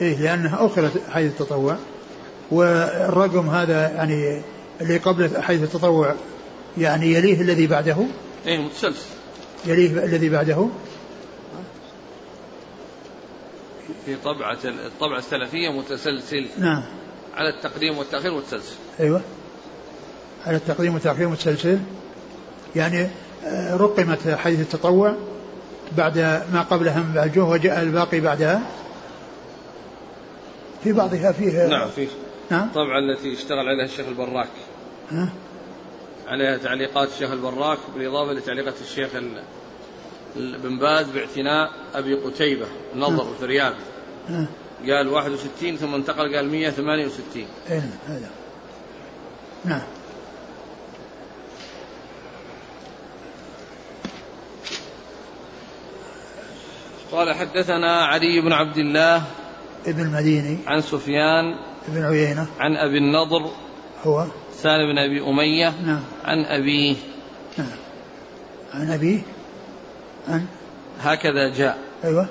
إيه 0.00 0.20
لأنها 0.20 0.66
أخرت 0.66 0.92
أحاديث 1.08 1.40
التطوع. 1.40 1.76
والرقم 2.50 3.48
هذا 3.48 3.90
يعني 3.90 4.42
اللي 4.80 4.98
قبل 4.98 5.36
أحاديث 5.36 5.62
التطوع 5.62 6.14
يعني 6.78 7.12
يليه 7.12 7.40
الذي 7.40 7.66
بعده؟ 7.66 7.96
إيه 8.46 8.58
متسلسل 8.58 9.06
يليه 9.66 10.04
الذي 10.04 10.28
بعده؟ 10.28 10.68
في 14.06 14.16
طبعة 14.24 14.58
الطبعة 14.64 15.18
السلفية 15.18 15.68
متسلسل. 15.68 16.46
نعم. 16.58 16.82
على 17.34 17.48
التقديم 17.48 17.98
والتأخير 17.98 18.34
متسلسل. 18.34 18.74
أيوة. 19.00 19.20
على 20.46 20.56
التقديم 20.56 20.94
والتأخير 20.94 21.28
متسلسل. 21.28 21.78
يعني 22.76 23.06
آه، 23.44 23.76
رقمت 23.76 24.28
حديث 24.28 24.60
التطوع. 24.60 25.16
بعد 25.96 26.18
ما 26.52 26.66
قبلها 26.70 27.00
من 27.00 27.12
بعجوه 27.14 27.50
وجاء 27.50 27.82
الباقي 27.82 28.20
بعدها؟ 28.20 28.62
في 30.84 30.92
بعضها 30.92 31.32
فيه 31.32 31.66
نعم 31.66 31.88
فيه. 31.88 32.08
نعم 32.50 32.68
طبعا 32.74 32.98
التي 32.98 33.32
اشتغل 33.32 33.68
عليها 33.68 33.84
الشيخ 33.84 34.06
البراك. 34.08 34.48
ها؟ 35.10 35.28
عليها 36.28 36.56
تعليقات 36.56 37.08
الشيخ 37.08 37.30
البراك 37.30 37.78
بالإضافة 37.94 38.32
لتعليقات 38.32 38.74
الشيخ 38.80 39.10
بن 40.36 40.78
باز 40.78 41.10
باعتناء 41.10 41.70
أبي 41.94 42.14
قتيبة 42.14 42.66
نظر 42.96 43.28
الفريابي 43.30 43.76
قال 44.88 45.08
61 45.08 45.76
ثم 45.76 45.94
انتقل 45.94 46.36
قال 46.36 46.50
168 46.50 47.44
اي 47.70 47.76
نعم 47.78 47.88
هذا. 48.08 48.30
نعم. 49.64 49.82
قال 57.16 57.34
حدثنا 57.34 58.04
علي 58.04 58.40
بن 58.40 58.52
عبد 58.52 58.78
الله 58.78 59.22
ابن 59.86 60.02
المديني 60.02 60.58
عن 60.66 60.80
سفيان 60.80 61.44
بن 61.88 62.04
عيينة 62.04 62.46
عن 62.60 62.76
أبي 62.76 62.98
النضر 62.98 63.50
هو 64.04 64.26
سالم 64.56 64.92
بن 64.92 64.98
أبي 64.98 65.20
أمية 65.20 65.74
نعم. 65.86 66.00
عن 66.24 66.44
أبيه 66.44 66.96
نعم. 67.58 67.68
عن 68.74 68.90
أبيه 68.90 69.20
عن 70.28 70.46
هكذا 71.00 71.48
جاء. 71.48 71.78
أيوة. 72.04 72.26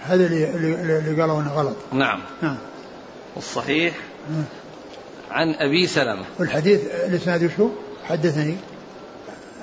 هذا 0.00 0.26
اللي, 0.26 0.50
اللي 0.98 1.20
قالوا 1.20 1.40
إنه 1.40 1.52
غلط. 1.52 1.76
نعم. 1.92 2.20
نعم. 2.42 2.58
والصحيح 3.36 3.94
نعم. 4.30 4.44
عن 5.30 5.54
أبي 5.54 5.86
سلمة. 5.86 6.24
والحديث 6.38 6.80
الإسناد 7.08 7.50
شو؟ 7.56 7.70
حدثني. 8.04 8.56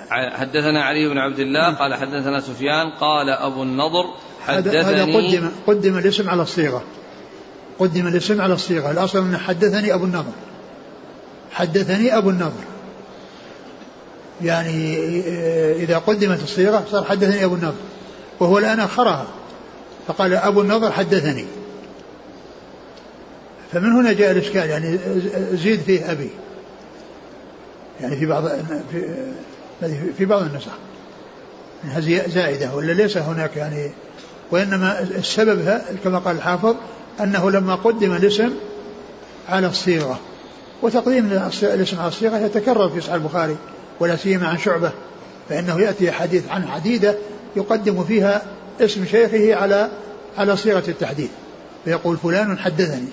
حدثنا 0.10 0.84
علي 0.84 1.08
بن 1.08 1.18
عبد 1.18 1.40
الله 1.40 1.74
قال 1.74 1.94
حدثنا 1.94 2.40
سفيان 2.40 2.90
قال 2.90 3.30
أبو 3.30 3.64
النضر 3.64 4.06
هذا 4.48 5.04
قدم 5.04 5.50
قدم 5.68 5.98
الاسم 5.98 6.30
على 6.30 6.42
الصيغة. 6.42 6.84
قدم 7.80 8.08
الاسم 8.08 8.42
على 8.42 8.54
الصيغة. 8.54 8.92
الأصل 8.92 9.20
انه 9.20 9.38
حدثني 9.38 9.94
أبو 9.94 10.06
النضر. 10.06 10.32
حدثني 11.52 12.18
أبو 12.18 12.30
النضر. 12.30 12.64
يعني 14.42 14.98
إذا 15.84 15.98
قدمت 15.98 16.44
الصيغة 16.44 16.86
صار 16.92 17.04
حدثني 17.04 17.46
أبو 17.46 17.56
النضر. 17.56 17.76
وهو 18.40 18.58
الآن 18.58 18.80
أخرها. 18.80 19.28
فقال 20.08 20.34
أبو 20.34 20.62
النضر 20.62 20.92
حدثني. 20.92 21.46
فمن 23.72 23.92
هنا 23.92 24.14
جاء 24.14 24.32
الإشكال. 24.32 24.70
يعني 24.70 25.00
زيد 25.54 25.80
فيه 25.80 26.12
أبي. 26.12 26.30
يعني 28.02 28.16
في 28.16 28.26
بعض 28.26 28.48
في 28.92 29.28
في 30.18 30.26
بعض 30.26 30.42
النسخ. 30.42 30.72
انها 31.84 32.00
زائدة. 32.28 32.76
ولا 32.76 32.92
ليس 32.92 33.18
هناك 33.18 33.56
يعني 33.56 33.92
وإنما 34.52 35.02
السبب 35.02 35.82
كما 36.04 36.20
قال 36.20 36.36
الحافظ 36.36 36.76
أنه 37.22 37.52
لما 37.52 37.76
قدم 37.76 38.16
الاسم 38.16 38.54
على 39.50 39.68
الصيغة 39.68 40.20
وتقديم 40.82 41.32
الاسم 41.64 42.00
على 42.00 42.08
الصيغة 42.08 42.38
يتكرر 42.38 42.90
في 42.90 43.02
صحيح 43.02 43.14
البخاري 43.14 43.56
ولا 44.00 44.16
سيما 44.16 44.48
عن 44.48 44.58
شعبة 44.58 44.92
فإنه 45.50 45.82
يأتي 45.82 46.12
حديث 46.12 46.50
عن 46.50 46.64
عديده 46.64 47.16
يقدم 47.56 48.04
فيها 48.04 48.42
اسم 48.82 49.06
شيخه 49.06 49.56
على 49.56 49.90
على 50.38 50.58
صيغة 50.58 50.84
التحديث 50.88 51.30
فيقول 51.86 52.18
فلان 52.18 52.58
حدثني. 52.58 53.08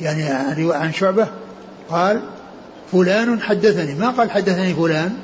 يعني 0.00 0.22
عن 0.72 0.92
شعبة 0.92 1.28
قال 1.90 2.22
فلان 2.92 3.40
حدثني. 3.40 3.94
ما 3.94 4.10
قال 4.10 4.30
حدثني 4.30 4.74
فلان؟ 4.74 5.16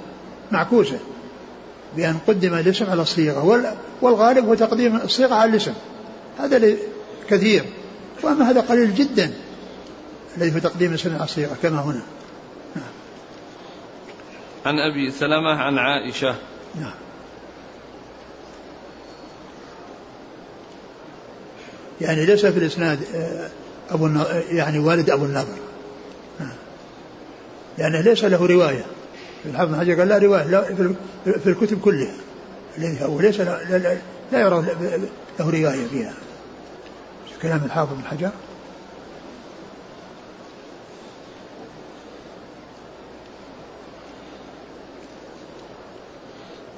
معكوسة. 0.50 0.98
بأن 1.96 2.18
قدم 2.26 2.54
الاسم 2.54 2.90
على 2.90 3.02
الصيغة 3.02 3.72
والغالب 4.02 4.46
هو 4.46 4.54
تقديم 4.54 4.96
الصيغة 4.96 5.34
على 5.34 5.50
الاسم. 5.50 5.72
هذا 6.38 6.76
كثير. 7.28 7.64
وأما 8.22 8.50
هذا 8.50 8.60
قليل 8.60 8.94
جدا 8.94 9.30
الذي 10.36 10.50
في 10.50 10.60
تقديم 10.60 10.90
الاسم 10.90 11.14
على 11.14 11.24
الصيغة 11.24 11.56
كما 11.62 11.80
هنا. 11.80 12.02
نعم. 12.76 12.84
عن 14.66 14.74
أبي 14.78 15.10
سلمة 15.10 15.50
عن 15.50 15.78
عائشة. 15.78 16.34
نعم. 16.80 16.94
يعني 22.00 22.26
ليس 22.26 22.46
في 22.46 22.58
الإسناد 22.58 22.98
آه، 23.14 23.50
أبو 23.90 24.10
يعني 24.50 24.78
والد 24.78 25.10
أبو 25.10 25.24
النضر. 25.24 25.56
لأنه 27.78 28.00
ليس 28.00 28.24
له 28.24 28.46
رواية. 28.46 28.84
الحافظ 29.46 29.74
حجر 29.74 29.98
قال 29.98 30.08
لا 30.08 30.18
رواية 30.18 30.42
لا 30.42 30.62
في 31.24 31.46
الكتب 31.46 31.80
كلها. 31.80 32.14
وليس 33.06 33.40
لا, 33.40 33.78
لا, 33.78 33.98
لا 34.32 34.40
يرى 34.40 34.66
له 35.38 35.50
رواية 35.50 35.86
فيها. 35.86 36.14
كلام 37.42 37.64
الحافظ 37.64 37.92
بن 37.92 38.04
حجر؟ 38.04 38.30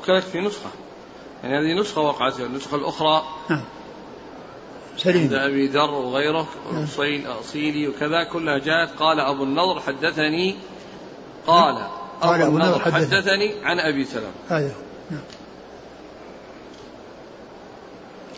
وكذلك 0.01 0.23
في 0.23 0.41
نسخة. 0.41 0.71
يعني 1.43 1.55
هذه 1.55 1.81
نسخة 1.81 2.01
وقعت 2.01 2.41
النسخة 2.41 2.77
الأخرى. 2.77 3.23
نعم. 3.51 3.65
سليم. 4.97 5.23
عند 5.23 5.33
أبي 5.33 5.67
ذر 5.67 5.91
وغيره 5.91 6.49
نعم. 6.73 6.87
أصيلي 7.41 7.89
وكذا 7.89 8.25
كلها 8.25 8.59
جاءت. 8.59 8.91
قال 8.99 9.21
أبو 9.21 9.45
النضر 9.45 9.81
حدثني 9.81 10.57
قال 11.47 11.87
أبو, 12.23 12.35
أبو 12.35 12.57
النضر 12.57 12.79
حدثني, 12.79 13.17
حدثني 13.17 13.55
عن 13.65 13.79
أبي 13.79 14.05
سلمة 14.05 14.33
هذا. 14.49 14.75
نعم. 15.11 15.21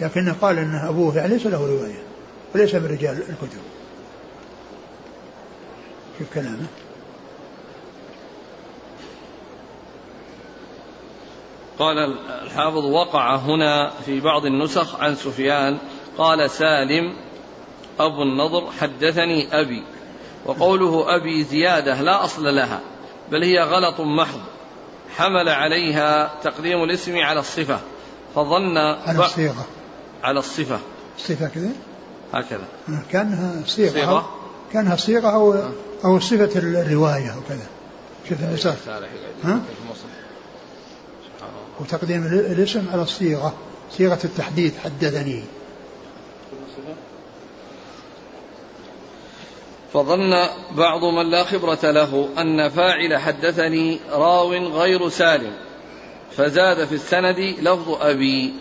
لكنه 0.01 0.37
قال 0.43 0.59
أن 0.59 0.75
أبوه 0.75 1.17
يعني 1.17 1.29
ليس 1.29 1.47
له 1.47 1.67
رواية 1.67 2.03
وليس 2.55 2.75
من 2.75 2.87
رجال 2.87 3.17
الكتب. 3.17 3.61
شوف 6.19 6.35
كلامه. 6.35 6.67
قال 11.79 11.99
الحافظ 12.43 12.85
وقع 12.85 13.37
هنا 13.37 13.91
في 14.07 14.21
بعض 14.21 14.47
النسخ 14.47 15.01
عن 15.01 15.15
سفيان 15.15 15.79
قال 16.19 16.51
سالم 16.51 17.17
أبو 18.01 18.23
النضر 18.23 18.71
حدثني 18.81 19.61
أبي 19.61 19.83
وقوله 20.47 21.17
أبي 21.17 21.45
زيادة 21.45 22.01
لا 22.01 22.25
أصل 22.25 22.55
لها. 22.57 22.81
بل 23.31 23.45
هي 23.45 23.59
غلط 23.59 24.01
محض. 24.01 24.41
حمل 25.17 25.49
عليها 25.49 26.41
تقديم 26.43 26.85
الاسم 26.85 27.19
على 27.19 27.41
الصفة 27.41 27.79
فظن 28.35 28.77
على 28.77 29.25
الصيغة. 29.25 29.67
على 30.23 30.39
الصفة. 30.39 30.79
الصفة 31.19 31.49
كذا؟ 31.49 31.71
هكذا. 32.33 32.65
كأنها 33.11 33.63
صيغة, 33.67 33.93
صيغة؟ 33.93 34.31
كأنها 34.73 34.97
صيغة 34.97 35.29
أو 35.29 35.55
أو 36.05 36.21
صفة 36.21 36.59
الرواية 36.59 37.35
أو 37.35 37.41
كذا. 37.49 37.67
شوف 38.29 38.41
النسخ 38.41 38.75
ها؟ 39.45 39.61
وتقديم 41.81 42.27
الاسم 42.27 42.85
على 42.93 43.03
الصيغة. 43.03 43.55
صيغة 43.91 44.19
التحديث 44.25 44.79
حدثني 44.79 45.43
فظن 49.95 50.35
بعض 50.71 51.05
من 51.05 51.31
لا 51.31 51.45
خبرة 51.45 51.91
له 51.91 52.29
أن 52.39 52.69
فاعل 52.69 53.17
حدثني 53.17 54.01
راو 54.11 54.53
غير 54.53 55.09
سالم 55.09 55.53
فزاد 56.37 56.85
في 56.85 56.95
السند 56.95 57.39
لفظ 57.63 57.99
أبي. 58.01 58.55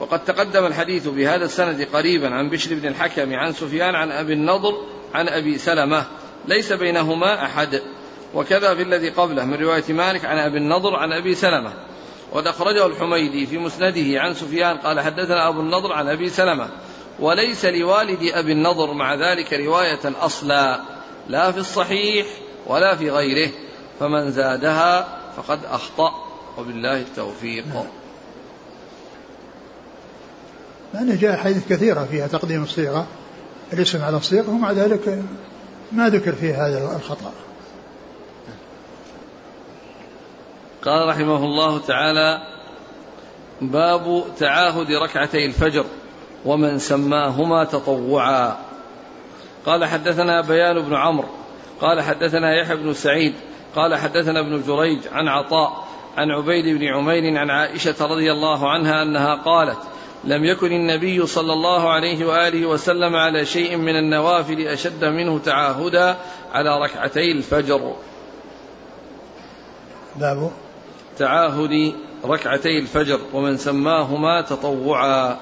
وقد 0.00 0.24
تقدم 0.24 0.66
الحديث 0.66 1.08
بهذا 1.08 1.44
السند 1.44 1.88
قريبا 1.92 2.34
عن 2.34 2.50
بشر 2.50 2.74
بن 2.74 2.88
الحكم 2.88 3.34
عن 3.34 3.52
سفيان 3.52 3.94
عن 3.94 4.12
أبي 4.12 4.32
النضر 4.32 4.74
عن 5.14 5.28
أبي 5.28 5.58
سلمة 5.58 6.06
ليس 6.48 6.72
بينهما 6.72 7.44
أحد. 7.44 7.82
وكذا 8.34 8.74
في 8.74 8.82
الذي 8.82 9.08
قبله 9.08 9.44
من 9.44 9.54
رواية 9.54 9.84
مالك 9.88 10.24
عن 10.24 10.38
أبي 10.38 10.58
النضر 10.58 10.96
عن 10.96 11.12
أبي 11.12 11.34
سلمة. 11.34 11.72
وقد 12.32 12.46
أخرجه 12.46 12.86
الحميدي 12.86 13.46
في 13.46 13.58
مسنده 13.58 14.20
عن 14.20 14.34
سفيان 14.34 14.76
قال 14.76 15.00
حدثنا 15.00 15.48
أبو 15.48 15.60
النضر 15.60 15.92
عن 15.92 16.08
أبي 16.08 16.28
سلمة. 16.28 16.68
وليس 17.20 17.64
لوالد 17.64 18.22
أبي 18.22 18.52
النضر 18.52 18.92
مع 18.92 19.14
ذلك 19.14 19.52
رواية 19.52 20.00
أصلا 20.04 20.80
لا 21.28 21.52
في 21.52 21.58
الصحيح 21.58 22.26
ولا 22.66 22.96
في 22.96 23.10
غيره. 23.10 23.50
فمن 24.00 24.30
زادها 24.30 25.18
فقد 25.36 25.64
أخطأ 25.64 26.10
وبالله 26.58 27.00
التوفيق. 27.00 27.64
لأنه 30.94 31.20
جاء 31.20 31.36
حديث 31.36 31.68
كثيرة 31.68 32.08
فيها 32.10 32.26
تقديم 32.26 32.62
الصيغة 32.62 33.06
الاسم 33.72 34.04
على 34.04 34.16
الصيغة 34.16 34.50
ومع 34.50 34.72
ذلك 34.72 35.22
ما 35.92 36.08
ذكر 36.08 36.32
فيه 36.32 36.66
هذا 36.66 36.96
الخطأ. 36.96 37.32
قال 40.84 41.08
رحمه 41.08 41.36
الله 41.36 41.78
تعالى 41.78 42.42
باب 43.60 44.24
تعاهد 44.38 44.90
ركعتي 44.90 45.46
الفجر. 45.46 45.84
ومن 46.44 46.78
سماهما 46.78 47.64
تطوعا 47.64 48.56
قال 49.66 49.84
حدثنا 49.84 50.40
بيان 50.40 50.80
بن 50.80 50.94
عمرو 50.94 51.28
قال 51.80 52.00
حدثنا 52.00 52.60
يحيى 52.60 52.76
بن 52.76 52.94
سعيد 52.94 53.34
قال 53.76 53.94
حدثنا 53.94 54.40
ابن 54.40 54.62
جريج 54.66 54.98
عن 55.12 55.28
عطاء 55.28 55.84
عن 56.16 56.30
عبيد 56.30 56.78
بن 56.78 56.84
عمير 56.86 57.38
عن 57.38 57.50
عائشة 57.50 57.94
رضي 58.00 58.32
الله 58.32 58.70
عنها 58.70 59.02
أنها 59.02 59.34
قالت 59.34 59.78
لم 60.24 60.44
يكن 60.44 60.72
النبي 60.72 61.26
صلى 61.26 61.52
الله 61.52 61.88
عليه 61.88 62.26
وآله 62.26 62.66
وسلم 62.66 63.16
على 63.16 63.46
شيء 63.46 63.76
من 63.76 63.96
النوافل 63.96 64.60
أشد 64.60 65.04
منه 65.04 65.38
تعاهدا 65.38 66.16
على 66.52 66.80
ركعتي 66.84 67.32
الفجر. 67.32 67.94
باب 70.16 70.50
تعاهد 71.18 71.94
ركعتي 72.24 72.78
الفجر 72.78 73.20
ومن 73.32 73.56
سماهما 73.56 74.40
تطوعا. 74.40 75.36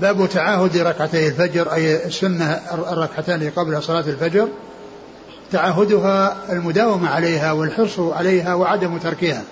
باب 0.00 0.28
تعاهد 0.28 0.76
ركعتي 0.76 1.28
الفجر 1.28 1.72
أي 1.72 2.06
السنة 2.06 2.60
الركعتان 2.72 3.50
قبل 3.56 3.82
صلاة 3.82 4.00
الفجر. 4.00 4.48
تعاهدها 5.52 6.36
المداومة 6.52 7.08
عليها 7.08 7.52
والحرص 7.52 8.00
عليها 8.00 8.54
وعدم 8.54 8.98
تركها. 8.98 9.42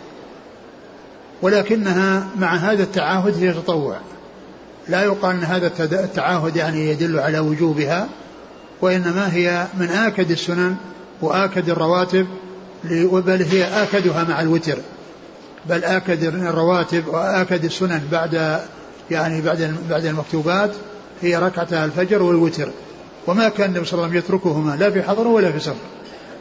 ولكنها 1.42 2.26
مع 2.36 2.54
هذا 2.54 2.82
التعاهد 2.82 3.42
هي 3.42 3.52
تطوع. 3.52 3.96
لا 4.88 5.02
يقال 5.02 5.36
أن 5.36 5.44
هذا 5.44 5.66
التعاهد 5.80 6.56
يعني 6.56 6.90
يدل 6.90 7.18
على 7.18 7.38
وجوبها 7.38 8.08
وإنما 8.80 9.34
هي 9.34 9.66
من 9.78 9.88
آكد 9.88 10.30
السنن 10.30 10.76
وآكد 11.22 11.70
الرواتب 11.70 12.26
بل 13.12 13.42
هي 13.42 13.82
آكدها 13.82 14.24
مع 14.24 14.40
الوتر. 14.40 14.78
بل 15.68 15.84
آكد 15.84 16.24
الرواتب 16.24 17.06
وآكد 17.08 17.64
السنن 17.64 18.02
بعد 18.12 18.60
يعني 19.10 19.40
بعد 19.40 19.74
بعد 19.90 20.04
المكتوبات 20.04 20.70
هي 21.22 21.36
ركعتا 21.36 21.84
الفجر 21.84 22.22
والوتر. 22.22 22.68
وما 23.26 23.48
كان 23.48 23.70
النبي 23.70 23.84
صلى 23.84 23.92
الله 23.92 24.08
عليه 24.08 24.18
وسلم 24.18 24.36
يتركهما 24.36 24.76
لا 24.76 24.90
في 24.90 25.02
حضر 25.02 25.26
ولا 25.26 25.52
في 25.52 25.60
سفر. 25.60 25.74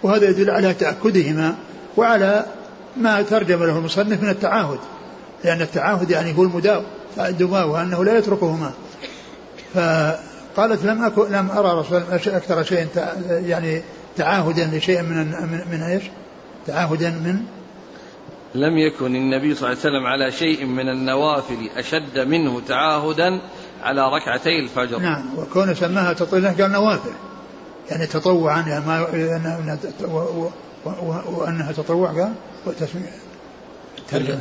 وهذا 0.03 0.29
يدل 0.29 0.49
على 0.49 0.73
تأكدهما 0.73 1.55
وعلى 1.97 2.45
ما 2.97 3.21
ترجم 3.21 3.63
له 3.63 3.77
المصنف 3.77 4.23
من 4.23 4.29
التعاهد. 4.29 4.79
لأن 5.43 5.61
التعاهد 5.61 6.09
يعني 6.09 6.37
هو 6.37 6.43
المداو 6.43 6.81
الدماء 7.19 7.67
وأنه 7.67 8.03
لا 8.05 8.17
يتركهما. 8.17 8.71
فقالت 9.73 10.85
لم 10.85 11.03
أكن 11.03 11.31
لم 11.31 11.49
أرى 11.51 11.79
رسول 11.79 12.03
أكثر 12.11 12.63
شيء 12.63 12.87
يعني 13.29 13.81
تعاهدا 14.17 14.65
لشيء 14.73 15.01
من 15.01 15.17
من, 15.17 15.61
من 15.71 15.81
إيش؟ 15.81 16.03
تعاهدا 16.67 17.09
من 17.09 17.39
لم 18.55 18.77
يكن 18.77 19.15
النبي 19.15 19.55
صلى 19.55 19.69
الله 19.69 19.79
عليه 19.79 19.89
وسلم 19.89 20.05
على 20.05 20.31
شيء 20.31 20.65
من 20.65 20.89
النوافل 20.89 21.69
أشد 21.77 22.19
منه 22.19 22.61
تعاهدا 22.67 23.41
على 23.83 24.09
ركعتي 24.15 24.59
الفجر. 24.59 24.99
نعم 24.99 25.37
وكون 25.37 25.75
سماها 25.75 26.13
تطويلا 26.13 26.49
قال 26.49 26.71
نوافل. 26.71 27.11
يعني 27.89 28.07
تطوعا 28.07 28.61
يعني 28.61 28.85
ما 28.85 29.07
وأنها 31.27 31.71
تطوع 31.71 32.07
قال 32.07 32.33
وتسمية. 32.65 33.11
ترجمة. 34.11 34.39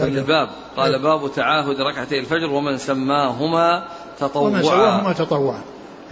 الباب 0.00 0.48
قال 0.76 0.94
إيه. 0.94 1.02
باب 1.02 1.32
تعاهد 1.34 1.80
ركعتي 1.80 2.18
الفجر 2.18 2.50
ومن 2.52 2.78
سماهما 2.78 3.88
تطوعا. 4.18 4.48
ومن 4.48 4.62
سماهما 4.62 5.12
تطوعا. 5.12 5.60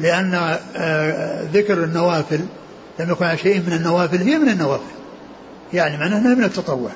لأن 0.00 0.58
آه، 0.76 1.42
ذكر 1.52 1.84
النوافل 1.84 2.40
لم 2.98 3.10
يكن 3.10 3.24
على 3.24 3.38
شيء 3.38 3.60
من 3.60 3.72
النوافل 3.72 4.16
هي 4.16 4.38
من 4.38 4.48
النوافل. 4.48 4.94
يعني 5.72 5.96
معناها 5.96 6.18
إنها 6.18 6.34
من 6.34 6.44
التطوع. 6.44 6.90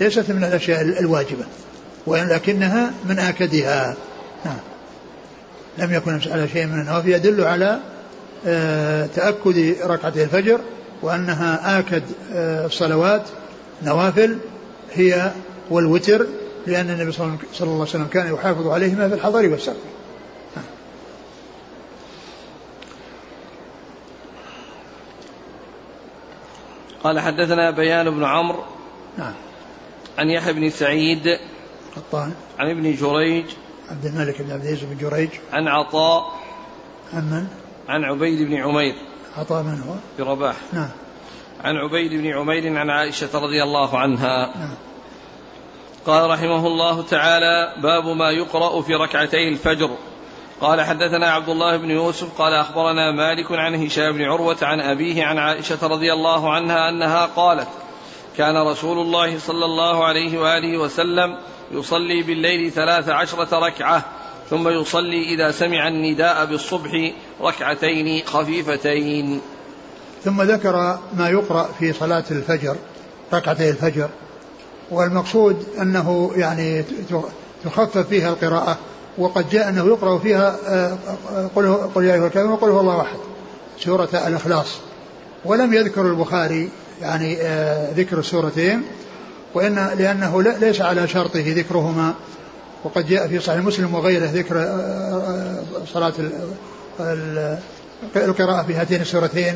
ليست 0.00 0.30
من 0.30 0.44
الأشياء 0.44 0.82
الواجبة 0.82 1.44
ولكنها 2.06 2.92
من 3.08 3.18
آكدها. 3.18 3.96
نعم. 4.44 4.58
لم 5.78 5.94
يكن 5.94 6.20
على 6.26 6.48
شيء 6.48 6.66
من 6.66 6.80
النوافل. 6.80 7.08
يدل 7.08 7.44
على 7.44 7.78
آه، 8.46 9.06
تأكد 9.06 9.76
ركعتي 9.84 10.24
الفجر 10.24 10.60
وأنها 11.02 11.78
آكد 11.78 12.02
آه، 12.32 12.66
الصلوات. 12.66 13.22
نوافل 13.82 14.38
هي 14.92 15.32
والوتر 15.70 16.26
لأن 16.66 16.90
النبي 16.90 17.12
صلى 17.12 17.26
الله 17.60 17.72
عليه 17.72 17.82
وسلم 17.82 18.06
كان 18.06 18.34
يحافظ 18.34 18.66
عليهما 18.66 19.08
في 19.08 19.14
الحضر 19.14 19.48
والسفر 19.48 19.76
قال 27.04 27.20
حدثنا 27.20 27.70
بيان 27.70 28.10
بن 28.10 28.24
عمرو. 28.24 28.64
نعم. 29.18 29.32
عن 30.18 30.30
يحيى 30.30 30.52
بن 30.52 30.70
سعيد 30.70 31.38
قطان 31.96 32.32
عن 32.58 32.70
ابن 32.70 32.94
جريج 32.94 33.44
عبد 33.90 34.06
الملك 34.06 34.42
بن 34.42 34.52
عبد 34.52 34.64
العزيز 34.64 34.84
بن 34.84 34.96
جريج. 34.96 35.30
عن 35.52 35.68
عطاء 35.68 36.32
عن 37.12 37.30
من؟ 37.30 37.46
عن 37.88 38.04
عبيد 38.04 38.42
بن 38.42 38.54
عمير. 38.54 38.94
عطاء 39.38 39.62
من 39.62 39.82
هو؟ 39.82 39.94
برباح. 40.18 40.56
نعم. 40.72 40.88
عن 41.64 41.76
عبيد 41.76 42.12
بن 42.12 42.26
عمير 42.26 42.78
عن 42.78 42.90
عائشة 42.90 43.28
رضي 43.34 43.62
الله 43.62 43.98
عنها. 43.98 44.46
نعم. 44.46 44.74
قال 46.06 46.30
رحمه 46.30 46.66
الله 46.66 47.02
تعالى 47.02 47.72
باب 47.82 48.04
ما 48.04 48.30
يقرأ 48.30 48.82
في 48.82 48.94
ركعتي 48.94 49.48
الفجر. 49.48 49.90
قال 50.60 50.80
حدثنا 50.80 51.30
عبد 51.30 51.48
الله 51.48 51.76
بن 51.76 51.90
يوسف 51.90 52.38
قال 52.38 52.54
أخبرنا 52.54 53.12
مالك 53.12 53.52
عن 53.52 53.74
هشام 53.74 54.12
بن 54.12 54.22
عروة 54.22 54.56
عن 54.62 54.80
أبيه 54.80 55.24
عن 55.24 55.38
عائشة 55.38 55.86
رضي 55.86 56.12
الله 56.12 56.52
عنها 56.52 56.88
أنها 56.88 57.26
قالت 57.26 57.68
كان 58.36 58.56
رسول 58.56 58.98
الله 58.98 59.38
صلى 59.38 59.64
الله 59.64 60.04
عليه 60.04 60.38
وآله 60.38 60.78
وسلم 60.78 61.38
يصلي 61.72 62.22
بالليل 62.22 62.72
ثلاث 62.72 63.08
عشرة 63.08 63.58
ركعة 63.58 64.04
ثم 64.50 64.68
يصلي 64.68 65.34
إذا 65.34 65.50
سمع 65.50 65.88
النداء 65.88 66.44
بالصبح 66.44 67.12
ركعتين 67.40 68.26
خفيفتين. 68.26 69.40
ثم 70.24 70.42
ذكر 70.42 70.98
ما 71.14 71.28
يقرأ 71.28 71.68
في 71.78 71.92
صلاة 71.92 72.24
الفجر 72.30 72.76
ركعتي 73.34 73.70
الفجر. 73.70 74.08
والمقصود 74.90 75.66
أنه 75.80 76.32
يعني 76.36 76.84
تخفف 77.64 77.98
فيها 77.98 78.30
القراءة 78.30 78.78
وقد 79.18 79.50
جاء 79.50 79.68
أنه 79.68 79.86
يقرأ 79.86 80.18
فيها 80.18 80.56
قل 81.56 81.74
قل 81.94 82.04
يا 82.04 82.14
أيها 82.14 82.26
الكافرون 82.26 82.52
وقل 82.52 82.68
هو 82.68 82.80
الله 82.80 83.00
أحد. 83.00 83.18
سورة 83.78 84.08
الإخلاص. 84.26 84.78
ولم 85.44 85.74
يذكر 85.74 86.06
البخاري 86.06 86.70
يعني 87.02 87.36
آه، 87.40 87.92
ذكر 87.96 88.18
السورتين 88.18 88.82
وإن 89.54 89.90
لأنه 89.98 90.42
ليس 90.42 90.80
على 90.80 91.08
شرطه 91.08 91.44
ذكرهما 91.46 92.14
وقد 92.84 93.06
جاء 93.06 93.28
في 93.28 93.40
صحيح 93.40 93.60
مسلم 93.64 93.94
وغيره 93.94 94.26
ذكر 94.34 94.54
صلاة 95.92 96.12
القراءة 98.16 98.62
في 98.62 98.74
هاتين 98.74 99.00
السورتين. 99.00 99.54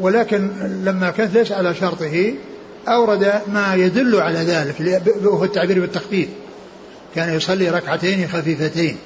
ولكن 0.00 0.50
لما 0.84 1.10
كانت 1.10 1.34
ليس 1.34 1.52
على 1.52 1.74
شرطه 1.74 2.34
أورد 2.88 3.32
ما 3.46 3.74
يدل 3.74 4.20
على 4.20 4.38
ذلك 4.38 5.02
وهو 5.24 5.44
التعبير 5.44 5.80
بالتخفيف. 5.80 6.28
كان 7.14 7.34
يصلي 7.34 7.68
ركعتين 7.68 8.28
خفيفتين. 8.28 8.96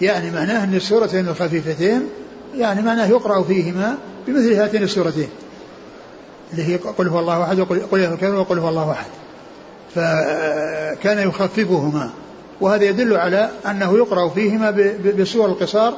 يعني 0.00 0.30
معناه 0.30 0.64
أن 0.64 0.74
السورتين 0.74 1.28
الخفيفتين 1.28 2.08
يعني 2.56 2.82
معناه 2.82 3.06
يقرأ 3.06 3.42
فيهما 3.42 3.98
بمثل 4.26 4.52
هاتين 4.52 4.82
السورتين. 4.82 5.28
اللي 6.52 6.64
هي 6.68 6.76
قل 6.76 7.08
هو 7.08 7.20
الله 7.20 7.42
أحد 7.42 7.60
وقل 7.60 7.80
قل 7.80 8.04
الكافرون 8.04 8.38
وقل 8.38 8.58
هو 8.58 8.68
الله 8.68 8.90
أحد. 8.92 9.10
فكان 9.94 11.28
يخففهما. 11.28 12.10
وهذا 12.60 12.84
يدل 12.84 13.16
على 13.16 13.50
أنه 13.66 13.96
يقرأ 13.96 14.28
فيهما 14.28 14.70
بسور 15.18 15.46
القصار 15.46 15.94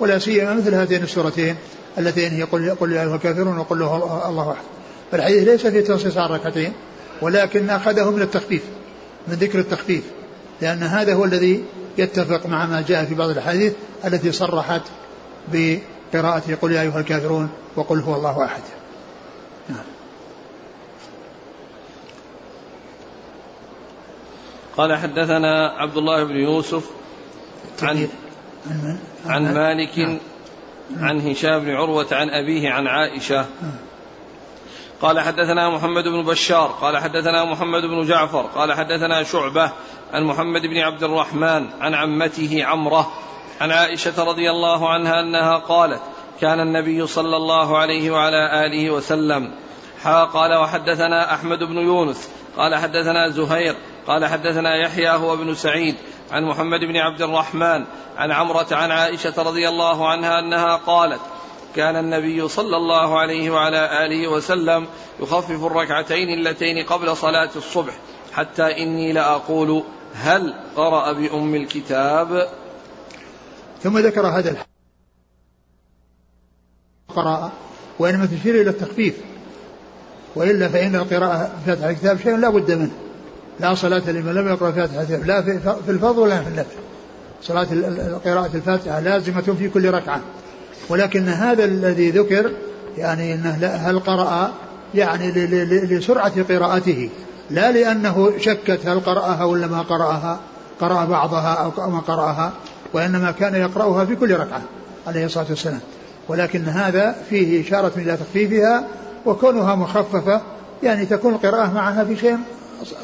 ولا 0.00 0.18
سيما 0.18 0.54
مثل 0.54 0.74
هاتين 0.74 1.02
السورتين 1.02 1.56
اللتين 1.98 2.32
هي 2.32 2.42
قل 2.42 2.70
قل 2.70 2.92
يا 2.92 3.02
أيها 3.02 3.14
الكافرون 3.14 3.58
وقل 3.58 3.82
هو 3.82 4.28
الله 4.28 4.52
أحد. 4.52 4.64
فالحديث 5.12 5.48
ليس 5.48 5.66
في 5.66 5.82
تنصيص 5.82 6.16
على 6.16 6.26
الركعتين 6.26 6.72
ولكن 7.22 7.70
أخذه 7.70 8.10
من 8.10 8.22
التخفيف 8.22 8.62
من 9.28 9.34
ذكر 9.34 9.58
التخفيف. 9.58 10.02
لأن 10.60 10.82
هذا 10.82 11.14
هو 11.14 11.24
الذي 11.24 11.64
يتفق 11.98 12.46
مع 12.46 12.66
ما 12.66 12.84
جاء 12.88 13.04
في 13.04 13.14
بعض 13.14 13.30
الأحاديث 13.30 13.72
التي 14.04 14.32
صرحت 14.32 14.82
بقراءة 15.52 16.42
قل 16.62 16.72
يا 16.72 16.82
أيها 16.82 17.00
الكافرون 17.00 17.48
وقل 17.76 18.00
هو 18.00 18.16
الله 18.16 18.44
أحد. 18.44 18.62
قال 24.80 24.96
حدثنا 24.96 25.68
عبد 25.68 25.96
الله 25.96 26.24
بن 26.24 26.36
يوسف 26.36 26.90
عن 27.82 28.08
عن, 29.26 29.54
مالك. 29.54 30.20
عن 30.96 31.20
هشام 31.20 31.58
بن 31.58 31.70
عروة 31.70 32.06
عن 32.12 32.30
أبيه 32.30 32.70
عن 32.70 32.86
عائشة 32.86 33.36
نعم. 33.36 33.72
قال 35.02 35.20
حدثنا 35.20 35.70
محمد 35.70 36.04
بن 36.04 36.22
بشار 36.22 36.66
قال 36.80 36.98
حدثنا 36.98 37.44
محمد 37.44 37.82
بن 37.82 38.06
جعفر 38.06 38.42
قال 38.42 38.72
حدثنا 38.72 39.22
شعبة 39.22 39.70
عن 40.12 40.24
محمد 40.24 40.62
بن 40.62 40.78
عبد 40.78 41.02
الرحمن 41.02 41.66
عن 41.80 41.94
عمته 41.94 42.64
عمرة 42.64 43.12
عن 43.60 43.70
عائشة 43.70 44.24
رضي 44.24 44.50
الله 44.50 44.88
عنها 44.88 45.20
أنها 45.20 45.56
قالت 45.56 46.00
كان 46.40 46.60
النبي 46.60 47.06
صلى 47.06 47.36
الله 47.36 47.78
عليه 47.78 48.10
وعلى 48.10 48.66
آله 48.66 48.90
وسلم 48.90 49.52
قال 50.32 50.54
وحدثنا 50.54 51.34
أحمد 51.34 51.58
بن 51.58 51.78
يونس 51.78 52.28
قال 52.56 52.74
حدثنا 52.74 53.28
زهير 53.28 53.76
قال 54.06 54.26
حدثنا 54.26 54.76
يحيى 54.76 55.10
هو 55.10 55.36
بن 55.36 55.54
سعيد 55.54 55.94
عن 56.30 56.44
محمد 56.44 56.80
بن 56.80 56.96
عبد 56.96 57.22
الرحمن 57.22 57.84
عن 58.16 58.32
عمرة 58.32 58.66
عن 58.72 58.90
عائشة 58.90 59.42
رضي 59.42 59.68
الله 59.68 60.08
عنها 60.08 60.38
أنها 60.38 60.76
قالت 60.76 61.20
كان 61.76 61.96
النبي 61.96 62.48
صلى 62.48 62.76
الله 62.76 63.18
عليه 63.18 63.50
وعلى 63.50 64.06
آله 64.06 64.28
وسلم 64.28 64.86
يخفف 65.20 65.64
الركعتين 65.64 66.28
اللتين 66.28 66.86
قبل 66.86 67.16
صلاة 67.16 67.50
الصبح 67.56 67.92
حتى 68.32 68.82
إني 68.82 69.12
لأقول 69.12 69.84
هل 70.14 70.54
قرأ 70.76 71.12
بأم 71.12 71.54
الكتاب؟ 71.54 72.48
ثم 73.82 73.98
ذكر 73.98 74.26
هذا 74.26 74.50
الحديث. 74.50 74.66
قراءة 77.08 77.52
وإنما 77.98 78.26
تشير 78.26 78.60
إلى 78.60 78.70
التخفيف. 78.70 79.14
وإلا 80.36 80.68
فإن 80.68 80.96
القراءة 80.96 81.44
في 81.44 81.66
فاتحة 81.66 81.90
الكتاب 81.90 82.18
شيء 82.18 82.36
لا 82.36 82.48
بد 82.48 82.72
منه. 82.72 83.09
لا 83.60 83.74
صلاة 83.74 84.10
لمن 84.10 84.34
لم 84.34 84.48
يقرأ 84.48 84.70
فاتحة 84.70 85.02
لا 85.02 85.42
في 85.86 85.90
الفضل 85.90 86.18
ولا 86.18 86.42
في 86.42 86.48
النفل 86.48 86.76
صلاة 87.42 87.66
قراءة 88.24 88.50
الفاتحة 88.54 89.00
لازمة 89.00 89.40
في 89.58 89.68
كل 89.68 89.90
ركعة. 89.90 90.20
ولكن 90.88 91.28
هذا 91.28 91.64
الذي 91.64 92.10
ذكر 92.10 92.50
يعني 92.98 93.34
إنه 93.34 93.50
هل 93.64 94.00
قرأ؟ 94.00 94.52
يعني 94.94 95.32
لسرعة 95.66 96.42
قراءته. 96.42 97.10
لا 97.50 97.72
لأنه 97.72 98.32
شكت 98.38 98.80
هل 98.84 99.00
قرأها 99.00 99.44
ولا 99.44 99.66
ما 99.66 99.82
قرأها 99.82 100.40
قرأ 100.80 101.04
بعضها 101.04 101.54
أو 101.54 101.90
ما 101.90 101.98
قرأها 101.98 102.52
وإنما 102.92 103.30
كان 103.30 103.54
يقرأها 103.54 104.04
في 104.04 104.16
كل 104.16 104.34
ركعة 104.34 104.62
عليه 105.06 105.24
الصلاة 105.24 105.46
والسلام. 105.50 105.80
ولكن 106.28 106.64
هذا 106.64 107.16
فيه 107.30 107.66
إشارة 107.66 107.92
إلى 107.96 108.16
تخفيفها 108.16 108.84
وكونها 109.26 109.74
مخففة 109.74 110.40
يعني 110.82 111.06
تكون 111.06 111.34
القراءة 111.34 111.72
معها 111.74 112.04
في 112.04 112.16
شيء 112.16 112.38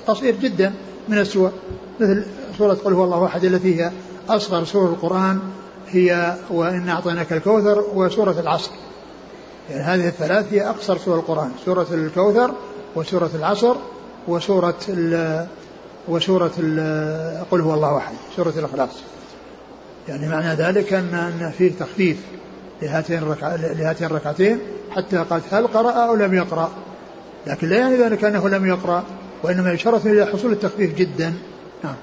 قصير 0.06 0.36
جدا 0.36 0.74
من 1.08 1.18
السور 1.18 1.52
مثل 2.00 2.24
سورة 2.58 2.74
قل 2.74 2.92
هو 2.92 3.04
الله 3.04 3.26
أحد 3.26 3.44
التي 3.44 3.80
هي 3.80 3.90
أصغر 4.28 4.64
سور 4.64 4.88
القرآن 4.88 5.40
هي 5.88 6.36
وإن 6.50 6.88
أعطيناك 6.88 7.32
الكوثر 7.32 7.84
وسورة 7.94 8.40
العصر. 8.40 8.70
يعني 9.70 9.82
هذه 9.82 10.08
الثلاث 10.08 10.52
هي 10.52 10.68
أقصر 10.68 10.98
سور 10.98 11.18
القرآن 11.18 11.50
سورة 11.64 11.86
الكوثر 11.92 12.50
وسورة 12.96 13.30
العصر 13.34 13.76
وسورة 14.28 14.78
ال 14.88 15.46
وسورة 16.08 16.52
ال 16.58 17.44
قل 17.50 17.60
هو 17.60 17.74
الله 17.74 17.96
أحد 17.96 18.14
سورة 18.36 18.52
الإخلاص. 18.56 18.90
يعني 20.08 20.28
معنى 20.28 20.54
ذلك 20.54 20.92
أن 20.92 21.14
أن 21.14 21.52
فيه 21.58 21.72
تخفيف 21.80 22.16
لهاتين 22.82 23.34
لهاتين 23.52 24.06
الركعتين 24.06 24.58
حتى 24.90 25.16
قالت 25.16 25.54
هل 25.54 25.66
قرأ 25.66 25.90
أو 25.90 26.14
لم 26.14 26.34
يقرأ. 26.34 26.70
لكن 27.46 27.68
لا 27.68 27.76
يعني 27.76 27.96
ذلك 27.96 28.24
أنه 28.24 28.48
لم 28.48 28.66
يقرأ. 28.66 29.04
وإنما 29.46 29.74
إشارة 29.74 30.06
إلى 30.06 30.26
حصول 30.26 30.52
التخفيف 30.52 30.94
جدا. 30.94 31.34
نعم. 31.84 31.94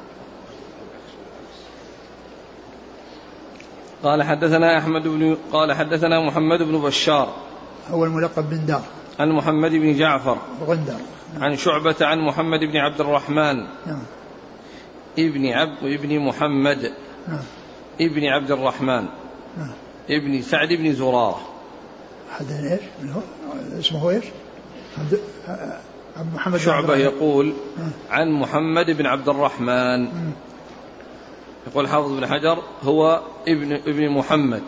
قال 4.04 4.24
حدثنا 4.24 4.78
أحمد 4.78 5.08
بن 5.08 5.38
قال 5.52 5.74
حدثنا 5.74 6.22
محمد 6.28 6.60
بن 6.60 6.82
بشار. 6.82 7.36
هو 7.90 8.06
الملقب 8.06 8.50
بن 8.50 8.66
دار. 8.66 8.82
عن 9.20 9.32
محمد 9.32 9.72
بن 9.72 9.98
جعفر. 9.98 10.38
غندر. 10.66 10.94
نعم. 11.34 11.44
عن 11.44 11.58
شعبة 11.58 11.96
عن 12.02 12.20
محمد 12.20 12.60
بن 12.60 12.78
عبد 12.78 13.02
الرحمن. 13.02 13.58
نعم. 13.86 14.04
ابن 15.20 15.48
عبد 15.48 15.84
ابن 15.84 16.20
محمد. 16.20 16.92
نعم. 17.28 17.44
ابن 18.02 18.26
عبد 18.26 18.52
الرحمن. 18.52 19.06
نعم. 19.58 19.72
ابن 20.10 20.42
سعد 20.42 20.74
بن 20.74 20.94
زرارة. 20.94 21.42
حدثنا 22.32 22.72
إيش؟ 22.72 22.82
من 23.02 23.12
هو؟ 23.12 23.22
اسمه 23.80 24.10
إيش؟ 24.10 24.26
عبد 24.98 25.20
محمد 26.18 26.58
شعبة 26.58 26.96
يقول. 26.96 27.54
عن 28.10 28.32
محمد 28.32 28.92
بن 28.92 29.06
عبد 29.06 29.30
الرحمن. 29.30 30.08
يقول 31.68 31.88
حافظ 31.88 32.12
بن 32.12 32.28
حجر 32.28 32.64
هو 32.84 33.22
ابن 33.48 33.74
ابن 33.74 34.10
محمد 34.10 34.62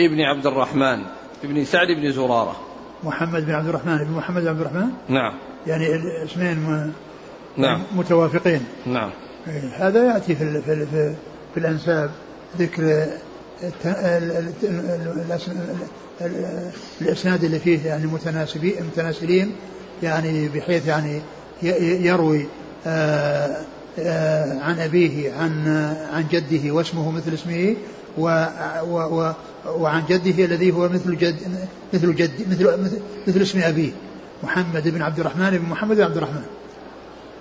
ابن 0.00 0.20
عبد 0.20 0.46
الرحمن 0.46 1.02
ابن 1.44 1.64
سعد 1.64 1.86
بن 1.86 2.12
زرارة. 2.12 2.56
محمد 3.04 3.46
بن 3.46 3.52
عبد 3.52 3.68
الرحمن 3.68 3.92
ابن 3.92 4.12
محمد 4.12 4.42
بن 4.42 4.48
عبد 4.48 4.60
الرحمن؟ 4.60 4.88
نعم. 5.08 5.34
يعني 5.66 5.86
الاسمين. 5.94 6.92
نعم. 7.56 7.82
متوافقين. 7.94 8.64
نعم. 8.86 9.10
إيه، 9.48 9.88
هذا 9.88 10.06
يأتي 10.06 10.34
في, 10.34 10.62
في, 10.62 10.86
في, 10.86 11.14
في 11.54 11.60
الأنساب 11.60 12.10
ذكر 12.58 13.06
الإسناد 17.00 17.44
اللي 17.44 17.58
فيه 17.58 17.86
يعني 17.86 18.06
متناسبين 18.06 18.82
متناسلين. 18.82 19.52
يعني 20.02 20.48
بحيث 20.48 20.86
يعني 20.86 21.20
يروي 21.62 22.46
آه، 22.86 23.56
آه، 23.98 24.60
عن 24.60 24.78
أبيه 24.78 25.32
عن 25.32 25.68
عن 26.12 26.24
جده 26.30 26.70
واسمه 26.70 27.10
مثل 27.10 27.34
اسمه 27.34 27.76
و 28.18 28.46
و 28.82 29.20
و 29.20 29.32
وعن 29.66 30.02
جده 30.08 30.44
الذي 30.44 30.72
هو 30.72 30.88
مثل 30.88 31.16
جد 31.16 31.36
مثل 31.94 32.14
جد 32.14 32.30
مثل 32.50 32.82
مثل, 32.82 33.00
مثل 33.26 33.42
اسم 33.42 33.60
أبيه 33.60 33.90
محمد 34.42 34.88
بن 34.88 35.02
عبد 35.02 35.20
الرحمن 35.20 35.50
بن 35.50 35.68
محمد 35.68 35.96
بن 35.96 36.02
عبد 36.02 36.16
الرحمن. 36.16 36.44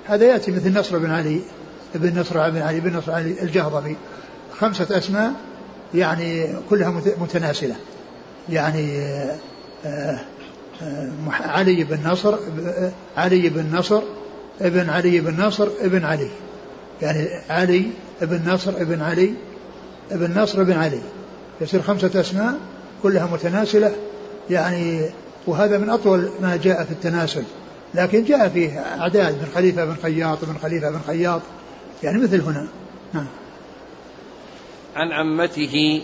هذا 0.06 0.26
يأتي 0.26 0.52
مثل 0.52 0.80
نصر 0.80 0.98
بن 0.98 1.12
علي 1.12 1.42
بن 1.96 2.20
نصر 2.20 2.50
بن 2.50 2.62
علي 2.62 2.80
بن 2.80 2.98
نصر 2.98 3.12
علي 3.12 3.42
الجهضمي. 3.42 3.96
خمسة 4.60 4.98
أسماء 4.98 5.34
يعني 5.96 6.48
كلها 6.70 7.02
متناسلة. 7.18 7.76
يعني 8.50 9.02
آه، 9.86 10.20
علي 11.28 11.84
بن 11.84 12.10
نصر 12.10 12.36
علي 13.18 13.50
بن 13.50 13.76
نصر 13.76 14.02
ابن 14.62 14.90
علي 14.90 15.20
بن 15.20 15.46
نصر 15.46 15.68
ابن 15.82 16.06
علي. 16.06 16.30
يعني 17.02 17.28
علي 17.50 17.86
ابن 18.22 18.52
نصر 18.52 18.72
ابن 18.72 19.02
علي 19.02 19.34
ابن 20.12 20.42
نصر 20.42 20.62
ابن 20.62 20.74
علي. 20.74 21.02
يصير 21.62 21.82
خمسة 21.82 22.20
أسماء 22.20 22.58
كلها 23.04 23.26
متناسلة. 23.26 23.96
يعني 24.50 25.10
وهذا 25.48 25.78
من 25.78 25.90
أطول 25.90 26.30
ما 26.42 26.56
جاء 26.56 26.84
في 26.84 26.92
التناسل. 26.92 27.44
لكن 27.94 28.24
جاء 28.24 28.50
فيه 28.50 28.80
أعداد 28.80 29.34
من 29.34 29.48
خليفة 29.56 29.86
بن 29.86 29.96
خياط 30.04 30.46
بن 30.46 30.58
خليفة 30.58 30.90
بن 30.90 31.00
خياط. 31.08 31.42
يعني 32.04 32.24
مثل 32.24 32.42
هنا. 32.42 32.68
نعم. 33.14 33.28
عن 34.96 35.12
عمته 35.12 36.02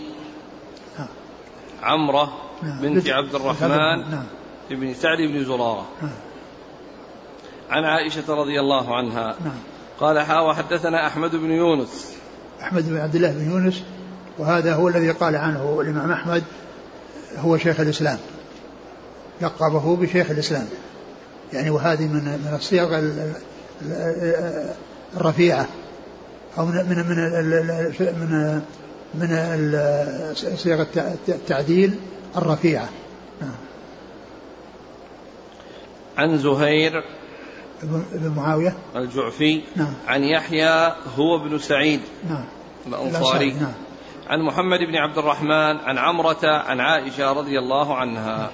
عمرة 1.82 2.32
نعم. 2.62 2.80
بنت 2.80 3.08
عبد 3.08 3.34
الرحمن 3.34 4.10
نعم. 4.10 4.24
بن 4.80 4.94
سعد 4.94 5.18
بن 5.18 5.44
زرارة. 5.44 5.86
عن 7.70 7.84
عائشة 7.84 8.34
رضي 8.34 8.60
الله 8.60 8.96
عنها 8.96 9.36
نعم. 9.44 9.58
قال 10.00 10.20
حا 10.20 10.40
وحدثنا 10.40 11.06
أحمد 11.06 11.30
بن 11.30 11.50
يونس 11.50 12.16
أحمد 12.62 12.88
بن 12.88 12.98
عبد 12.98 13.14
الله 13.14 13.32
بن 13.32 13.50
يونس 13.50 13.82
وهذا 14.38 14.74
هو 14.74 14.88
الذي 14.88 15.10
قال 15.10 15.36
عنه 15.36 15.80
الإمام 15.80 16.12
أحمد 16.12 16.42
هو 17.38 17.56
شيخ 17.56 17.80
الإسلام 17.80 18.18
لقبه 19.40 19.96
بشيخ 19.96 20.30
الإسلام 20.30 20.68
يعني 21.52 21.70
وهذه 21.70 22.02
من 22.02 22.24
من 22.24 22.54
الصيغ 22.56 23.12
الرفيعة 25.16 25.66
أو 26.58 26.66
من 26.66 26.74
من 26.74 26.96
من 26.96 27.16
من, 28.20 28.62
من 29.14 30.56
صيغ 30.56 30.84
التعديل 31.28 31.94
الرفيعة 32.36 32.88
نعم. 33.40 33.50
عن 36.22 36.38
زهير 36.38 37.04
ابن 37.82 38.34
معاوية؟ 38.36 38.76
الجعفي 38.96 39.62
نعم. 39.76 39.94
عن 40.06 40.24
يحيى 40.24 40.92
هو 41.16 41.36
ابن 41.36 41.58
سعيد. 41.58 42.00
نعم. 42.28 42.44
الأنصاري. 42.86 43.52
نعم. 43.52 43.72
عن 44.26 44.42
محمد 44.42 44.78
بن 44.78 44.96
عبد 44.96 45.18
الرحمن 45.18 45.76
عن 45.76 45.98
عمرة 45.98 46.38
عن 46.42 46.80
عائشة 46.80 47.32
رضي 47.32 47.58
الله 47.58 47.96
عنها. 47.96 48.50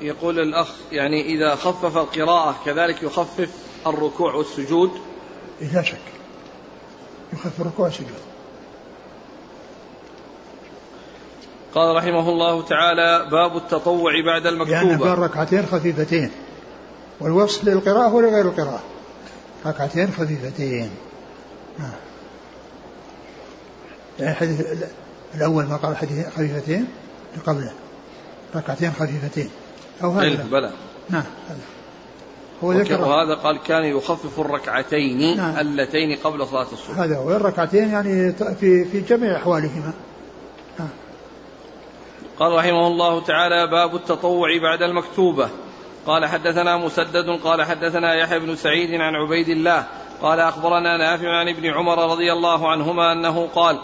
يقول 0.00 0.40
الأخ 0.40 0.68
يعني 0.92 1.22
إذا 1.22 1.54
خفف 1.54 1.96
القراءة 1.96 2.56
كذلك 2.64 3.02
يخفف 3.02 3.50
الركوع 3.86 4.34
والسجود؟ 4.34 4.90
لا 5.74 5.82
شك. 5.82 5.98
يخفف 7.32 7.60
الركوع 7.60 7.86
والسجود. 7.86 8.27
قال 11.78 11.96
رحمه 11.96 12.28
الله 12.28 12.62
تعالى 12.62 13.28
باب 13.30 13.56
التطوع 13.56 14.12
بعد 14.26 14.46
المكتوبة. 14.46 14.76
يعني 14.76 14.94
قال 14.96 15.18
ركعتين 15.18 15.66
خفيفتين 15.66 16.30
والوصف 17.20 17.64
للقراءة 17.64 18.14
ولغير 18.14 18.44
القراءة؟ 18.44 18.82
ركعتين 19.66 20.12
خفيفتين. 20.12 20.90
آه. 21.80 21.82
يعني 24.18 24.32
الحديث 24.32 24.66
الأول 25.34 25.64
ما 25.64 25.76
قال 25.76 25.96
حديث 25.96 26.28
خفيفتين 26.28 26.86
قبله. 27.46 27.72
ركعتين 28.56 28.92
خفيفتين. 28.92 29.50
أو 30.02 30.10
هذا 30.10 30.46
بلى. 30.50 30.72
نعم 31.10 31.24
هذا. 31.48 31.58
هو 32.64 32.72
ذكر 32.72 33.00
وهذا 33.00 33.34
قال 33.34 33.62
كان 33.62 33.84
يخفف 33.84 34.40
الركعتين 34.40 35.36
نعم. 35.36 35.58
اللتين 35.58 36.16
قبل 36.24 36.46
صلاة 36.46 36.66
الصبح. 36.72 36.98
هذا 36.98 37.16
هو. 37.16 37.30
الركعتين 37.30 37.88
يعني 37.88 38.32
في 38.32 38.84
في 38.84 39.00
جميع 39.00 39.36
أحوالهما. 39.36 39.92
قال 42.38 42.52
رحمه 42.52 42.86
الله 42.86 43.20
تعالى 43.20 43.66
باب 43.66 43.94
التطوع 43.94 44.58
بعد 44.58 44.82
المكتوبة. 44.82 45.48
قال 46.06 46.26
حدثنا 46.26 46.76
مسدد 46.76 47.40
قال 47.44 47.62
حدثنا 47.62 48.14
يحيى 48.14 48.38
بن 48.38 48.56
سعيد 48.56 49.00
عن 49.00 49.14
عبيد 49.14 49.48
الله 49.48 49.86
قال 50.22 50.40
أخبرنا 50.40 50.96
نافع 50.96 51.28
عن 51.28 51.48
ابن 51.48 51.66
عمر 51.66 52.10
رضي 52.12 52.32
الله 52.32 52.70
عنهما 52.70 53.12
أنه 53.12 53.48
قال 53.54 53.78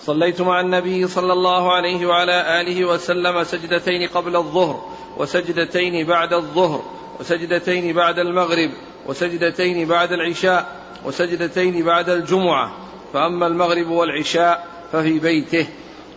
صليت 0.00 0.40
مع 0.40 0.60
النبي 0.60 1.08
صلى 1.08 1.32
الله 1.32 1.72
عليه 1.72 2.06
وعلى 2.06 2.60
آله 2.60 2.84
وسلم 2.84 3.44
سجدتين 3.44 4.08
قبل 4.08 4.36
الظهر 4.36 4.88
وسجدتين 5.16 6.06
بعد 6.06 6.32
الظهر 6.32 6.82
وسجدتين 7.20 7.94
بعد 7.94 8.18
المغرب 8.18 8.70
وسجدتين 9.06 9.88
بعد 9.88 10.12
العشاء 10.12 10.76
وسجدتين 11.04 11.84
بعد 11.84 12.10
الجمعة. 12.10 12.72
فأما 13.12 13.46
المغرب 13.46 13.90
والعشاء 13.90 14.66
ففي 14.92 15.18
بيته. 15.18 15.66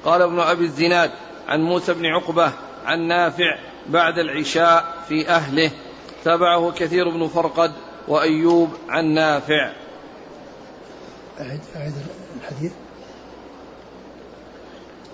قال 0.05 0.21
ابن 0.21 0.39
أبي 0.39 0.63
الزناد 0.63 1.11
عن 1.47 1.61
موسى 1.61 1.93
بن 1.93 2.05
عقبة 2.05 2.53
عن 2.85 3.07
نافع 3.07 3.57
بعد 3.89 4.19
العشاء 4.19 5.03
في 5.07 5.29
أهله 5.29 5.71
تابعه 6.23 6.71
كثير 6.71 7.09
بن 7.09 7.27
فرقد 7.27 7.73
وأيوب 8.07 8.69
عن 8.89 9.05
نافع. 9.05 9.71
أعد 11.39 11.61
أعد 11.75 11.93
الحديث. 12.41 12.71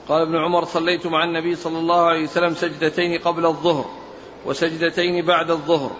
قال 0.07 0.21
ابن 0.21 0.35
عمر 0.35 0.65
صليت 0.65 1.07
مع 1.07 1.23
النبي 1.23 1.55
صلى 1.55 1.79
الله 1.79 2.01
عليه 2.01 2.23
وسلم 2.23 2.53
سجدتين 2.53 3.19
قبل 3.19 3.45
الظهر 3.45 3.85
وسجدتين 4.45 5.25
بعد 5.25 5.51
الظهر 5.51 5.91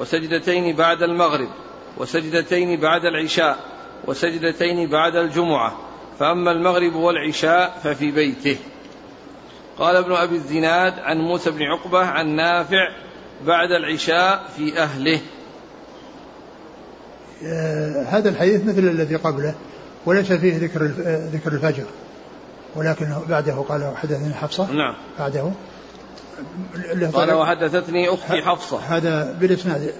وسجدتين 0.00 0.76
بعد 0.76 1.02
المغرب 1.02 1.48
وسجدتين 1.96 2.80
بعد 2.80 3.04
العشاء 3.04 3.58
وسجدتين 4.06 4.88
بعد 4.88 5.16
الجمعة. 5.16 5.87
فأما 6.18 6.50
المغرب 6.52 6.94
والعشاء 6.94 7.78
ففي 7.82 8.10
بيته. 8.10 8.56
قال 9.78 9.96
ابن 9.96 10.12
أبي 10.12 10.34
الزناد 10.34 10.98
عن 10.98 11.18
موسى 11.18 11.50
بن 11.50 11.62
عقبة 11.62 11.98
عن 11.98 12.28
نافع 12.28 12.88
بعد 13.46 13.70
العشاء 13.70 14.48
في 14.56 14.78
أهله. 14.78 15.20
آه 17.44 18.02
هذا 18.02 18.28
الحديث 18.28 18.64
مثل 18.64 18.78
الذي 18.78 19.16
قبله 19.16 19.54
وليس 20.06 20.32
فيه 20.32 20.58
ذكر 20.58 20.84
ذكر 21.32 21.52
الفجر. 21.52 21.84
ولكن 22.76 23.06
بعده 23.28 23.54
قال 23.54 23.92
حدثني 23.96 24.34
حفصة. 24.34 24.72
نعم. 24.72 24.94
بعده. 25.18 25.50
قال 27.14 27.32
وحدثتني 27.32 28.08
أختي 28.08 28.42
حفصة. 28.42 28.78
هذا 28.78 29.36
بالإسناد 29.40 29.92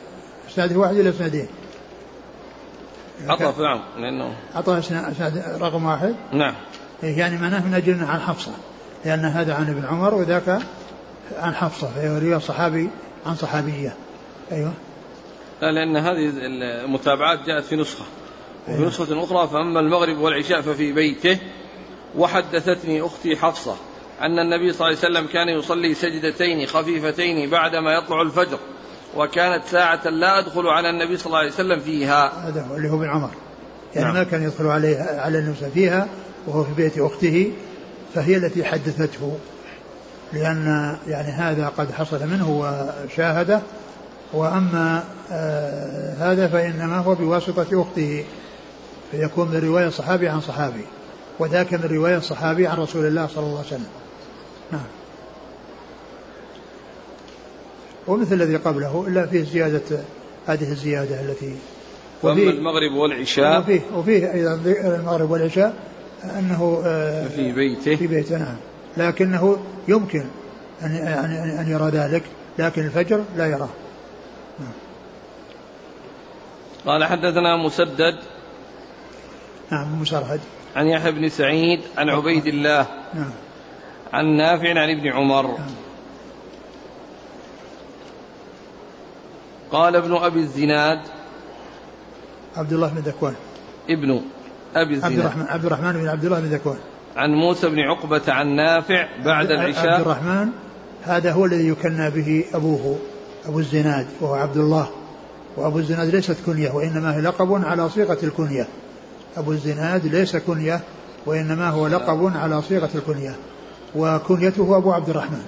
إسناد 0.51 0.77
واحد 0.77 0.97
إلى 0.97 1.11
إسنادين. 1.11 1.49
عطف 3.27 3.59
نعم 3.59 3.81
لأنه 3.99 4.37
عطف 4.55 4.69
إسناد 4.69 5.45
رقم 5.61 5.85
واحد. 5.85 6.15
نعم. 6.33 6.55
إيه، 7.03 7.19
يعني 7.19 7.39
معناه 7.39 7.67
من 7.67 7.75
أجل 7.75 8.05
عن 8.05 8.21
حفصة 8.21 8.53
لأن 9.05 9.25
هذا 9.25 9.55
عن 9.55 9.69
ابن 9.69 9.85
عمر 9.85 10.15
وذاك 10.15 10.59
عن 11.37 11.55
حفصة 11.55 11.87
فهو 11.87 12.39
صحابي 12.39 12.91
عن 13.27 13.35
صحابية. 13.35 13.95
أيوه. 14.53 14.73
لا 15.63 15.73
لأن 15.73 15.97
هذه 15.97 16.33
المتابعات 16.85 17.39
جاءت 17.47 17.65
في 17.65 17.77
نسخة. 17.77 18.05
وفي 18.69 18.79
أيوة. 18.79 18.89
نسخة 18.89 19.25
أخرى 19.25 19.49
فأما 19.49 19.81
المغرب 19.81 20.19
والعشاء 20.19 20.61
ففي 20.61 20.93
بيته. 20.93 21.39
وحدثتني 22.17 23.03
أختي 23.03 23.37
حفصة 23.37 23.77
أن 24.21 24.39
النبي 24.39 24.73
صلى 24.73 24.89
الله 24.89 24.99
عليه 24.99 25.09
وسلم 25.09 25.27
كان 25.27 25.49
يصلي 25.49 25.95
سجدتين 25.95 26.67
خفيفتين 26.67 27.51
بعدما 27.51 27.93
يطلع 27.93 28.23
الفجر. 28.23 28.59
وكانت 29.17 29.65
ساعة 29.65 30.09
لا 30.09 30.39
أدخل 30.39 30.67
على 30.67 30.91
النبي 30.91 31.17
صلى 31.17 31.27
الله 31.27 31.39
عليه 31.39 31.53
وسلم 31.53 31.81
فيها. 31.81 32.49
هذا 32.49 32.67
هو 32.71 32.77
اللي 32.77 32.91
هو 32.91 32.97
ابن 32.97 33.09
عمر. 33.09 33.31
يعني 33.95 34.07
نعم. 34.07 34.15
ما 34.15 34.25
كان 34.25 34.43
يدخل 34.43 34.67
عليه 34.67 34.99
على 34.99 35.39
النبي 35.39 35.71
فيها 35.75 36.09
وهو 36.47 36.65
في 36.65 36.73
بيت 36.77 36.99
أخته 36.99 37.53
فهي 38.15 38.37
التي 38.37 38.65
حدثته. 38.65 39.39
لأن 40.33 40.97
يعني 41.07 41.29
هذا 41.29 41.73
قد 41.79 41.93
حصل 41.93 42.27
منه 42.27 42.51
وشاهده. 42.51 43.61
وأما 44.33 45.05
آه 45.33 46.15
هذا 46.19 46.49
فإنما 46.49 46.99
هو 46.99 47.15
بواسطة 47.15 47.83
أخته. 47.83 48.25
فيكون 49.11 49.49
من 49.49 49.59
رواية 49.59 49.89
صحابي 49.89 50.29
عن 50.29 50.41
صحابي 50.41 50.85
وذاك 51.39 51.75
من 51.75 51.89
رواية 51.91 52.19
صحابي 52.19 52.67
عن 52.67 52.77
رسول 52.79 53.07
الله 53.07 53.27
صلى 53.27 53.45
الله 53.45 53.59
عليه 53.59 53.67
وسلم. 53.67 53.87
نعم. 54.73 54.87
ومثل 58.09 58.35
الذي 58.35 58.57
قبله 58.57 59.05
إلا 59.09 59.27
فيه 59.27 59.43
زيادة 59.43 59.99
هذه 60.47 60.71
الزيادة 60.71 61.21
التي 61.21 61.57
وفيه 62.23 62.51
المغرب 62.51 62.93
والعشاء 62.93 63.61
وفيه 63.61 63.81
وفيه 63.95 64.33
أيضا 64.33 64.55
المغرب 64.97 65.31
والعشاء 65.31 65.75
أنه 66.25 66.83
آه، 66.85 67.29
في 67.29 67.53
بيته. 67.53 67.97
في 67.97 68.07
بيته 68.07 68.39
نعم. 68.39 68.57
لكنه 68.97 69.59
يمكن 69.89 70.25
أن 70.83 70.91
أن 70.97 71.59
أن 71.59 71.71
يرى 71.71 71.91
ذلك 71.91 72.23
لكن 72.59 72.85
الفجر 72.85 73.25
لا 73.37 73.47
يراه. 73.47 73.69
نعم. 74.59 74.73
قال 76.87 77.05
حدثنا 77.05 77.57
مسدد 77.57 78.17
نعم 79.73 80.01
مسرهد. 80.01 80.41
عن 80.77 80.87
يحيى 80.87 81.13
بن 81.13 81.29
سعيد 81.29 81.81
عن 81.99 82.09
عبيد 82.09 82.47
الله 82.47 82.87
نعم. 83.15 83.31
عن 84.13 84.37
نافع 84.37 84.69
عن 84.69 84.91
ابن 84.91 85.09
عمر. 85.09 85.47
نعم. 85.47 85.88
قال 89.73 89.97
ابن 89.97 90.17
أبي 90.17 90.41
الزناد 90.41 91.01
عبد 92.57 92.73
الله 92.73 92.89
بن 92.89 92.99
ذكوان. 92.99 93.35
ابن 93.91 94.21
أبي 94.75 94.95
عبد 94.95 95.05
الزناد. 95.05 95.19
الرحمن 95.19 95.47
عبد 95.49 95.65
الرحمن 95.65 95.93
بن 95.93 96.09
عبد 96.09 96.25
الله 96.25 96.41
بن 96.41 96.47
ذكوان. 96.47 96.79
عن 97.17 97.31
موسى 97.31 97.69
بن 97.69 97.79
عقبة 97.79 98.23
عن 98.29 98.57
نافع 98.57 99.09
بعد 99.25 99.47
عبد 99.47 99.51
العشاء. 99.51 100.01
الرحمن 100.01 100.49
هذا 101.05 101.33
هو 101.33 101.45
الذي 101.45 101.69
يكنى 101.69 102.11
به 102.11 102.45
أبوه 102.55 102.99
أبو 103.47 103.59
الزناد 103.59 104.07
وهو 104.21 104.35
عبد 104.35 104.57
الله. 104.57 104.89
وأبو 105.57 105.79
الزناد 105.79 106.15
ليست 106.15 106.37
كنية 106.47 106.71
وإنما 106.71 107.17
هي 107.17 107.21
لقب 107.21 107.65
على 107.65 107.89
صيغة 107.89 108.19
الكنية. 108.23 108.67
أبو 109.37 109.53
الزناد 109.53 110.07
ليس 110.07 110.37
كنية 110.37 110.81
وإنما 111.27 111.69
هو 111.69 111.87
لقب 111.87 112.37
على 112.37 112.63
صيغة 112.63 112.91
الكنية. 112.95 113.37
وكنيته 113.97 114.77
أبو 114.77 114.93
عبد 114.93 115.09
الرحمن 115.09 115.43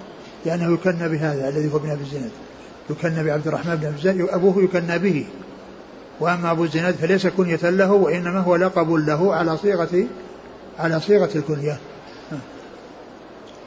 لأنه 0.46 0.74
يكنى 0.74 1.08
بهذا 1.08 1.48
الذي 1.48 1.72
هو 1.72 1.76
ابن 1.76 1.90
أبي 1.90 2.00
الزناد. 2.00 2.30
يكنى 2.90 3.24
بعبد 3.24 3.46
الرحمن 3.46 3.76
بن 3.76 3.86
الزناد 3.86 4.28
أبوه 4.30 4.62
يكنى 4.64 4.98
به. 4.98 5.26
وأما 6.20 6.50
أبو 6.50 6.64
الزناد 6.64 6.94
فليس 6.94 7.26
كنية 7.26 7.70
له 7.70 7.92
وإنما 7.92 8.40
هو 8.40 8.56
لقب 8.56 8.92
له 8.92 9.34
على 9.34 9.56
صيغة 9.56 10.06
على 10.78 11.00
صيغة 11.00 11.30
الكنية. 11.34 11.78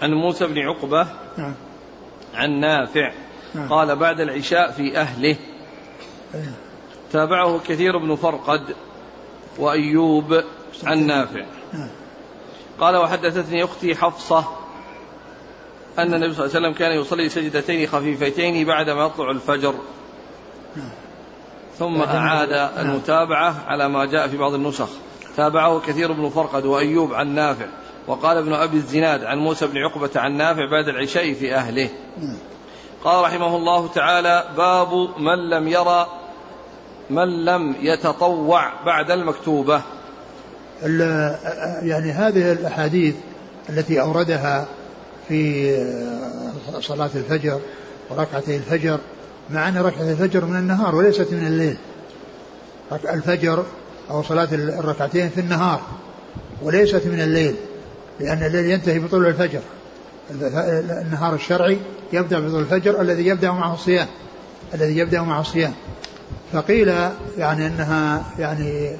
عن 0.01 0.11
موسى 0.11 0.47
بن 0.47 0.57
عقبة 0.59 1.07
نعم. 1.37 1.53
عن 2.33 2.59
نافع 2.59 3.11
نعم. 3.55 3.69
قال 3.69 3.95
بعد 3.95 4.19
العشاء 4.19 4.71
في 4.71 4.97
أهله. 4.97 5.35
أيه. 6.35 6.53
تابعه 7.11 7.59
كثير 7.67 7.97
بن 7.97 8.15
فرقد 8.15 8.75
وأيوب 9.57 10.43
عن 10.83 11.07
نافع. 11.07 11.45
نعم. 11.73 11.89
قال 12.79 12.95
وحدثتني 12.95 13.63
أختي 13.63 13.95
حفصة 13.95 14.62
أن 15.99 16.13
النبي 16.13 16.33
صلى 16.33 16.45
الله 16.45 16.55
عليه 16.55 16.67
وسلم 16.67 16.73
كان 16.73 16.91
يصلي 17.01 17.29
سجدتين 17.29 17.87
خفيفتين 17.87 18.67
بعدما 18.67 19.05
يطلع 19.05 19.31
الفجر. 19.31 19.73
ثم 21.79 22.01
أعاد 22.01 22.49
نعم. 22.49 22.69
المتابعة 22.79 23.55
على 23.67 23.89
ما 23.89 24.05
جاء 24.05 24.27
في 24.27 24.37
بعض 24.37 24.53
النسخ. 24.53 24.89
تابعه 25.37 25.79
كثير 25.87 26.11
بن 26.11 26.29
فرقد 26.29 26.65
وأيوب 26.65 27.13
عن 27.13 27.35
نافع. 27.35 27.65
وقال 28.07 28.37
ابن 28.37 28.53
أبي 28.53 28.77
الزناد 28.77 29.23
عن 29.23 29.37
موسى 29.37 29.67
بن 29.67 29.77
عقبة 29.77 30.09
عن 30.15 30.37
نافع 30.37 30.69
بعد 30.71 30.87
العشاء 30.87 31.33
في 31.33 31.55
أهله. 31.55 31.89
نعم. 32.21 32.37
قال 33.03 33.23
رحمه 33.25 33.55
الله 33.55 33.87
تعالى 33.87 34.43
باب 34.57 34.93
من 35.17 35.49
لم 35.49 35.67
يرى 35.67 36.07
من 37.09 37.45
لم 37.45 37.75
يتطوع 37.81 38.83
بعد 38.85 39.11
المكتوبة. 39.11 39.81
ال- 40.83 41.35
يعني 41.89 42.11
هذه 42.11 42.51
الأحاديث 42.51 43.15
التي 43.69 44.01
أوردها 44.01 44.67
في 45.33 46.81
صلاة 46.81 47.09
الفجر 47.15 47.59
وركعتي 48.09 48.55
الفجر 48.55 48.99
مع 49.49 49.69
أن 49.69 49.77
ركعة 49.77 50.11
الفجر 50.11 50.45
من 50.45 50.55
النهار 50.55 50.95
وليست 50.95 51.27
من 51.31 51.47
الليل. 51.47 51.77
الفجر 53.13 53.63
أو 54.11 54.23
صلاة 54.23 54.47
الركعتين 54.51 55.29
في 55.29 55.41
النهار 55.41 55.81
وليست 56.61 57.01
من 57.05 57.21
الليل 57.21 57.55
لأن 58.19 58.43
الليل 58.43 58.65
ينتهي 58.65 58.99
بطلوع 58.99 59.27
الفجر. 59.27 59.59
الف- 60.31 60.55
النهار 61.05 61.33
الشرعي 61.35 61.77
يبدأ 62.13 62.39
بطلوع 62.39 62.59
الفجر 62.59 63.01
الذي 63.01 63.27
يبدأ 63.27 63.51
معه 63.51 63.73
الصيام 63.73 64.07
الذي 64.73 64.97
يبدأ 64.97 65.21
معه 65.21 65.41
الصيام. 65.41 65.73
فقيل 66.53 66.87
يعني 67.37 67.67
أنها 67.67 68.23
يعني 68.39 68.95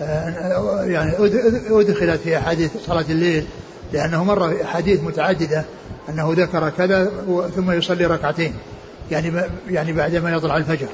آه، 0.00 0.84
يعني 0.84 1.12
أد- 1.12 1.72
أدخلت 1.72 2.20
في 2.20 2.38
أحاديث 2.38 2.70
صلاة 2.86 3.04
الليل 3.10 3.46
لأنه 3.92 4.24
مر 4.24 4.48
في 4.48 4.64
احاديث 4.64 5.02
متعددة 5.02 5.64
أنه 6.08 6.32
ذكر 6.36 6.70
كذا 6.70 7.10
ثم 7.56 7.70
يصلي 7.70 8.06
ركعتين 8.06 8.54
يعني 9.10 9.32
يعني 9.70 9.92
بعدما 9.92 10.30
يطلع 10.30 10.56
الفجر. 10.56 10.88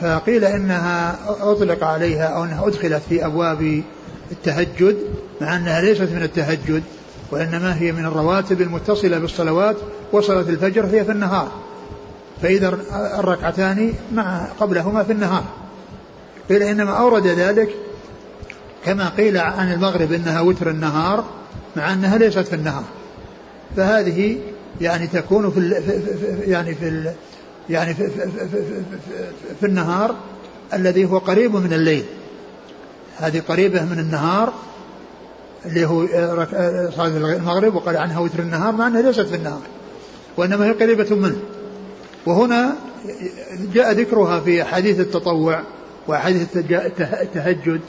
فقيل 0.00 0.44
إنها 0.44 1.18
أطلق 1.40 1.84
عليها 1.84 2.24
أو 2.24 2.44
إنها 2.44 2.66
أدخلت 2.66 3.02
في 3.08 3.26
أبواب 3.26 3.82
التهجد 4.32 4.96
مع 5.40 5.56
أنها 5.56 5.80
ليست 5.80 6.02
من 6.12 6.22
التهجد 6.22 6.82
وإنما 7.30 7.78
هي 7.78 7.92
من 7.92 8.04
الرواتب 8.04 8.60
المتصلة 8.60 9.18
بالصلوات 9.18 9.76
وصلاه 10.12 10.40
الفجر 10.40 10.86
هي 10.86 11.04
في 11.04 11.12
النهار. 11.12 11.48
فإذا 12.42 12.78
الركعتان 13.18 13.94
مع 14.12 14.44
قبلهما 14.60 15.02
في 15.02 15.12
النهار. 15.12 15.44
قيل 16.48 16.62
إنما 16.62 16.90
أورد 16.90 17.26
ذلك 17.26 17.68
كما 18.84 19.08
قيل 19.08 19.38
عن 19.38 19.72
المغرب 19.72 20.12
إنها 20.12 20.40
وتر 20.40 20.70
النهار 20.70 21.24
مع 21.76 21.92
أنها 21.92 22.18
ليست 22.18 22.38
في 22.38 22.54
النهار 22.54 22.84
فهذه 23.76 24.38
يعني 24.80 25.06
تكون 25.06 25.50
في 25.50 25.58
ال 25.60 25.72
يعني 26.50 26.74
في 26.74 26.88
ال 26.88 27.12
يعني 27.70 27.94
في, 27.94 28.08
في, 28.10 28.20
في, 28.20 28.48
في, 28.48 28.82
في, 29.60 29.66
النهار 29.66 30.14
الذي 30.74 31.04
هو 31.04 31.18
قريب 31.18 31.56
من 31.56 31.72
الليل. 31.72 32.04
هذه 33.18 33.40
قريبة 33.48 33.84
من 33.84 33.98
النهار 33.98 34.52
اللي 35.66 35.86
هو 35.86 36.06
صلاة 36.96 37.06
المغرب 37.06 37.74
وقال 37.74 37.96
عنها 37.96 38.20
وتر 38.20 38.38
النهار 38.38 38.72
مع 38.72 38.86
أنها 38.86 39.02
ليست 39.02 39.20
في 39.20 39.34
النهار 39.36 39.60
وإنما 40.36 40.66
هي 40.66 40.72
قريبة 40.72 41.16
منه. 41.16 41.36
وهنا 42.26 42.74
جاء 43.74 43.92
ذكرها 43.92 44.40
في 44.40 44.64
حديث 44.64 45.00
التطوع 45.00 45.62
التج- 46.46 47.00
التهجد. 47.00 47.80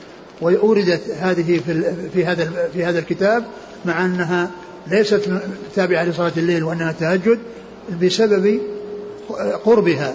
وأوردت 0.42 1.02
هذه 1.20 1.60
في 1.66 1.94
في 2.14 2.26
هذا 2.26 2.70
في 2.74 2.86
هذا 2.86 3.00
الكتاب 3.00 3.44
مع 3.86 4.06
أنها 4.06 4.50
ليست 4.88 5.42
تابعة 5.76 6.04
لصلاة 6.04 6.32
الليل 6.38 6.64
وأنها 6.64 6.92
تهجد 6.92 7.40
بسبب 8.02 8.60
قربها. 9.66 10.14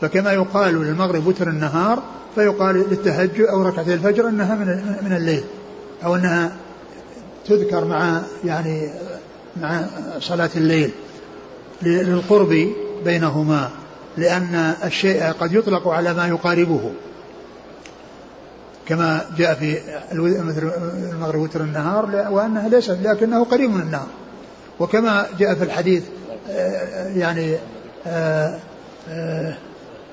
فكما 0.00 0.32
يقال 0.32 0.74
للمغرب 0.74 1.26
وتر 1.26 1.48
النهار 1.48 2.02
فيقال 2.34 2.76
للتهجد 2.90 3.40
أو 3.40 3.62
ركعتي 3.62 3.94
الفجر 3.94 4.28
أنها 4.28 4.54
من 4.54 4.66
من 5.02 5.16
الليل 5.16 5.44
أو 6.04 6.14
أنها 6.14 6.56
تذكر 7.46 7.84
مع 7.84 8.20
يعني 8.44 8.90
مع 9.56 9.84
صلاة 10.20 10.50
الليل 10.56 10.90
للقرب 11.82 12.68
بينهما 13.04 13.70
لأن 14.16 14.74
الشيء 14.84 15.22
قد 15.22 15.52
يطلق 15.52 15.88
على 15.88 16.14
ما 16.14 16.26
يقاربه. 16.26 16.90
كما 18.86 19.20
جاء 19.38 19.54
في 19.54 19.78
مثل 20.12 20.70
المغرب 21.12 21.40
وتر 21.40 21.60
النهار 21.60 22.26
وأنها 22.30 22.68
ليست 22.68 22.98
لكنه 23.02 23.44
قريب 23.44 23.70
من 23.70 23.80
النهار. 23.80 24.06
وكما 24.80 25.26
جاء 25.38 25.54
في 25.54 25.64
الحديث 25.64 26.02
آه، 26.50 27.08
يعني 27.08 27.56
آه، 28.06 28.58
آه، 29.10 29.54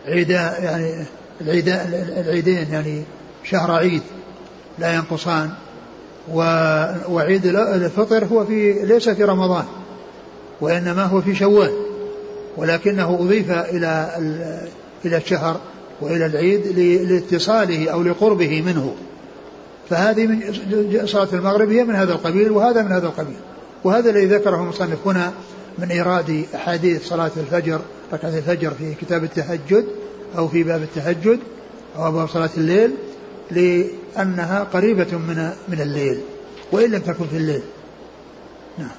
عيدا 0.07 0.57
يعني 0.59 1.05
العيدا 1.41 1.85
العيدين 2.19 2.67
يعني 2.73 3.03
شهر 3.43 3.71
عيد 3.71 4.01
لا 4.79 4.93
ينقصان. 4.93 5.49
وعيد 7.09 7.45
الفطر 7.45 8.25
هو 8.25 8.45
في 8.45 8.73
ليس 8.85 9.09
في 9.09 9.23
رمضان 9.23 9.65
وإنما 10.61 11.03
هو 11.03 11.21
في 11.21 11.35
شوال 11.35 11.71
ولكنه 12.57 13.17
أضيف 13.21 13.51
إلى 13.51 14.15
ال- 14.17 14.67
إلى 15.05 15.17
الشهر. 15.17 15.59
وإلى 16.01 16.25
العيد 16.25 16.79
لاتصاله 17.11 17.89
أو 17.89 18.03
لقربه 18.03 18.61
منه. 18.61 18.95
فهذه 19.89 20.27
من 20.27 20.41
صلاة 21.05 21.27
المغرب 21.33 21.69
هي 21.71 21.83
من 21.83 21.95
هذا 21.95 22.13
القبيل 22.13 22.51
وهذا 22.51 22.81
من 22.81 22.91
هذا 22.91 23.07
القبيل. 23.07 23.37
وهذا 23.83 24.09
الذي 24.09 24.25
ذكره 24.25 24.55
المصنف 24.55 25.07
هنا 25.07 25.33
من 25.77 25.91
إيراد 25.91 26.45
أحاديث 26.55 27.07
صلاة 27.07 27.31
الفجر 27.37 27.81
ركعة 28.13 28.37
الفجر 28.37 28.71
في 28.71 28.93
كتاب 28.93 29.23
التهجد 29.23 29.85
أو 30.37 30.47
في 30.47 30.63
باب 30.63 30.81
التهجد 30.81 31.39
أو 31.95 32.11
باب 32.11 32.27
صلاة 32.27 32.49
الليل 32.57 32.91
لأنها 33.51 34.63
قريبة 34.63 35.17
من 35.17 35.51
من 35.67 35.81
الليل 35.81 36.21
وإن 36.71 36.91
لم 36.91 36.99
تكن 36.99 37.27
في 37.27 37.37
الليل. 37.37 37.61
نعم. 38.77 38.89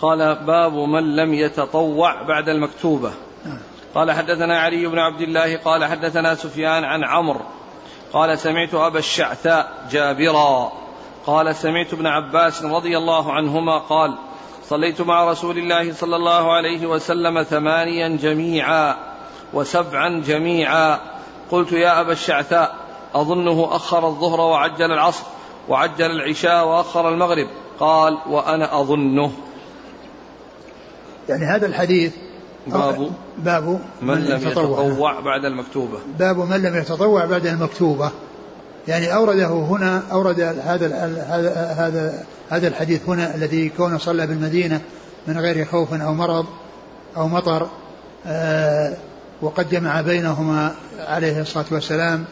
قال 0.00 0.18
باب 0.46 0.72
من 0.72 1.16
لم 1.16 1.34
يتطوع 1.34 2.22
بعد 2.22 2.48
المكتوبة. 2.48 3.12
قال 3.94 4.12
حدثنا 4.12 4.60
علي 4.60 4.86
بن 4.86 4.98
عبد 4.98 5.20
الله 5.20 5.56
قال 5.56 5.84
حدثنا 5.84 6.34
سفيان 6.34 6.84
عن 6.84 7.04
عمرو 7.04 7.40
قال 8.12 8.38
سمعت 8.38 8.74
أبا 8.74 8.98
الشعثاء 8.98 9.86
جابرا 9.90 10.72
قال 11.26 11.56
سمعت 11.56 11.92
ابن 11.92 12.06
عباس 12.06 12.62
رضي 12.62 12.98
الله 12.98 13.32
عنهما 13.32 13.78
قال 13.78 14.18
صليت 14.64 15.00
مع 15.00 15.30
رسول 15.30 15.58
الله 15.58 15.92
صلى 15.92 16.16
الله 16.16 16.52
عليه 16.52 16.86
وسلم 16.86 17.42
ثمانيا 17.42 18.08
جميعا 18.08 18.96
وسبعا 19.52 20.20
جميعا. 20.20 21.00
قلت 21.50 21.72
يا 21.72 22.00
أبا 22.00 22.12
الشعثاء 22.12 22.76
أظنه 23.14 23.68
أخر 23.70 24.08
الظهر 24.08 24.40
وعجل 24.40 24.92
العصر 24.92 25.24
وعجل 25.68 26.10
العشاء 26.10 26.68
وأخر 26.68 27.08
المغرب. 27.08 27.46
قال 27.80 28.18
وأنا 28.26 28.80
أظنه. 28.80 29.32
يعني 31.28 31.44
هذا 31.44 31.66
الحديث 31.66 32.14
باب 32.66 33.10
باب 33.38 33.80
من 34.02 34.24
لم 34.24 34.48
يتطوع. 34.48 35.20
بعد 35.20 35.44
المكتوبة. 35.44 35.98
باب 36.18 36.38
من 36.38 36.62
لم 36.62 36.76
يتطوع 36.76 37.24
بعد 37.24 37.46
المكتوبة. 37.46 38.10
يعني 38.88 39.14
أورده 39.14 39.46
هنا 39.46 40.02
أورد 40.12 40.40
هذا 40.40 40.62
هذا 41.28 41.74
هذا 41.78 42.24
هذا 42.50 42.68
الحديث 42.68 43.08
هنا 43.08 43.34
الذي 43.34 43.68
كونه 43.68 43.98
صلى 43.98 44.26
بالمدينة 44.26 44.80
من 45.26 45.38
غير 45.38 45.64
خوف 45.64 45.94
أو 45.94 46.14
مرض 46.14 46.46
أو 47.16 47.28
مطر 47.28 47.68
آه 48.26 48.96
وقد 49.42 49.70
جمع 49.70 50.00
بينهما 50.00 50.74
عليه 50.98 51.40
الصلاة 51.40 51.66
والسلام 51.70 52.24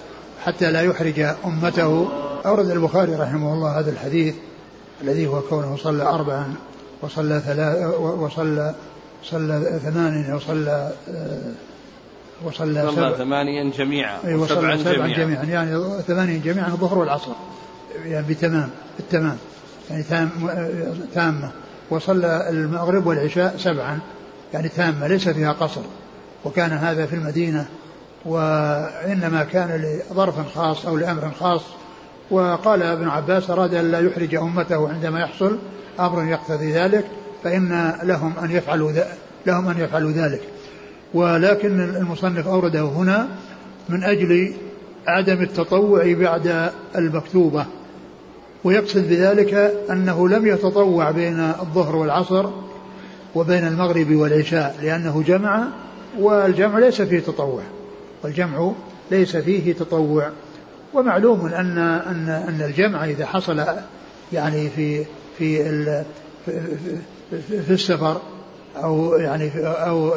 حتى 0.44 0.70
لا 0.70 0.82
يحرج 0.82 1.20
أمته. 1.44 2.08
أورد 2.46 2.70
البخاري 2.70 3.14
رحمه 3.14 3.52
الله 3.52 3.78
هذا 3.78 3.90
الحديث 3.90 4.34
الذي 5.02 5.26
هو 5.26 5.40
كونه 5.40 5.76
صلى 5.76 6.02
أربعا 6.02 6.54
وصلى 7.02 7.40
ثلاث 7.46 7.94
وصلى 8.00 8.74
صلى 9.22 9.80
ثمانيا 9.84 10.34
وصلى 10.34 10.92
وصلى 12.44 12.90
صلى 12.92 13.14
ثمانيا 13.18 13.70
جميعا 13.70 14.18
أي 14.24 14.34
وصلى 14.34 14.78
سبعا 14.78 15.06
جميعا. 15.06 15.42
جميعا. 15.42 15.44
يعني 15.44 16.02
ثمانيا 16.02 16.40
جميعا 16.44 16.68
الظهر 16.68 16.98
والعصر. 16.98 17.30
يعني 18.04 18.26
بتمام 18.28 18.70
بالتمام. 18.98 19.36
يعني 19.90 20.02
تام 20.02 20.30
تامة. 21.14 21.50
وصلى 21.90 22.48
المغرب 22.50 23.06
والعشاء 23.06 23.56
سبعا. 23.58 23.98
يعني 24.54 24.68
تامة 24.68 25.06
ليس 25.06 25.28
فيها 25.28 25.52
قصر. 25.52 25.80
وكان 26.44 26.70
هذا 26.70 27.06
في 27.06 27.14
المدينة. 27.14 27.66
وإنما 28.24 29.44
كان 29.52 29.98
لظرف 30.10 30.54
خاص 30.54 30.86
أو 30.86 30.96
لأمر 30.96 31.30
خاص. 31.40 31.62
وقال 32.30 32.82
ابن 32.82 33.08
عباس 33.08 33.50
أراد 33.50 33.74
أن 33.74 33.90
لا 33.90 34.00
يحرج 34.00 34.34
أمته 34.34 34.88
عندما 34.88 35.20
يحصل. 35.20 35.58
أمر 36.00 36.24
يقتضي 36.24 36.72
ذلك. 36.72 37.04
فإن 37.44 37.94
لهم 38.02 38.32
أن 38.42 38.50
يفعلوا 38.50 38.92
لهم 39.46 39.68
أن 39.68 39.78
يفعلوا 39.78 40.10
ذلك. 40.10 40.40
ولكن 41.14 41.80
المصنف 41.80 42.48
أورده 42.48 42.80
هنا 42.80 43.28
من 43.88 44.04
أجل 44.04 44.54
عدم 45.06 45.42
التطوع 45.42 46.12
بعد 46.12 46.70
المكتوبة. 46.96 47.66
ويقصد 48.64 49.08
بذلك 49.08 49.74
أنه 49.90 50.28
لم 50.28 50.46
يتطوع 50.46 51.10
بين 51.10 51.40
الظهر 51.40 51.96
والعصر 51.96 52.50
وبين 53.34 53.66
المغرب 53.66 54.14
والعشاء 54.14 54.76
لأنه 54.82 55.22
جمع 55.26 55.68
والجمع 56.18 56.78
ليس 56.78 57.02
فيه 57.02 57.20
تطوع. 57.20 57.62
والجمع 58.24 58.72
ليس 59.10 59.36
فيه 59.36 59.72
تطوع. 59.72 60.30
ومعلوم 60.94 61.46
أن 61.46 61.78
أن 61.78 62.28
أن 62.28 62.62
الجمع 62.62 63.04
إذا 63.04 63.26
حصل 63.26 63.64
يعني 64.32 64.68
في 64.68 65.04
في 65.38 66.04
في 67.66 67.70
السفر 67.70 68.20
أو 68.76 69.14
يعني 69.14 69.50
أو 69.64 70.16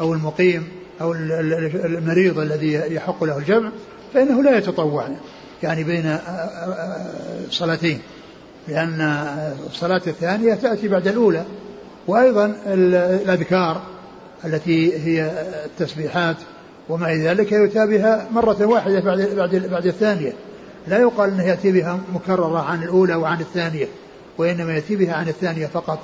أو 0.00 0.14
المقيم 0.14 0.68
أو 1.00 1.12
المريض 1.12 2.38
الذي 2.38 2.72
يحق 2.72 3.24
له 3.24 3.38
الجمع 3.38 3.70
فإنه 4.14 4.42
لا 4.42 4.58
يتطوع 4.58 5.08
يعني 5.62 5.84
بين 5.84 6.18
صلاتين 7.50 8.00
لأن 8.68 9.00
الصلاة 9.66 10.02
الثانية 10.06 10.54
تأتي 10.54 10.88
بعد 10.88 11.08
الأولى 11.08 11.44
وأيضا 12.06 12.56
الأذكار 12.66 13.82
التي 14.44 14.98
هي 14.98 15.32
التسبيحات 15.64 16.36
إلى 16.90 17.28
ذلك 17.28 17.52
يؤتى 17.52 17.86
بها 17.86 18.26
مرة 18.32 18.66
واحدة 18.66 19.00
بعد 19.00 19.20
بعد 19.36 19.54
بعد 19.54 19.86
الثانية. 19.86 20.32
لا 20.88 20.98
يقال 20.98 21.30
أنه 21.30 21.44
يأتي 21.44 21.72
بها 21.72 22.00
مكررة 22.14 22.58
عن 22.58 22.82
الأولى 22.82 23.14
وعن 23.14 23.40
الثانية 23.40 23.86
وإنما 24.38 24.74
يأتي 24.74 24.96
بها 24.96 25.14
عن 25.14 25.28
الثانية 25.28 25.66
فقط. 25.66 25.98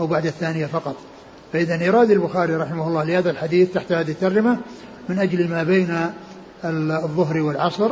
أو 0.00 0.06
بعد 0.06 0.26
الثانية 0.26 0.66
فقط. 0.66 0.96
فإذا 1.52 1.80
إيراد 1.80 2.10
البخاري 2.10 2.56
رحمه 2.56 2.88
الله 2.88 3.04
لهذا 3.04 3.30
الحديث 3.30 3.72
تحت 3.72 3.92
هذه 3.92 4.10
الترجمة 4.10 4.58
من 5.08 5.18
أجل 5.18 5.48
ما 5.48 5.62
بين 5.62 6.10
الظهر 6.64 7.38
والعصر 7.40 7.90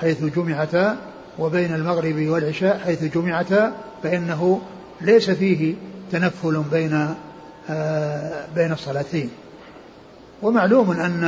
حيث 0.00 0.24
جمعتا 0.24 0.96
وبين 1.38 1.74
المغرب 1.74 2.26
والعشاء 2.28 2.78
حيث 2.78 3.04
جمعتا 3.04 3.72
فإنه 4.02 4.60
ليس 5.00 5.30
فيه 5.30 5.74
تنفل 6.12 6.62
بين 6.72 7.14
آه، 7.70 8.46
بين 8.54 8.72
الصلاتين. 8.72 9.30
ومعلوم 10.42 10.90
أن 10.90 11.24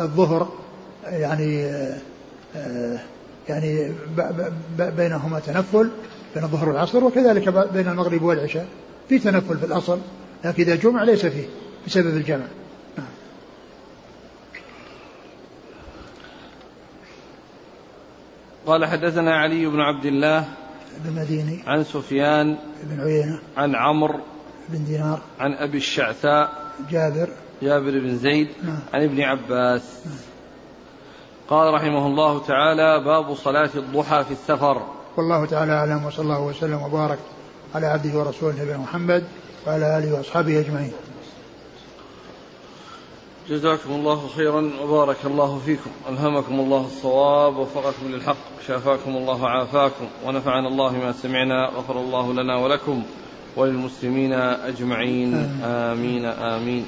الظهر 0.00 0.48
يعني 1.06 1.64
آه، 2.56 2.98
يعني 3.48 3.92
بينهما 4.78 5.40
تنفل 5.40 5.90
بين 6.34 6.44
الظهر 6.44 6.68
والعصر 6.68 7.04
وكذلك 7.04 7.48
بين 7.72 7.88
المغرب 7.88 8.22
والعشاء. 8.22 8.66
في 9.08 9.18
تنفل 9.18 9.58
في 9.58 9.66
الأصل 9.66 9.98
لكن 10.44 10.62
إذا 10.62 10.74
جمع 10.74 11.02
ليس 11.02 11.26
فيه 11.26 11.46
بسبب 11.86 12.16
الجمع. 12.16 12.46
نعم. 12.98 13.06
قال 18.66 18.84
حدثنا 18.84 19.36
علي 19.36 19.66
بن 19.66 19.80
عبد 19.80 20.04
الله 20.06 20.44
بن 21.04 21.20
مديني. 21.20 21.62
عن 21.66 21.84
سفيان 21.84 22.56
بن 22.82 23.00
عيينة. 23.00 23.40
عن 23.56 23.74
عمرو 23.74 24.20
بن 24.68 24.84
دينار. 24.84 25.20
عن 25.40 25.52
أبي 25.52 25.78
الشعثاء. 25.78 26.72
جابر. 26.90 27.28
جابر 27.62 27.90
بن 27.90 28.16
زيد. 28.16 28.48
نعم. 28.62 28.78
عن 28.94 29.02
ابن 29.02 29.20
عباس. 29.20 30.02
نعم. 30.06 30.14
قال 31.48 31.74
رحمه 31.74 32.06
الله 32.06 32.46
تعالى 32.46 33.04
باب 33.04 33.34
صلاة 33.34 33.70
الضحى 33.74 34.24
في 34.24 34.30
السفر. 34.30 34.82
والله 35.16 35.46
تعالى 35.46 35.72
أعلم 35.72 36.04
وصلى 36.04 36.22
الله 36.22 36.40
وسلم 36.40 36.82
وبارك. 36.82 37.18
على 37.76 37.86
عبده 37.86 38.18
ورسوله 38.18 38.62
نبينا 38.62 38.78
محمد 38.78 39.24
وعلى 39.66 39.98
آله 39.98 40.14
وأصحابه 40.14 40.60
أجمعين. 40.60 40.92
جزاكم 43.48 43.90
الله 43.90 44.28
خيرا 44.36 44.70
وبارك 44.82 45.16
الله 45.24 45.60
فيكم. 45.66 45.90
ألهمكم 46.08 46.60
الله 46.60 46.86
الصواب 46.86 47.56
ووفقكم 47.56 48.08
للحق 48.08 48.36
شافاكم 48.66 49.16
الله 49.16 49.42
وعافاكم 49.42 50.06
ونفعنا 50.24 50.68
الله 50.68 50.92
ما 50.92 51.12
سمعنا 51.12 51.70
غفر 51.76 52.00
الله 52.00 52.32
لنا 52.32 52.56
ولكم 52.56 53.02
وللمسلمين 53.56 54.32
أجمعين. 54.32 55.34
آمين. 55.34 55.64
آمين, 55.64 56.24
آمين. 56.24 56.86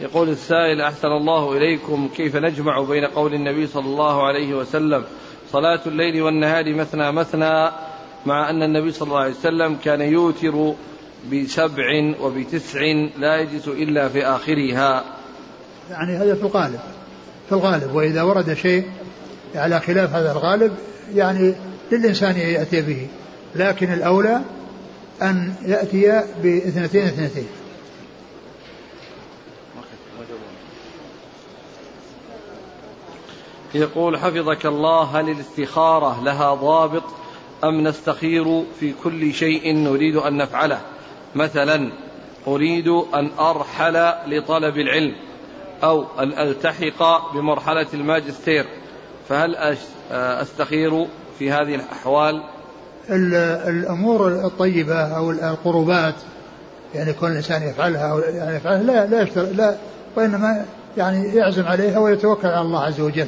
يقول 0.00 0.28
السائل 0.28 0.80
أحسن 0.80 1.08
الله 1.08 1.56
إليكم 1.56 2.08
كيف 2.16 2.36
نجمع 2.36 2.80
بين 2.80 3.04
قول 3.04 3.34
النبي 3.34 3.66
صلى 3.66 3.86
الله 3.86 4.26
عليه 4.26 4.54
وسلم 4.54 5.04
صلاة 5.52 5.80
الليل 5.86 6.22
والنهار 6.22 6.74
مثنى 6.74 7.12
مثنى 7.12 7.87
مع 8.28 8.50
أن 8.50 8.62
النبي 8.62 8.92
صلى 8.92 9.08
الله 9.08 9.20
عليه 9.20 9.34
وسلم 9.34 9.76
كان 9.84 10.00
يوتر 10.00 10.74
بسبع 11.32 12.14
وبتسع 12.20 12.80
لا 13.18 13.36
يجلس 13.36 13.68
إلا 13.68 14.08
في 14.08 14.26
آخرها. 14.26 15.04
يعني 15.90 16.16
هذا 16.16 16.34
في 16.34 16.42
الغالب 16.42 16.80
في 17.48 17.52
الغالب. 17.52 17.94
وإذا 17.94 18.22
ورد 18.22 18.54
شيء 18.54 18.84
على 19.54 19.80
خلاف 19.80 20.14
هذا 20.14 20.32
الغالب 20.32 20.74
يعني 21.14 21.54
للإنسان 21.92 22.36
يأتي 22.36 22.82
به. 22.82 23.06
لكن 23.56 23.92
الأولى 23.92 24.40
أن 25.22 25.54
يأتي 25.66 26.22
باثنتين 26.42 27.02
اثنتين. 27.02 27.48
يقول 33.74 34.18
حفظك 34.18 34.66
الله 34.66 35.02
هل 35.02 35.28
الاستخارة 35.30 36.24
لها 36.24 36.54
ضابط 36.54 37.02
أم 37.64 37.88
نستخير 37.88 38.64
في 38.80 38.92
كل 39.04 39.34
شيء 39.34 39.76
نريد 39.76 40.16
أن 40.16 40.36
نفعله؟ 40.36 40.80
مثلا 41.34 41.92
أريد 42.46 42.88
أن 42.88 43.30
أرحل 43.38 44.12
لطلب 44.26 44.76
العلم 44.76 45.14
أو 45.82 46.04
أن 46.18 46.32
ألتحق 46.32 47.32
بمرحلة 47.34 47.86
الماجستير. 47.94 48.66
فهل 49.28 49.56
أستخير 50.10 51.06
في 51.38 51.50
هذه 51.50 51.74
الأحوال؟ 51.74 52.42
الأمور 53.10 54.28
الطيبة 54.28 55.16
أو 55.16 55.30
القربات 55.30 56.14
يعني 56.94 57.12
كل 57.12 57.26
الإنسان 57.26 57.62
يفعلها 57.62 58.12
أو 58.12 58.18
يعني 58.18 58.56
يفعلها 58.56 58.82
لا 58.82 59.06
لا 59.06 59.42
لا 59.42 59.76
وإنما 60.16 60.64
يعني 60.96 61.34
يعزم 61.34 61.66
عليها 61.66 61.98
ويتوكل 61.98 62.48
على 62.48 62.60
الله 62.60 62.84
عز 62.84 63.00
وجل. 63.00 63.26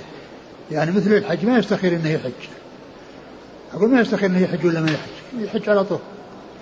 يعني 0.70 0.90
مثل 0.90 1.12
الحج 1.12 1.46
ما 1.46 1.58
يستخير 1.58 1.92
إنه 1.92 2.10
يحج. 2.10 2.59
أقول 3.74 3.90
ما 3.90 4.00
يستخير 4.00 4.30
انه 4.30 4.40
يحج 4.40 4.66
ولا 4.66 4.80
ما 4.80 4.90
يحج. 4.90 5.44
يحج 5.44 5.68
على 5.68 5.84
طول. 5.84 5.98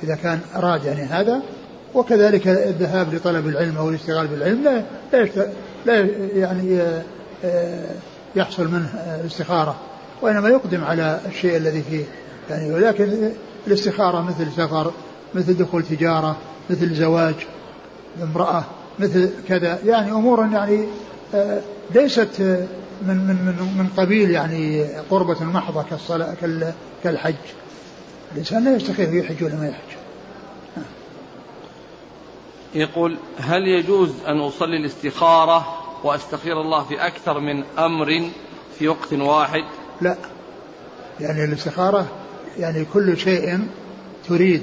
إذا 0.03 0.15
كان 0.15 0.41
اراد 0.57 0.85
يعني 0.85 1.03
هذا 1.03 1.43
وكذلك 1.95 2.49
الذهاب 2.49 3.15
لطلب 3.15 3.47
العلم 3.47 3.77
أو 3.77 3.89
الاشتغال 3.89 4.27
بالعلم 4.27 4.65
لا 4.65 4.83
لا, 5.13 5.49
لا 5.87 6.09
يعني 6.35 6.81
آه، 7.45 7.91
يحصل 8.37 8.69
منه 8.69 8.89
الاستخارة. 9.21 9.77
وإنما 10.23 10.49
يقدم 10.49 10.85
على 10.85 11.21
الشيء 11.27 11.57
الذي 11.57 11.83
فيه. 11.83 12.05
يعني 12.51 12.73
ولكن 12.73 13.31
الاستخارة 13.67 14.21
مثل 14.21 14.53
سفر 14.53 14.93
مثل 15.35 15.57
دخول 15.57 15.83
تجارة 15.83 16.37
مثل 16.71 16.95
زواج 16.95 17.35
امرأة 18.23 18.65
مثل 18.99 19.31
كذا. 19.49 19.79
يعني 19.87 20.11
امور 20.11 20.49
يعني 20.53 20.85
آه، 21.35 21.61
ليست 21.95 22.59
من 23.03 23.17
من 23.17 23.35
من 23.35 23.79
من 23.79 23.89
قبيل 23.97 24.31
يعني 24.31 24.85
قربة 25.11 25.45
محضة 25.45 25.83
كالصلاة 25.83 26.37
كالحج. 27.05 27.35
الإنسان 28.33 28.65
لا 28.65 28.77
يستخير 28.77 29.15
يحج 29.15 29.45
ولا 29.45 29.55
ما 29.55 29.69
يحج. 29.69 29.99
يقول 32.75 33.17
هل 33.39 33.69
يجوز 33.69 34.11
أن 34.27 34.41
أصلي 34.41 34.77
الاستخارة 34.77 35.67
وأستخير 36.05 36.61
الله 36.61 36.85
في 36.85 37.07
أكثر 37.07 37.41
من 37.41 37.65
أمر 37.79 38.31
في 38.79 38.89
وقت 38.89 39.13
واحد؟ 39.13 39.65
لا. 40.01 40.17
يعني 41.21 41.45
الاستخارة 41.45 42.07
يعني 42.59 42.85
كل 42.85 43.19
شيء 43.19 43.61
تريد. 44.29 44.63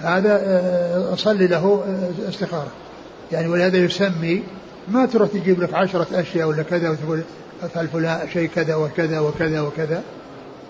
هذا 0.00 0.40
آه، 0.44 1.14
أصلي 1.14 1.46
له 1.46 1.84
آه، 1.86 2.28
استخارة. 2.28 2.70
يعني 3.32 3.48
ولهذا 3.48 3.78
يسمي 3.78 4.42
ما 4.88 5.06
تروح 5.06 5.28
تجيب 5.28 5.62
لك 5.62 5.74
عشرة 5.74 6.06
أشياء 6.12 6.48
ولا 6.48 6.62
كذا 6.62 6.90
وتقول 6.90 7.22
أفعل 7.62 7.88
فلان 7.88 8.28
شيء 8.32 8.48
كذا 8.48 8.74
وكذا 8.74 9.20
وكذا 9.20 9.60
وكذا 9.60 10.02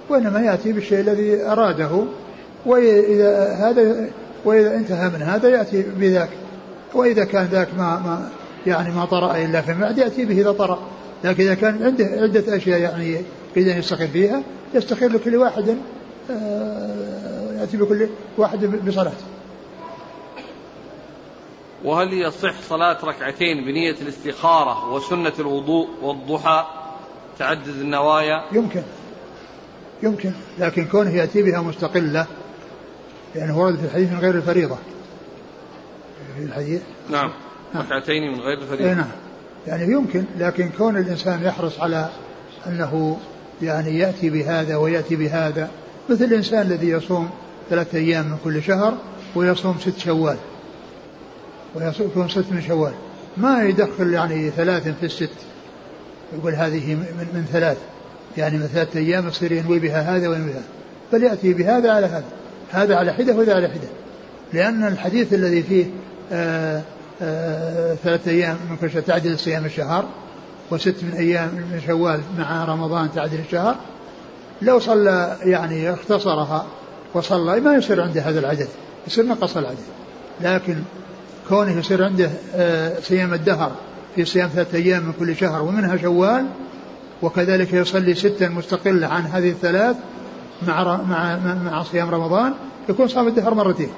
وإنما 0.08 0.40
يأتي 0.40 0.72
بالشيء 0.72 1.00
الذي 1.00 1.42
أراده 1.42 2.04
وإذا 2.66 3.52
هذا 3.52 4.10
وإذا 4.44 4.74
انتهى 4.74 5.08
من 5.08 5.22
هذا 5.22 5.48
يأتي 5.48 5.82
بذاك 5.82 6.30
وإذا 6.94 7.24
كان 7.24 7.44
ذاك 7.44 7.68
ما, 7.78 7.98
ما 7.98 8.28
يعني 8.66 8.94
ما 8.94 9.04
طرأ 9.04 9.36
إلا 9.36 9.60
في 9.60 9.72
المعد 9.72 9.98
يأتي 9.98 10.24
به 10.24 10.40
إذا 10.40 10.52
طرأ 10.52 10.78
لكن 11.24 11.42
إذا 11.42 11.54
كان 11.54 11.82
عنده 11.82 12.04
عدة 12.04 12.56
أشياء 12.56 12.80
يعني 12.80 13.20
يريد 13.56 13.68
أن 13.68 13.78
يستخير 13.78 14.08
فيها 14.08 14.42
يستخير 14.74 15.12
لكل 15.12 15.36
واحد 15.36 15.76
آه، 16.30 17.60
يأتي 17.60 17.76
بكل 17.76 18.08
واحد 18.38 18.64
بصلاته. 18.64 19.24
وهل 21.84 22.12
يصح 22.12 22.62
صلاة 22.68 23.04
ركعتين 23.04 23.64
بنية 23.64 23.94
الاستخارة 24.02 24.92
وسنة 24.92 25.32
الوضوء 25.38 25.88
والضحى؟ 26.02 26.64
تعدد 27.38 27.68
النوايا؟ 27.68 28.44
يمكن. 28.52 28.82
يمكن. 30.02 30.32
لكن 30.58 30.84
كونه 30.84 31.10
يأتي 31.10 31.42
بها 31.42 31.60
مستقلة 31.60 32.26
يعني 33.36 33.52
ورد 33.52 33.76
في 33.76 33.84
الحديث 33.84 34.12
من 34.12 34.18
غير 34.18 34.34
الفريضة. 34.34 34.76
في 36.36 36.44
الحديث؟ 36.44 36.80
نعم. 37.10 37.32
ركعتين 37.76 38.32
من 38.32 38.40
غير 38.40 38.58
الفريضة. 38.58 38.94
نعم. 38.94 39.08
يعني 39.66 39.92
يمكن 39.92 40.24
لكن 40.38 40.70
كون 40.78 40.96
الإنسان 40.96 41.42
يحرص 41.42 41.80
على 41.80 42.08
أنه 42.66 43.18
يعني 43.62 43.98
يأتي 43.98 44.30
بهذا 44.30 44.76
ويأتي 44.76 45.16
بهذا 45.16 45.70
مثل 46.10 46.24
الإنسان 46.24 46.62
الذي 46.62 46.88
يصوم 46.88 47.30
ثلاثة 47.70 47.98
أيام 47.98 48.24
من 48.24 48.36
كل 48.44 48.62
شهر 48.62 48.96
ويصوم 49.34 49.78
ست 49.80 49.98
شوال. 49.98 50.36
ويصوم 51.74 52.28
ست 52.28 52.44
من 52.50 52.62
شوال. 52.68 52.92
ما 53.36 53.62
يدخل 53.62 54.12
يعني 54.12 54.50
ثلاث 54.50 54.88
في 54.88 55.06
الست. 55.06 55.30
يقول 56.32 56.54
هذه 56.54 56.94
من, 56.94 57.26
من 57.34 57.46
ثلاث. 57.52 57.76
يعني 58.36 58.58
من 58.58 58.66
ثلاثة 58.66 59.00
أيام 59.00 59.28
يصير 59.28 59.52
ينوي 59.52 59.78
بها 59.78 60.16
هذا 60.16 60.28
وينوي 60.28 60.50
هذا 60.50 60.62
بل 61.12 61.22
يأتي 61.22 61.52
بهذا 61.52 61.90
على 61.90 62.06
هذا. 62.06 62.24
هذا 62.70 62.96
على 62.96 63.12
حدة 63.12 63.34
وهذا 63.34 63.54
على 63.54 63.68
حدة. 63.68 63.88
لأن 64.52 64.84
الحديث 64.84 65.34
الذي 65.34 65.62
فيه 65.62 65.84
آه، 66.32 66.82
آه، 67.22 67.94
ثلاثة 67.94 68.30
أيام 68.30 68.56
من 68.70 68.76
كل 68.76 69.02
تعدل 69.02 69.38
صيام 69.38 69.64
الشهر 69.64 70.08
وست 70.70 70.94
من 71.02 71.12
أيام 71.12 71.48
من 71.48 71.80
شوال 71.86 72.20
مع 72.38 72.64
رمضان 72.64 73.08
تعدل 73.14 73.38
الشهر 73.46 73.76
لو 74.62 74.78
صلى 74.78 75.36
يعني 75.42 75.92
اختصرها 75.92 76.66
وصلى 77.14 77.60
ما 77.60 77.74
يصير 77.74 78.02
عنده 78.02 78.20
هذا 78.22 78.40
العدد. 78.40 78.68
يصير 79.06 79.26
نقص 79.26 79.56
العدد. 79.56 79.76
لكن 80.40 80.76
كونه 81.48 81.78
يصير 81.78 82.04
عنده 82.04 82.30
آه، 82.54 83.00
صيام 83.00 83.34
الدهر 83.34 83.72
في 84.16 84.24
صيام 84.24 84.48
ثلاثة 84.48 84.78
أيام 84.78 85.02
من 85.02 85.12
كل 85.12 85.36
شهر 85.36 85.62
ومنها 85.62 85.96
شوال 85.96 86.46
وكذلك 87.22 87.72
يصلي 87.72 88.14
ستا 88.14 88.48
مستقلة 88.48 89.06
عن 89.06 89.22
هذه 89.22 89.50
الثلاث 89.50 89.96
مع 90.66 91.02
مع 91.02 91.36
مع 91.54 91.82
صيام 91.82 92.10
رمضان 92.10 92.54
يكون 92.88 93.08
صام 93.08 93.28
الدهر 93.28 93.54
مرتين. 93.54 93.90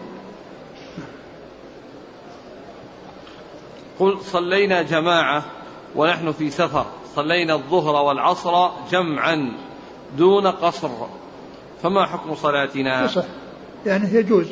قل 3.99 4.19
صلينا 4.23 4.83
جماعة 4.83 5.45
ونحن 5.97 6.33
في 6.33 6.51
سفر 6.51 6.87
صلينا 7.17 7.55
الظهر 7.55 8.05
والعصر 8.05 8.69
جمعا 8.91 9.53
دون 10.19 10.47
قصر. 10.47 10.91
فما 11.83 12.07
حكم 12.07 12.35
صلاتنا؟ 12.35 13.07
صح. 13.07 13.25
يعني 13.87 14.15
يجوز. 14.15 14.47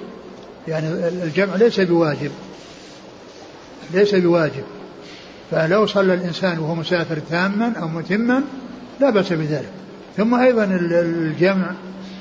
يعني 0.68 0.88
الجمع 1.08 1.56
ليس 1.56 1.80
بواجب. 1.80 2.30
ليس 3.90 4.14
بواجب. 4.14 4.64
فلو 5.50 5.86
صلى 5.86 6.14
الإنسان 6.14 6.58
وهو 6.58 6.74
مسافر 6.74 7.18
تاما 7.30 7.72
أو 7.82 7.88
متما 7.88 8.42
لا 9.00 9.10
بأس 9.10 9.32
بذلك. 9.32 9.68
ثم 10.16 10.34
أيضا 10.34 10.64
الجمع 10.64 11.70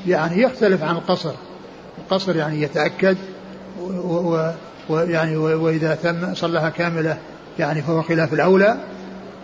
يعني 0.07 0.41
يختلف 0.41 0.83
عن 0.83 0.95
القصر. 0.95 1.33
القصر 1.97 2.35
يعني 2.35 2.61
يتأكد 2.61 3.17
ويعني 4.89 5.37
وإذا 5.37 5.95
تم 6.03 6.35
صلىها 6.35 6.69
كاملة 6.69 7.17
يعني 7.59 7.81
فهو 7.81 8.01
خلاف 8.01 8.33
الأولى. 8.33 8.77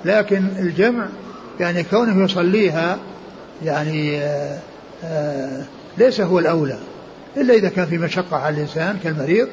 لكن 0.06 0.46
الجمع 0.60 1.08
يعني 1.60 1.84
كونه 1.84 2.24
يصليها 2.24 2.98
يعني 3.64 4.18
آه، 4.18 4.60
آآ 5.04 5.64
ليس 5.98 6.22
هو 6.22 6.40
الأولى. 6.40 6.78
إلا 7.38 7.54
إذا 7.54 7.70
كان 7.70 7.86
في 7.86 7.98
مشقة 7.98 8.38
على 8.38 8.56
الإنسان 8.56 8.98
كالمريض 9.04 9.48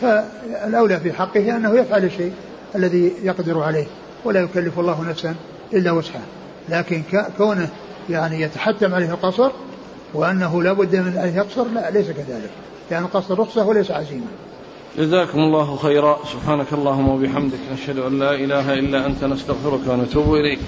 فالأولى 0.00 1.00
في 1.00 1.12
حقه 1.12 1.56
أنه 1.56 1.78
يفعل 1.78 2.04
الشيء 2.04 2.32
الذي 2.74 3.12
يقدر 3.22 3.62
عليه 3.62 3.86
ولا 4.24 4.40
يكلف 4.40 4.78
الله 4.78 5.02
نفسا 5.08 5.34
إلا 5.72 5.92
وسعها. 5.92 6.26
لكن 6.68 7.02
كونه 7.38 7.68
يعني 8.10 8.40
يتحتم 8.40 8.94
عليه 8.94 9.10
القصر 9.10 9.50
وأنه 10.14 10.62
لا 10.62 10.72
بد 10.72 10.96
من 10.96 11.16
أن 11.16 11.36
يقصر 11.36 11.64
لا 11.68 11.90
ليس 11.90 12.06
كذلك. 12.06 12.50
يعني 12.90 13.04
القصر 13.06 13.38
رخصة 13.38 13.66
وليس 13.66 13.90
عزيمة. 13.90 14.26
جزاكم 14.98 15.38
الله 15.38 15.76
خيرا. 15.76 16.18
سبحانك 16.32 16.72
اللهم 16.72 17.08
وبحمدك 17.08 17.58
نشهد 17.72 17.98
أن 17.98 18.18
لا 18.18 18.34
إله 18.34 18.74
إلا 18.74 19.06
أنت 19.06 19.24
نستغفرك 19.24 19.80
ونتوب 19.88 20.34
إليك. 20.34 20.58